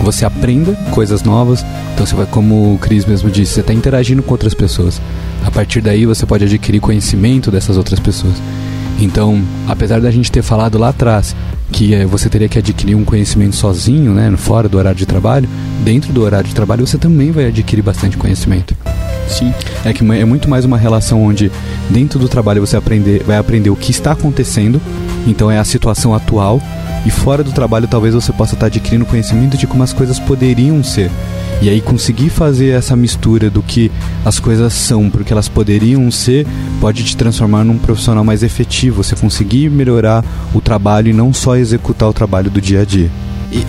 você 0.02 0.24
aprenda 0.24 0.72
coisas 0.90 1.22
novas. 1.22 1.64
Então 1.94 2.06
você 2.06 2.14
vai, 2.14 2.24
como 2.26 2.74
o 2.74 2.78
Cris 2.78 3.04
mesmo 3.04 3.30
disse, 3.30 3.52
você 3.54 3.60
está 3.60 3.72
interagindo 3.74 4.22
com 4.22 4.32
outras 4.32 4.54
pessoas. 4.54 5.00
A 5.44 5.50
partir 5.50 5.80
daí 5.82 6.06
você 6.06 6.24
pode 6.24 6.44
adquirir 6.44 6.80
conhecimento 6.80 7.50
dessas 7.50 7.76
outras 7.76 8.00
pessoas. 8.00 8.34
Então, 8.98 9.42
apesar 9.68 10.00
da 10.00 10.10
gente 10.10 10.30
ter 10.32 10.42
falado 10.42 10.78
lá 10.78 10.88
atrás 10.88 11.36
que 11.72 11.94
eh, 11.94 12.04
você 12.04 12.28
teria 12.28 12.48
que 12.48 12.58
adquirir 12.58 12.94
um 12.94 13.04
conhecimento 13.04 13.56
sozinho, 13.56 14.12
né, 14.12 14.32
fora 14.36 14.68
do 14.68 14.76
horário 14.78 14.98
de 14.98 15.06
trabalho, 15.06 15.48
dentro 15.82 16.12
do 16.12 16.22
horário 16.22 16.46
de 16.46 16.54
trabalho 16.54 16.86
você 16.86 16.98
também 16.98 17.32
vai 17.32 17.46
adquirir 17.46 17.82
bastante 17.82 18.16
conhecimento. 18.16 18.76
Sim. 19.26 19.52
É 19.84 19.92
que 19.92 20.04
é 20.12 20.24
muito 20.24 20.48
mais 20.48 20.64
uma 20.64 20.76
relação 20.76 21.22
onde 21.22 21.50
dentro 21.88 22.18
do 22.18 22.28
trabalho 22.28 22.64
você 22.64 22.76
aprender, 22.76 23.22
vai 23.24 23.38
aprender 23.38 23.70
o 23.70 23.76
que 23.76 23.90
está 23.90 24.12
acontecendo, 24.12 24.80
então 25.26 25.50
é 25.50 25.58
a 25.58 25.64
situação 25.64 26.14
atual, 26.14 26.60
e 27.04 27.10
fora 27.10 27.42
do 27.42 27.52
trabalho 27.52 27.88
talvez 27.88 28.14
você 28.14 28.32
possa 28.32 28.54
estar 28.54 28.66
adquirindo 28.66 29.06
conhecimento 29.06 29.56
de 29.56 29.66
como 29.66 29.82
as 29.82 29.92
coisas 29.92 30.18
poderiam 30.18 30.82
ser. 30.82 31.10
E 31.60 31.68
aí 31.68 31.80
conseguir 31.80 32.28
fazer 32.28 32.70
essa 32.70 32.96
mistura 32.96 33.48
do 33.48 33.62
que 33.62 33.90
as 34.24 34.40
coisas 34.40 34.72
são 34.72 35.08
porque 35.08 35.32
elas 35.32 35.48
poderiam 35.48 36.10
ser, 36.10 36.46
pode 36.80 37.04
te 37.04 37.16
transformar 37.16 37.64
num 37.64 37.78
profissional 37.78 38.24
mais 38.24 38.42
efetivo, 38.42 39.02
você 39.02 39.14
conseguir 39.14 39.70
melhorar 39.70 40.24
o 40.54 40.60
trabalho 40.60 41.08
e 41.08 41.12
não 41.12 41.32
só 41.32 41.56
executar 41.56 42.08
o 42.08 42.12
trabalho 42.12 42.50
do 42.50 42.60
dia 42.60 42.82
a 42.82 42.84
dia. 42.84 43.10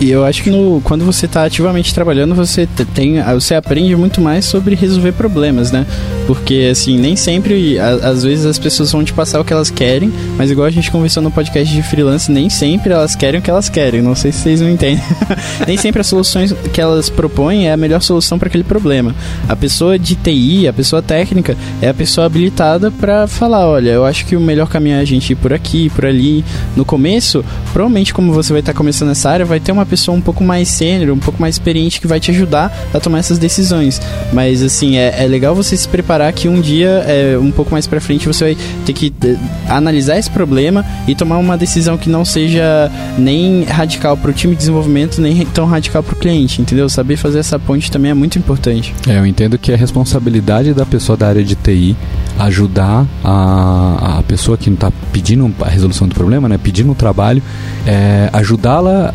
E, 0.00 0.10
eu 0.10 0.24
acho 0.24 0.42
que 0.42 0.50
no, 0.50 0.80
quando 0.82 1.04
você 1.04 1.26
está 1.26 1.44
ativamente 1.44 1.92
trabalhando, 1.94 2.34
você 2.34 2.66
te- 2.66 2.84
tem, 2.86 3.22
você 3.34 3.54
aprende 3.54 3.94
muito 3.94 4.18
mais 4.20 4.44
sobre 4.46 4.74
resolver 4.74 5.12
problemas, 5.12 5.70
né? 5.70 5.86
Porque 6.26 6.68
assim, 6.72 6.98
nem 6.98 7.16
sempre, 7.16 7.78
a- 7.78 8.08
às 8.08 8.22
vezes 8.22 8.46
as 8.46 8.58
pessoas 8.58 8.90
vão 8.90 9.04
te 9.04 9.12
passar 9.12 9.40
o 9.40 9.44
que 9.44 9.52
elas 9.52 9.68
querem, 9.70 10.10
mas 10.38 10.50
igual 10.50 10.66
a 10.66 10.70
gente 10.70 10.90
conversou 10.90 11.22
no 11.22 11.30
podcast 11.30 11.72
de 11.72 11.82
freelance, 11.82 12.32
nem 12.32 12.48
sempre 12.48 12.94
elas 12.94 13.14
querem 13.14 13.40
o 13.40 13.42
que 13.42 13.50
elas 13.50 13.68
querem. 13.68 14.00
Não 14.00 14.14
sei 14.14 14.32
se 14.32 14.38
vocês 14.38 14.60
não 14.62 14.70
entendem. 14.70 15.04
nem 15.68 15.76
sempre 15.76 16.00
as 16.00 16.06
soluções 16.06 16.54
que 16.72 16.80
elas 16.80 17.10
propõem 17.10 17.68
é 17.68 17.72
a 17.72 17.76
melhor 17.76 18.00
solução 18.00 18.38
para 18.38 18.48
aquele 18.48 18.64
problema. 18.64 19.14
A 19.46 19.54
pessoa 19.54 19.98
de 19.98 20.14
TI, 20.14 20.66
a 20.66 20.72
pessoa 20.72 21.02
técnica, 21.02 21.56
é 21.82 21.88
a 21.90 21.94
pessoa 21.94 22.26
habilitada 22.26 22.90
para 22.90 23.26
falar, 23.26 23.68
olha, 23.68 23.90
eu 23.90 24.04
acho 24.06 24.24
que 24.24 24.34
o 24.34 24.40
melhor 24.40 24.66
caminho 24.68 24.96
é 24.96 25.00
a 25.00 25.04
gente 25.04 25.32
ir 25.34 25.36
por 25.36 25.52
aqui, 25.52 25.90
por 25.90 26.06
ali. 26.06 26.42
No 26.74 26.86
começo, 26.86 27.44
provavelmente 27.74 28.14
como 28.14 28.32
você 28.32 28.50
vai 28.50 28.60
estar 28.60 28.72
começando 28.72 29.10
essa 29.10 29.28
área, 29.28 29.44
vai 29.44 29.60
ter 29.60 29.73
uma 29.74 29.86
pessoa 29.86 30.16
um 30.16 30.20
pouco 30.20 30.42
mais 30.42 30.68
sênior, 30.68 31.14
um 31.14 31.18
pouco 31.18 31.40
mais 31.40 31.56
experiente 31.56 32.00
que 32.00 32.06
vai 32.06 32.18
te 32.18 32.30
ajudar 32.30 32.74
a 32.92 33.00
tomar 33.00 33.18
essas 33.18 33.38
decisões. 33.38 34.00
Mas 34.32 34.62
assim, 34.62 34.96
é, 34.96 35.24
é 35.24 35.26
legal 35.26 35.54
você 35.54 35.76
se 35.76 35.88
preparar 35.88 36.32
que 36.32 36.48
um 36.48 36.60
dia, 36.60 37.04
é, 37.06 37.38
um 37.38 37.50
pouco 37.50 37.72
mais 37.72 37.86
pra 37.86 38.00
frente, 38.00 38.26
você 38.26 38.44
vai 38.44 38.56
ter 38.84 38.92
que 38.92 39.12
é, 39.24 39.36
analisar 39.68 40.18
esse 40.18 40.30
problema 40.30 40.84
e 41.06 41.14
tomar 41.14 41.38
uma 41.38 41.56
decisão 41.56 41.98
que 41.98 42.08
não 42.08 42.24
seja 42.24 42.90
nem 43.18 43.64
radical 43.64 44.16
pro 44.16 44.32
time 44.32 44.54
de 44.54 44.60
desenvolvimento, 44.60 45.20
nem 45.20 45.44
tão 45.46 45.66
radical 45.66 46.02
pro 46.02 46.16
cliente, 46.16 46.60
entendeu? 46.60 46.88
Saber 46.88 47.16
fazer 47.16 47.38
essa 47.38 47.58
ponte 47.58 47.90
também 47.90 48.10
é 48.10 48.14
muito 48.14 48.38
importante. 48.38 48.94
É, 49.08 49.18
eu 49.18 49.26
entendo 49.26 49.58
que 49.58 49.72
é 49.72 49.76
responsabilidade 49.76 50.72
da 50.72 50.86
pessoa 50.86 51.16
da 51.16 51.28
área 51.28 51.44
de 51.44 51.54
TI 51.54 51.96
ajudar 52.38 53.06
a, 53.22 54.18
a 54.18 54.22
pessoa 54.22 54.56
que 54.56 54.68
não 54.68 54.74
está 54.74 54.92
pedindo 55.12 55.52
a 55.60 55.68
resolução 55.68 56.08
do 56.08 56.14
problema, 56.14 56.48
né, 56.48 56.58
pedindo 56.58 56.90
o 56.90 56.94
trabalho, 56.94 57.42
é, 57.86 58.28
ajudá-la 58.32 59.12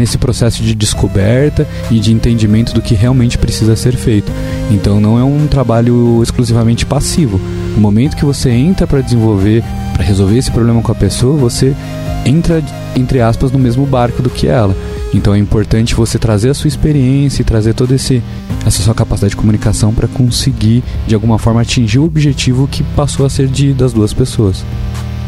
nesse 0.00 0.18
processo 0.18 0.62
de 0.62 0.74
descoberta 0.74 1.68
e 1.90 2.00
de 2.00 2.12
entendimento 2.12 2.72
do 2.72 2.80
que 2.80 2.94
realmente 2.94 3.36
precisa 3.36 3.76
ser 3.76 3.94
feito. 3.96 4.32
Então 4.70 5.00
não 5.00 5.18
é 5.18 5.22
um 5.22 5.46
trabalho 5.46 6.22
exclusivamente 6.22 6.86
passivo. 6.86 7.38
No 7.74 7.80
momento 7.80 8.16
que 8.16 8.24
você 8.24 8.50
entra 8.50 8.86
para 8.86 9.02
desenvolver, 9.02 9.62
para 9.92 10.02
resolver 10.02 10.38
esse 10.38 10.50
problema 10.50 10.80
com 10.82 10.90
a 10.90 10.94
pessoa, 10.94 11.36
você 11.36 11.76
entra 12.24 12.62
entre 12.96 13.20
aspas 13.20 13.52
no 13.52 13.58
mesmo 13.58 13.86
barco 13.86 14.22
do 14.22 14.30
que 14.30 14.46
ela. 14.46 14.74
Então 15.12 15.34
é 15.34 15.38
importante 15.38 15.94
você 15.94 16.18
trazer 16.18 16.50
a 16.50 16.54
sua 16.54 16.68
experiência 16.68 17.42
e 17.42 17.44
trazer 17.44 17.74
toda 17.74 17.94
essa 17.94 18.22
sua 18.70 18.94
capacidade 18.94 19.30
de 19.30 19.36
comunicação 19.36 19.92
para 19.92 20.08
conseguir 20.08 20.82
de 21.06 21.14
alguma 21.14 21.38
forma 21.38 21.60
atingir 21.60 21.98
o 21.98 22.04
objetivo 22.04 22.66
que 22.66 22.82
passou 22.96 23.26
a 23.26 23.30
ser 23.30 23.48
de 23.48 23.72
das 23.72 23.92
duas 23.92 24.12
pessoas. 24.12 24.64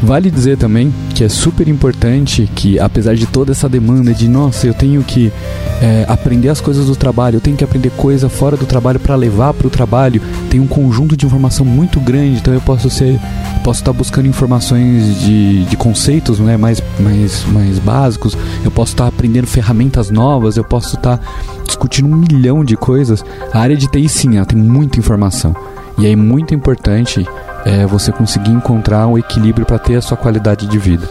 Vale 0.03 0.32
dizer 0.32 0.57
também 0.59 0.92
que 1.14 1.22
é 1.22 1.28
super 1.28 1.68
importante 1.68 2.50
que, 2.57 2.76
apesar 2.76 3.14
de 3.14 3.24
toda 3.24 3.53
essa 3.53 3.68
demanda 3.68 4.12
de, 4.12 4.26
nossa, 4.26 4.66
eu 4.66 4.74
tenho 4.74 5.00
que 5.05 5.32
é, 5.80 6.05
aprender 6.09 6.48
as 6.48 6.61
coisas 6.61 6.86
do 6.86 6.96
trabalho, 6.96 7.36
eu 7.36 7.40
tenho 7.40 7.57
que 7.57 7.62
aprender 7.62 7.90
coisa 7.90 8.28
fora 8.28 8.57
do 8.57 8.66
trabalho 8.66 8.98
para 8.98 9.14
levar 9.14 9.55
para 9.55 9.68
o 9.68 9.70
trabalho, 9.70 10.20
tem 10.50 10.59
um 10.59 10.66
conjunto 10.66 11.16
de 11.16 11.24
informação 11.24 11.64
muito 11.64 12.00
grande, 12.00 12.38
então 12.38 12.53
eu 12.53 12.61
posso 12.61 12.90
ser, 12.90 13.20
posso 13.62 13.80
estar 13.80 13.92
buscando 13.92 14.26
informações 14.26 15.20
de, 15.20 15.64
de 15.66 15.76
conceitos 15.76 16.40
né, 16.40 16.57
mais, 16.57 16.82
mais, 16.98 17.44
mais 17.46 17.78
básicos, 17.78 18.36
eu 18.64 18.72
posso 18.72 18.94
estar 18.94 19.07
aprendendo 19.07 19.46
ferramentas 19.46 20.11
novas, 20.11 20.57
eu 20.57 20.64
posso 20.64 20.96
estar 20.96 21.20
discutindo 21.64 22.09
um 22.09 22.16
milhão 22.16 22.64
de 22.64 22.76
coisas. 22.76 23.24
A 23.53 23.61
área 23.61 23.76
de 23.76 23.86
TI, 23.86 24.09
sim, 24.09 24.36
ela 24.36 24.46
tem 24.46 24.59
muita 24.59 24.98
informação. 24.98 25.55
E 25.98 26.07
é 26.07 26.16
muito 26.16 26.55
importante 26.55 27.26
é 27.64 27.86
você 27.86 28.10
conseguir 28.12 28.50
encontrar 28.50 29.06
um 29.06 29.18
equilíbrio 29.18 29.66
para 29.66 29.78
ter 29.78 29.96
a 29.96 30.02
sua 30.02 30.16
qualidade 30.16 30.66
de 30.66 30.78
vida. 30.78 31.06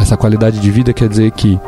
Essa 0.00 0.16
qualidade 0.16 0.58
de 0.58 0.70
vida 0.70 0.92
quer 0.92 1.08
dizer 1.08 1.30
que 1.32 1.60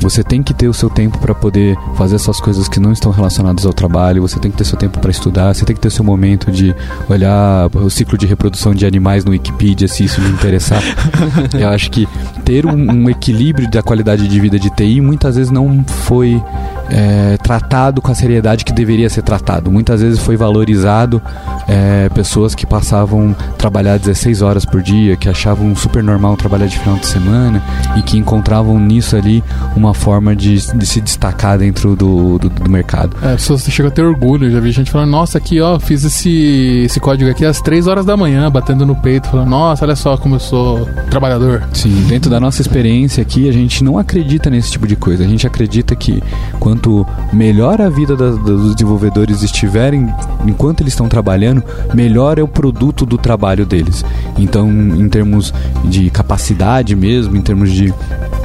você 0.00 0.22
tem 0.22 0.42
que 0.42 0.52
ter 0.52 0.68
o 0.68 0.74
seu 0.74 0.90
tempo 0.90 1.18
para 1.18 1.34
poder 1.34 1.76
fazer 1.96 2.16
essas 2.16 2.40
coisas 2.40 2.68
que 2.68 2.80
não 2.80 2.92
estão 2.92 3.12
relacionadas 3.12 3.64
ao 3.66 3.72
trabalho, 3.72 4.22
você 4.22 4.38
tem 4.38 4.50
que 4.50 4.56
ter 4.56 4.64
seu 4.64 4.78
tempo 4.78 4.98
para 4.98 5.10
estudar, 5.10 5.54
você 5.54 5.64
tem 5.64 5.74
que 5.74 5.80
ter 5.80 5.90
seu 5.90 6.04
momento 6.04 6.50
de 6.50 6.74
olhar 7.08 7.68
o 7.74 7.90
ciclo 7.90 8.18
de 8.18 8.26
reprodução 8.26 8.74
de 8.74 8.86
animais 8.86 9.24
no 9.24 9.30
Wikipedia, 9.30 9.88
se 9.88 10.04
isso 10.04 10.20
lhe 10.20 10.28
interessar. 10.28 10.82
Eu 11.58 11.68
acho 11.68 11.90
que 11.90 12.08
ter 12.44 12.66
um, 12.66 12.90
um 12.90 13.10
equilíbrio 13.10 13.70
da 13.70 13.82
qualidade 13.82 14.28
de 14.28 14.40
vida 14.40 14.58
de 14.58 14.70
TI 14.70 15.00
muitas 15.00 15.36
vezes 15.36 15.50
não 15.50 15.84
foi 15.84 16.42
é, 16.90 17.36
tratado 17.38 18.02
com 18.02 18.10
a 18.10 18.14
seriedade 18.14 18.64
que 18.64 18.72
deveria 18.72 19.08
ser 19.08 19.22
tratado. 19.22 19.70
Muitas 19.70 20.00
vezes 20.00 20.18
foi 20.18 20.36
valorizado 20.36 21.20
é, 21.66 22.08
pessoas 22.10 22.54
que 22.54 22.66
passavam 22.66 23.34
trabalhar 23.56 23.98
16 23.98 24.42
horas 24.42 24.64
por 24.64 24.82
dia, 24.82 25.16
que 25.16 25.28
achavam 25.28 25.74
super 25.74 26.02
normal 26.02 26.36
trabalhar 26.36 26.66
de 26.66 26.78
final 26.78 26.96
de 26.96 27.06
semana 27.06 27.62
e 27.96 28.02
que 28.02 28.18
encontravam 28.18 28.78
nisso 28.78 29.16
ali 29.16 29.42
uma 29.76 29.83
forma 29.92 30.34
de, 30.34 30.54
de 30.76 30.86
se 30.86 31.00
destacar 31.00 31.58
dentro 31.58 31.94
do, 31.96 32.38
do, 32.38 32.48
do 32.48 32.70
mercado. 32.70 33.16
É, 33.22 33.32
pessoas 33.32 33.64
chegam 33.64 33.90
a 33.90 33.94
ter 33.94 34.02
orgulho. 34.02 34.50
Já 34.50 34.60
vi 34.60 34.70
gente 34.72 34.90
falando, 34.90 35.10
nossa, 35.10 35.38
aqui 35.38 35.60
ó, 35.60 35.78
fiz 35.78 36.04
esse, 36.04 36.84
esse 36.86 37.00
código 37.00 37.30
aqui 37.30 37.44
às 37.44 37.60
3 37.60 37.86
horas 37.86 38.06
da 38.06 38.16
manhã, 38.16 38.50
batendo 38.50 38.86
no 38.86 38.94
peito, 38.94 39.28
falando, 39.28 39.48
nossa, 39.48 39.84
olha 39.84 39.96
só 39.96 40.16
como 40.16 40.36
eu 40.36 40.40
sou 40.40 40.88
trabalhador. 41.10 41.62
Sim, 41.72 42.04
dentro 42.08 42.30
da 42.30 42.40
nossa 42.40 42.62
experiência 42.62 43.20
aqui, 43.20 43.48
a 43.48 43.52
gente 43.52 43.82
não 43.82 43.98
acredita 43.98 44.48
nesse 44.48 44.70
tipo 44.70 44.86
de 44.86 44.96
coisa. 44.96 45.24
A 45.24 45.28
gente 45.28 45.46
acredita 45.46 45.94
que 45.96 46.22
quanto 46.60 47.06
melhor 47.32 47.80
a 47.80 47.88
vida 47.88 48.16
da, 48.16 48.30
dos 48.30 48.74
desenvolvedores 48.74 49.42
estiverem, 49.42 50.08
enquanto 50.46 50.82
eles 50.82 50.92
estão 50.92 51.08
trabalhando, 51.08 51.62
melhor 51.92 52.38
é 52.38 52.42
o 52.42 52.48
produto 52.48 53.04
do 53.04 53.18
trabalho 53.18 53.66
deles. 53.66 54.04
Então, 54.38 54.70
em 54.70 55.08
termos 55.08 55.52
de 55.84 56.10
capacidade 56.10 56.94
mesmo, 56.94 57.36
em 57.36 57.42
termos 57.42 57.72
de, 57.72 57.92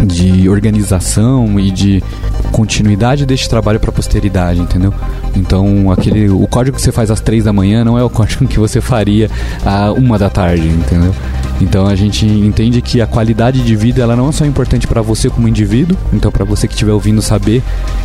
de 0.05 0.49
organização 0.49 1.28
e 1.59 1.71
de 1.71 2.03
continuidade 2.51 3.25
deste 3.25 3.49
trabalho 3.49 3.79
para 3.79 3.89
a 3.89 3.93
posteridade, 3.93 4.59
entendeu? 4.59 4.93
Então, 5.35 5.91
aquele, 5.91 6.29
o 6.29 6.47
código 6.47 6.75
que 6.75 6.81
você 6.81 6.91
faz 6.91 7.11
às 7.11 7.21
três 7.21 7.43
da 7.43 7.53
manhã 7.53 7.83
não 7.83 7.97
é 7.97 8.03
o 8.03 8.09
código 8.11 8.47
que 8.47 8.59
você 8.59 8.81
faria 8.81 9.29
à 9.65 9.91
uma 9.91 10.17
da 10.17 10.29
tarde, 10.29 10.67
entendeu? 10.67 11.13
Então 11.61 11.87
a 11.87 11.95
gente 11.95 12.25
entende 12.25 12.81
que 12.81 13.01
a 13.01 13.07
qualidade 13.07 13.61
de 13.61 13.75
vida 13.75 14.01
ela 14.01 14.15
não 14.15 14.29
é 14.29 14.31
só 14.31 14.45
importante 14.45 14.87
para 14.87 15.01
você 15.01 15.29
como 15.29 15.47
indivíduo, 15.47 15.97
então 16.13 16.31
para 16.31 16.45
você 16.45 16.67
que 16.67 16.73
estiver 16.73 16.93
ouvindo 16.93 17.21
saber, 17.21 17.61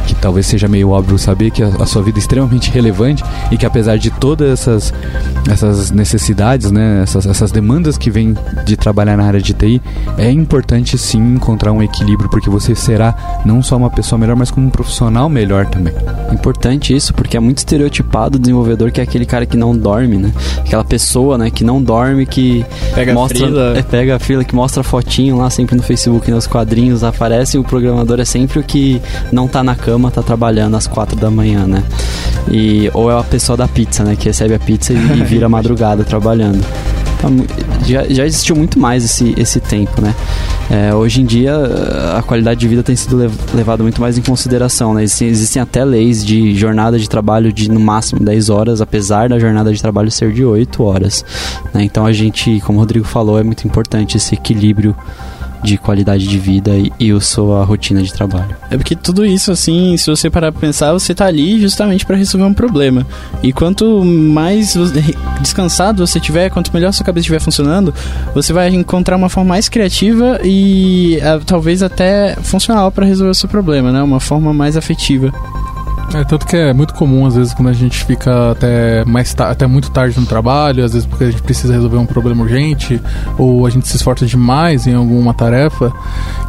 que 0.06 0.14
talvez 0.14 0.46
seja 0.46 0.66
meio 0.66 0.90
óbvio 0.90 1.18
saber 1.18 1.50
que 1.50 1.62
a, 1.62 1.68
a, 1.68 1.86
sua 1.86 2.02
vida 2.02 2.18
é 2.18 2.20
extremamente 2.20 2.70
relevante 2.70 3.22
e 3.50 3.56
que 3.56 3.64
apesar 3.64 3.96
de 3.96 4.10
todas 4.10 4.50
essas, 4.50 4.92
essas 5.48 5.90
necessidades, 5.90 6.72
né, 6.72 7.02
essas, 7.02 7.26
essas 7.26 7.52
demandas 7.52 7.96
que 7.96 8.10
vêm 8.10 8.36
de 8.64 8.76
trabalhar 8.76 9.16
na 9.16 9.24
área 9.24 9.40
de 9.40 9.54
TI, 9.54 9.80
é 10.18 10.30
importante 10.30 10.98
sim 10.98 11.34
encontrar 11.34 11.72
um 11.72 11.82
equilíbrio 11.82 12.28
porque 12.28 12.50
você 12.50 12.74
será 12.74 13.13
não 13.44 13.62
só 13.62 13.76
uma 13.76 13.90
pessoa 13.90 14.18
melhor, 14.18 14.36
mas 14.36 14.50
como 14.50 14.66
um 14.66 14.70
profissional 14.70 15.28
melhor 15.28 15.66
também. 15.66 15.94
Importante 16.32 16.94
isso 16.94 17.12
porque 17.14 17.36
é 17.36 17.40
muito 17.40 17.58
estereotipado 17.58 18.36
o 18.36 18.40
desenvolvedor 18.40 18.90
que 18.90 19.00
é 19.00 19.04
aquele 19.04 19.26
cara 19.26 19.46
que 19.46 19.56
não 19.56 19.76
dorme, 19.76 20.16
né? 20.16 20.32
Aquela 20.58 20.84
pessoa, 20.84 21.36
né, 21.36 21.50
que 21.50 21.64
não 21.64 21.82
dorme, 21.82 22.26
que 22.26 22.64
Pega 22.94 23.12
mostra 23.12 23.38
frila. 23.38 23.78
É, 23.78 23.82
pega 23.82 24.16
a 24.16 24.18
fila 24.18 24.44
que 24.44 24.54
mostra 24.54 24.80
a 24.80 24.84
fotinho 24.84 25.36
lá 25.36 25.50
sempre 25.50 25.76
no 25.76 25.82
Facebook, 25.82 26.30
nos 26.30 26.46
quadrinhos 26.46 27.04
aparece. 27.04 27.58
O 27.58 27.64
programador 27.64 28.20
é 28.20 28.24
sempre 28.24 28.58
o 28.58 28.62
que 28.62 29.00
não 29.32 29.46
tá 29.46 29.62
na 29.62 29.74
cama, 29.74 30.10
tá 30.10 30.22
trabalhando 30.22 30.76
às 30.76 30.86
quatro 30.86 31.16
da 31.16 31.30
manhã, 31.30 31.66
né? 31.66 31.84
E, 32.50 32.90
ou 32.94 33.10
é 33.10 33.18
a 33.18 33.22
pessoa 33.22 33.56
da 33.56 33.68
pizza, 33.68 34.04
né? 34.04 34.16
Que 34.16 34.26
recebe 34.26 34.54
a 34.54 34.58
pizza 34.58 34.92
e, 34.92 34.96
e 34.96 35.24
vira 35.24 35.48
madrugada 35.50 36.04
trabalhando. 36.04 36.64
Então, 37.24 37.46
já, 37.86 38.04
já 38.06 38.26
existiu 38.26 38.54
muito 38.54 38.78
mais 38.78 39.04
esse, 39.04 39.34
esse 39.38 39.58
tempo, 39.58 40.02
né? 40.02 40.14
É, 40.70 40.94
hoje 40.94 41.22
em 41.22 41.24
dia 41.24 41.54
a 42.16 42.22
qualidade 42.22 42.60
de 42.60 42.68
vida 42.68 42.82
tem 42.82 42.96
sido 42.96 43.16
lev 43.16 43.34
levada 43.54 43.82
muito 43.82 44.00
mais 44.00 44.18
em 44.18 44.22
consideração, 44.22 44.94
né? 44.94 45.02
Existem, 45.02 45.28
existem, 45.28 45.62
até 45.62 45.84
leis 45.84 46.24
de 46.24 46.54
jornada 46.54 46.98
de 46.98 47.08
trabalho 47.08 47.52
de 47.52 47.70
no 47.70 47.80
máximo 47.80 48.20
10 48.20 48.50
horas, 48.50 48.80
apesar 48.80 49.28
da 49.28 49.38
jornada 49.38 49.72
de 49.72 49.80
trabalho 49.80 50.10
ser 50.10 50.32
de 50.32 50.44
8 50.44 50.82
horas. 50.82 51.24
Né? 51.72 51.84
Então 51.84 52.04
a 52.04 52.12
gente, 52.12 52.60
como 52.60 52.78
o 52.78 52.80
Rodrigo 52.80 53.06
falou, 53.06 53.38
é 53.38 53.42
muito 53.42 53.66
importante 53.66 54.16
esse 54.16 54.34
equilíbrio 54.34 54.94
de 55.64 55.78
qualidade 55.78 56.28
de 56.28 56.38
vida 56.38 56.72
e, 56.72 56.92
e 57.00 57.10
a 57.10 57.20
sua 57.20 57.64
rotina 57.64 58.02
de 58.02 58.12
trabalho. 58.12 58.54
É 58.70 58.76
porque 58.76 58.94
tudo 58.94 59.24
isso, 59.24 59.50
assim, 59.50 59.96
se 59.96 60.10
você 60.10 60.28
parar 60.28 60.52
pra 60.52 60.60
pensar, 60.60 60.92
você 60.92 61.14
tá 61.14 61.24
ali 61.24 61.58
justamente 61.58 62.04
para 62.04 62.16
resolver 62.16 62.44
um 62.44 62.52
problema. 62.52 63.06
E 63.42 63.52
quanto 63.52 64.04
mais 64.04 64.76
descansado 65.40 66.06
você 66.06 66.20
tiver, 66.20 66.50
quanto 66.50 66.72
melhor 66.72 66.92
sua 66.92 67.04
cabeça 67.04 67.22
estiver 67.22 67.40
funcionando, 67.40 67.94
você 68.34 68.52
vai 68.52 68.68
encontrar 68.68 69.16
uma 69.16 69.30
forma 69.30 69.48
mais 69.48 69.68
criativa 69.68 70.38
e 70.44 71.18
uh, 71.18 71.42
talvez 71.44 71.82
até 71.82 72.36
funcional 72.42 72.92
para 72.92 73.06
resolver 73.06 73.30
o 73.30 73.34
seu 73.34 73.48
problema, 73.48 73.90
né? 73.90 74.02
Uma 74.02 74.20
forma 74.20 74.52
mais 74.52 74.76
afetiva. 74.76 75.32
É, 76.12 76.22
tanto 76.24 76.46
que 76.46 76.56
é 76.56 76.72
muito 76.72 76.94
comum, 76.94 77.26
às 77.26 77.34
vezes, 77.34 77.54
quando 77.54 77.68
a 77.68 77.72
gente 77.72 78.04
fica 78.04 78.52
até, 78.52 79.04
mais 79.04 79.34
até 79.38 79.66
muito 79.66 79.90
tarde 79.90 80.18
no 80.18 80.26
trabalho, 80.26 80.84
às 80.84 80.92
vezes 80.92 81.06
porque 81.06 81.24
a 81.24 81.30
gente 81.30 81.42
precisa 81.42 81.72
resolver 81.72 81.96
um 81.96 82.06
problema 82.06 82.42
urgente, 82.42 83.00
ou 83.38 83.66
a 83.66 83.70
gente 83.70 83.88
se 83.88 83.96
esforça 83.96 84.26
demais 84.26 84.86
em 84.86 84.94
alguma 84.94 85.34
tarefa, 85.34 85.92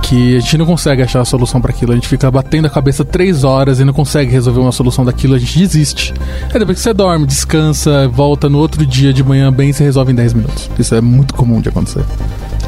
que 0.01 0.37
a 0.37 0.39
gente 0.39 0.57
não 0.57 0.65
consegue 0.65 1.01
achar 1.01 1.21
a 1.21 1.25
solução 1.25 1.59
para 1.59 1.71
aquilo. 1.71 1.91
A 1.91 1.95
gente 1.95 2.07
fica 2.07 2.29
batendo 2.29 2.65
a 2.65 2.69
cabeça 2.69 3.03
três 3.03 3.43
horas 3.43 3.79
e 3.79 3.85
não 3.85 3.93
consegue 3.93 4.31
resolver 4.31 4.59
uma 4.59 4.71
solução 4.71 5.03
daquilo, 5.03 5.35
a 5.35 5.39
gente 5.39 5.57
desiste. 5.57 6.13
É 6.53 6.59
depois 6.59 6.77
que 6.77 6.83
você 6.83 6.93
dorme, 6.93 7.25
descansa, 7.25 8.07
volta 8.07 8.47
no 8.49 8.59
outro 8.59 8.85
dia 8.85 9.11
de 9.11 9.23
manhã 9.23 9.51
bem, 9.51 9.73
você 9.73 9.83
resolve 9.83 10.11
em 10.11 10.15
10 10.15 10.33
minutos. 10.33 10.69
Isso 10.77 10.93
é 10.93 11.01
muito 11.01 11.33
comum 11.33 11.59
de 11.59 11.69
acontecer. 11.69 12.03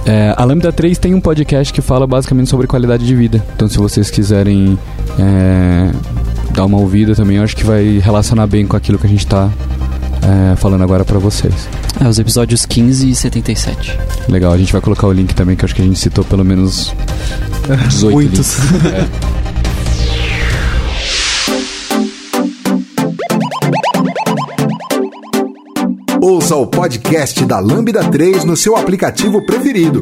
É, 0.06 0.34
a 0.38 0.46
Lambda 0.46 0.72
3 0.72 0.98
tem 0.98 1.14
um 1.14 1.20
podcast 1.20 1.74
que 1.74 1.82
fala 1.82 2.08
basicamente 2.08 2.50
sobre 2.50 2.66
qualidade 2.66 3.06
de 3.06 3.14
vida. 3.14 3.44
Então, 3.56 3.68
se 3.68 3.78
vocês 3.78 4.10
quiserem 4.10 4.80
é, 5.20 5.92
dar 6.58 6.66
uma 6.66 6.80
ouvida 6.80 7.16
também, 7.16 7.38
eu 7.38 7.44
acho 7.44 7.56
que 7.56 7.64
vai 7.64 8.00
relacionar 8.00 8.48
bem 8.48 8.66
com 8.66 8.76
aquilo 8.76 8.98
que 8.98 9.06
a 9.06 9.10
gente 9.10 9.24
está 9.24 9.48
é, 10.24 10.56
falando 10.56 10.84
agora 10.84 11.06
para 11.06 11.20
vocês. 11.20 11.54
É, 12.04 12.08
os 12.08 12.18
episódios 12.18 12.66
15 12.66 13.12
e 13.12 13.16
77. 13.16 13.96
Legal, 14.28 14.52
a 14.54 14.58
gente 14.58 14.74
vai 14.74 14.82
colocar 14.82 15.06
o 15.06 15.14
link 15.14 15.36
também, 15.36 15.56
que 15.56 15.64
eu 15.64 15.68
acho 15.68 15.76
que 15.76 15.84
a 15.84 15.86
gente 15.86 16.00
citou 16.00 16.26
pelo 16.26 16.44
menos 16.44 16.96
18 17.90 18.12
Muitos. 18.12 18.58
é. 18.90 19.08
Ouça 26.20 26.56
o 26.56 26.66
podcast 26.66 27.46
da 27.46 27.60
Lambda 27.60 28.04
3 28.06 28.44
no 28.46 28.58
seu 28.58 28.76
aplicativo 28.76 29.46
preferido. 29.46 30.02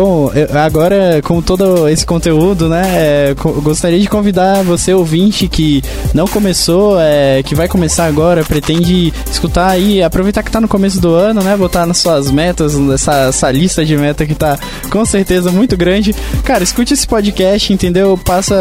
Bom, 0.00 0.30
agora 0.64 1.20
com 1.22 1.42
todo 1.42 1.86
esse 1.86 2.06
conteúdo, 2.06 2.70
né, 2.70 2.82
é, 2.86 3.34
gostaria 3.62 4.00
de 4.00 4.08
convidar 4.08 4.64
você 4.64 4.94
ouvinte 4.94 5.46
que 5.46 5.82
não 6.14 6.26
começou, 6.26 6.98
é, 6.98 7.42
que 7.42 7.54
vai 7.54 7.68
começar 7.68 8.06
agora, 8.06 8.42
pretende 8.42 9.12
escutar 9.30 9.68
aí, 9.68 10.02
aproveitar 10.02 10.42
que 10.42 10.50
tá 10.50 10.58
no 10.58 10.66
começo 10.66 10.98
do 11.02 11.14
ano, 11.14 11.42
né, 11.42 11.54
botar 11.54 11.84
nas 11.84 11.98
suas 11.98 12.30
metas, 12.30 12.74
essa, 12.94 13.28
essa 13.28 13.50
lista 13.50 13.84
de 13.84 13.94
meta 13.94 14.24
que 14.24 14.34
tá 14.34 14.58
com 14.90 15.04
certeza 15.04 15.52
muito 15.52 15.76
grande. 15.76 16.16
Cara, 16.44 16.64
escute 16.64 16.94
esse 16.94 17.06
podcast, 17.06 17.70
entendeu? 17.70 18.18
Passa 18.24 18.56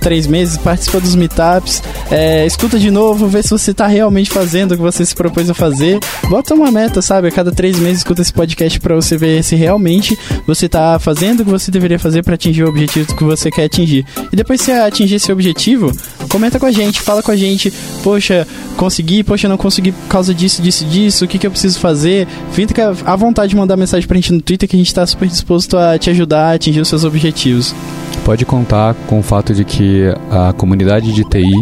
três 0.00 0.26
meses, 0.26 0.58
participa 0.58 0.98
dos 0.98 1.14
meetups, 1.14 1.84
é, 2.10 2.44
escuta 2.46 2.80
de 2.80 2.90
novo, 2.90 3.28
vê 3.28 3.44
se 3.44 3.50
você 3.50 3.72
tá 3.72 3.86
realmente 3.86 4.28
fazendo 4.28 4.72
o 4.72 4.76
que 4.76 4.82
você 4.82 5.06
se 5.06 5.14
propôs 5.14 5.48
a 5.48 5.54
fazer. 5.54 6.00
Bota 6.28 6.52
uma 6.52 6.72
meta, 6.72 7.00
sabe? 7.00 7.28
A 7.28 7.30
cada 7.30 7.52
três 7.52 7.78
meses 7.78 7.98
escuta 7.98 8.22
esse 8.22 8.32
podcast 8.32 8.80
pra 8.80 8.96
você 8.96 9.16
ver 9.16 9.44
se 9.44 9.54
realmente 9.54 10.18
você 10.44 10.68
tá 10.68 10.79
fazendo 11.00 11.40
o 11.40 11.44
que 11.44 11.50
você 11.50 11.70
deveria 11.70 11.98
fazer 11.98 12.22
pra 12.22 12.34
atingir 12.34 12.64
o 12.64 12.68
objetivo 12.68 13.16
que 13.16 13.24
você 13.24 13.50
quer 13.50 13.64
atingir. 13.64 14.04
E 14.32 14.36
depois 14.36 14.60
que 14.60 14.66
você 14.66 14.72
atingir 14.72 15.16
esse 15.16 15.32
objetivo, 15.32 15.92
comenta 16.28 16.58
com 16.58 16.66
a 16.66 16.72
gente, 16.72 17.00
fala 17.00 17.22
com 17.22 17.30
a 17.30 17.36
gente, 17.36 17.72
poxa, 18.02 18.46
consegui, 18.76 19.22
poxa, 19.22 19.48
não 19.48 19.56
consegui 19.56 19.92
por 19.92 20.08
causa 20.08 20.34
disso, 20.34 20.62
disso, 20.62 20.84
disso, 20.84 21.24
o 21.24 21.28
que, 21.28 21.38
que 21.38 21.46
eu 21.46 21.50
preciso 21.50 21.78
fazer. 21.78 22.26
Fica 22.52 22.94
à 23.04 23.16
vontade 23.16 23.50
de 23.50 23.56
mandar 23.56 23.76
mensagem 23.76 24.06
pra 24.06 24.16
gente 24.16 24.32
no 24.32 24.40
Twitter 24.40 24.68
que 24.68 24.76
a 24.76 24.78
gente 24.78 24.94
tá 24.94 25.06
super 25.06 25.28
disposto 25.28 25.76
a 25.76 25.98
te 25.98 26.10
ajudar 26.10 26.50
a 26.50 26.54
atingir 26.54 26.80
os 26.80 26.88
seus 26.88 27.04
objetivos. 27.04 27.74
Pode 28.24 28.44
contar 28.44 28.94
com 29.06 29.18
o 29.18 29.22
fato 29.22 29.54
de 29.54 29.64
que 29.64 30.04
a 30.30 30.52
comunidade 30.52 31.12
de 31.12 31.24
TI, 31.24 31.52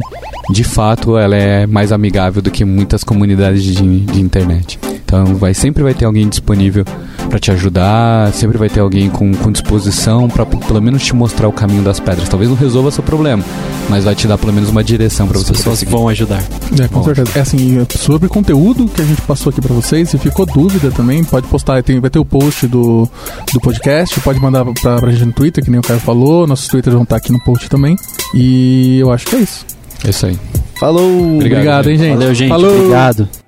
de 0.51 0.64
fato, 0.64 1.16
ela 1.16 1.37
é 1.37 1.66
mais 1.66 1.93
amigável 1.93 2.43
do 2.43 2.51
que 2.51 2.64
muitas 2.64 3.05
comunidades 3.05 3.62
de, 3.62 4.01
de 4.01 4.21
internet. 4.21 4.79
Então, 5.09 5.36
vai, 5.36 5.54
sempre 5.54 5.82
vai 5.82 5.94
ter 5.94 6.04
alguém 6.04 6.28
disponível 6.28 6.84
para 7.30 7.38
te 7.38 7.50
ajudar, 7.50 8.30
sempre 8.34 8.59
vai 8.59 8.68
ter 8.68 8.80
alguém 8.80 9.09
com, 9.09 9.32
com 9.32 9.50
disposição 9.50 10.28
para 10.28 10.44
pelo 10.44 10.82
menos 10.82 11.02
te 11.02 11.14
mostrar 11.14 11.48
o 11.48 11.52
caminho 11.52 11.82
das 11.82 11.98
pedras. 11.98 12.28
Talvez 12.28 12.50
não 12.50 12.56
resolva 12.56 12.90
seu 12.90 13.02
problema, 13.02 13.42
mas 13.88 14.04
vai 14.04 14.14
te 14.14 14.28
dar 14.28 14.36
pelo 14.36 14.52
menos 14.52 14.68
uma 14.68 14.84
direção 14.84 15.26
para 15.26 15.38
você 15.38 15.52
pessoas 15.52 15.78
seguir. 15.78 15.92
vão 15.92 16.11
ajudar. 16.11 16.42
É, 16.78 16.86
com 16.88 17.02
certeza. 17.02 17.30
É 17.34 17.40
assim, 17.40 17.86
sobre 17.96 18.28
conteúdo 18.28 18.86
que 18.86 19.00
a 19.00 19.04
gente 19.04 19.22
passou 19.22 19.48
aqui 19.48 19.62
pra 19.62 19.74
vocês, 19.74 20.11
se 20.11 20.18
ficou 20.18 20.44
dúvida 20.44 20.90
também, 20.90 21.24
pode 21.24 21.46
postar, 21.46 21.82
tem, 21.82 21.98
vai 22.00 22.11
ter 22.11 22.18
o 22.18 22.24
post 22.24 22.66
do, 22.66 23.09
do 23.54 23.61
podcast, 23.61 24.20
pode 24.20 24.38
mandar 24.38 24.66
pra, 24.82 24.98
pra 25.00 25.11
gente 25.11 25.24
no 25.24 25.32
Twitter, 25.32 25.64
que 25.64 25.70
nem 25.70 25.80
o 25.80 25.82
Caio 25.82 26.00
falou, 26.00 26.46
nossos 26.46 26.68
Twitters 26.68 26.92
vão 26.92 27.04
estar 27.04 27.16
aqui 27.16 27.32
no 27.32 27.42
post 27.44 27.66
também. 27.70 27.96
E 28.34 28.98
eu 28.98 29.11
acho 29.11 29.24
que 29.26 29.36
é 29.36 29.40
isso. 29.40 29.64
É 30.04 30.11
isso 30.11 30.26
aí. 30.26 30.38
Falou! 30.78 31.36
Obrigado, 31.36 31.61
Obrigado, 31.61 31.90
hein, 31.90 31.98
gente? 31.98 32.12
Valeu, 32.12 32.34
gente. 32.34 32.48
Falou. 32.50 32.76
Obrigado. 32.76 33.47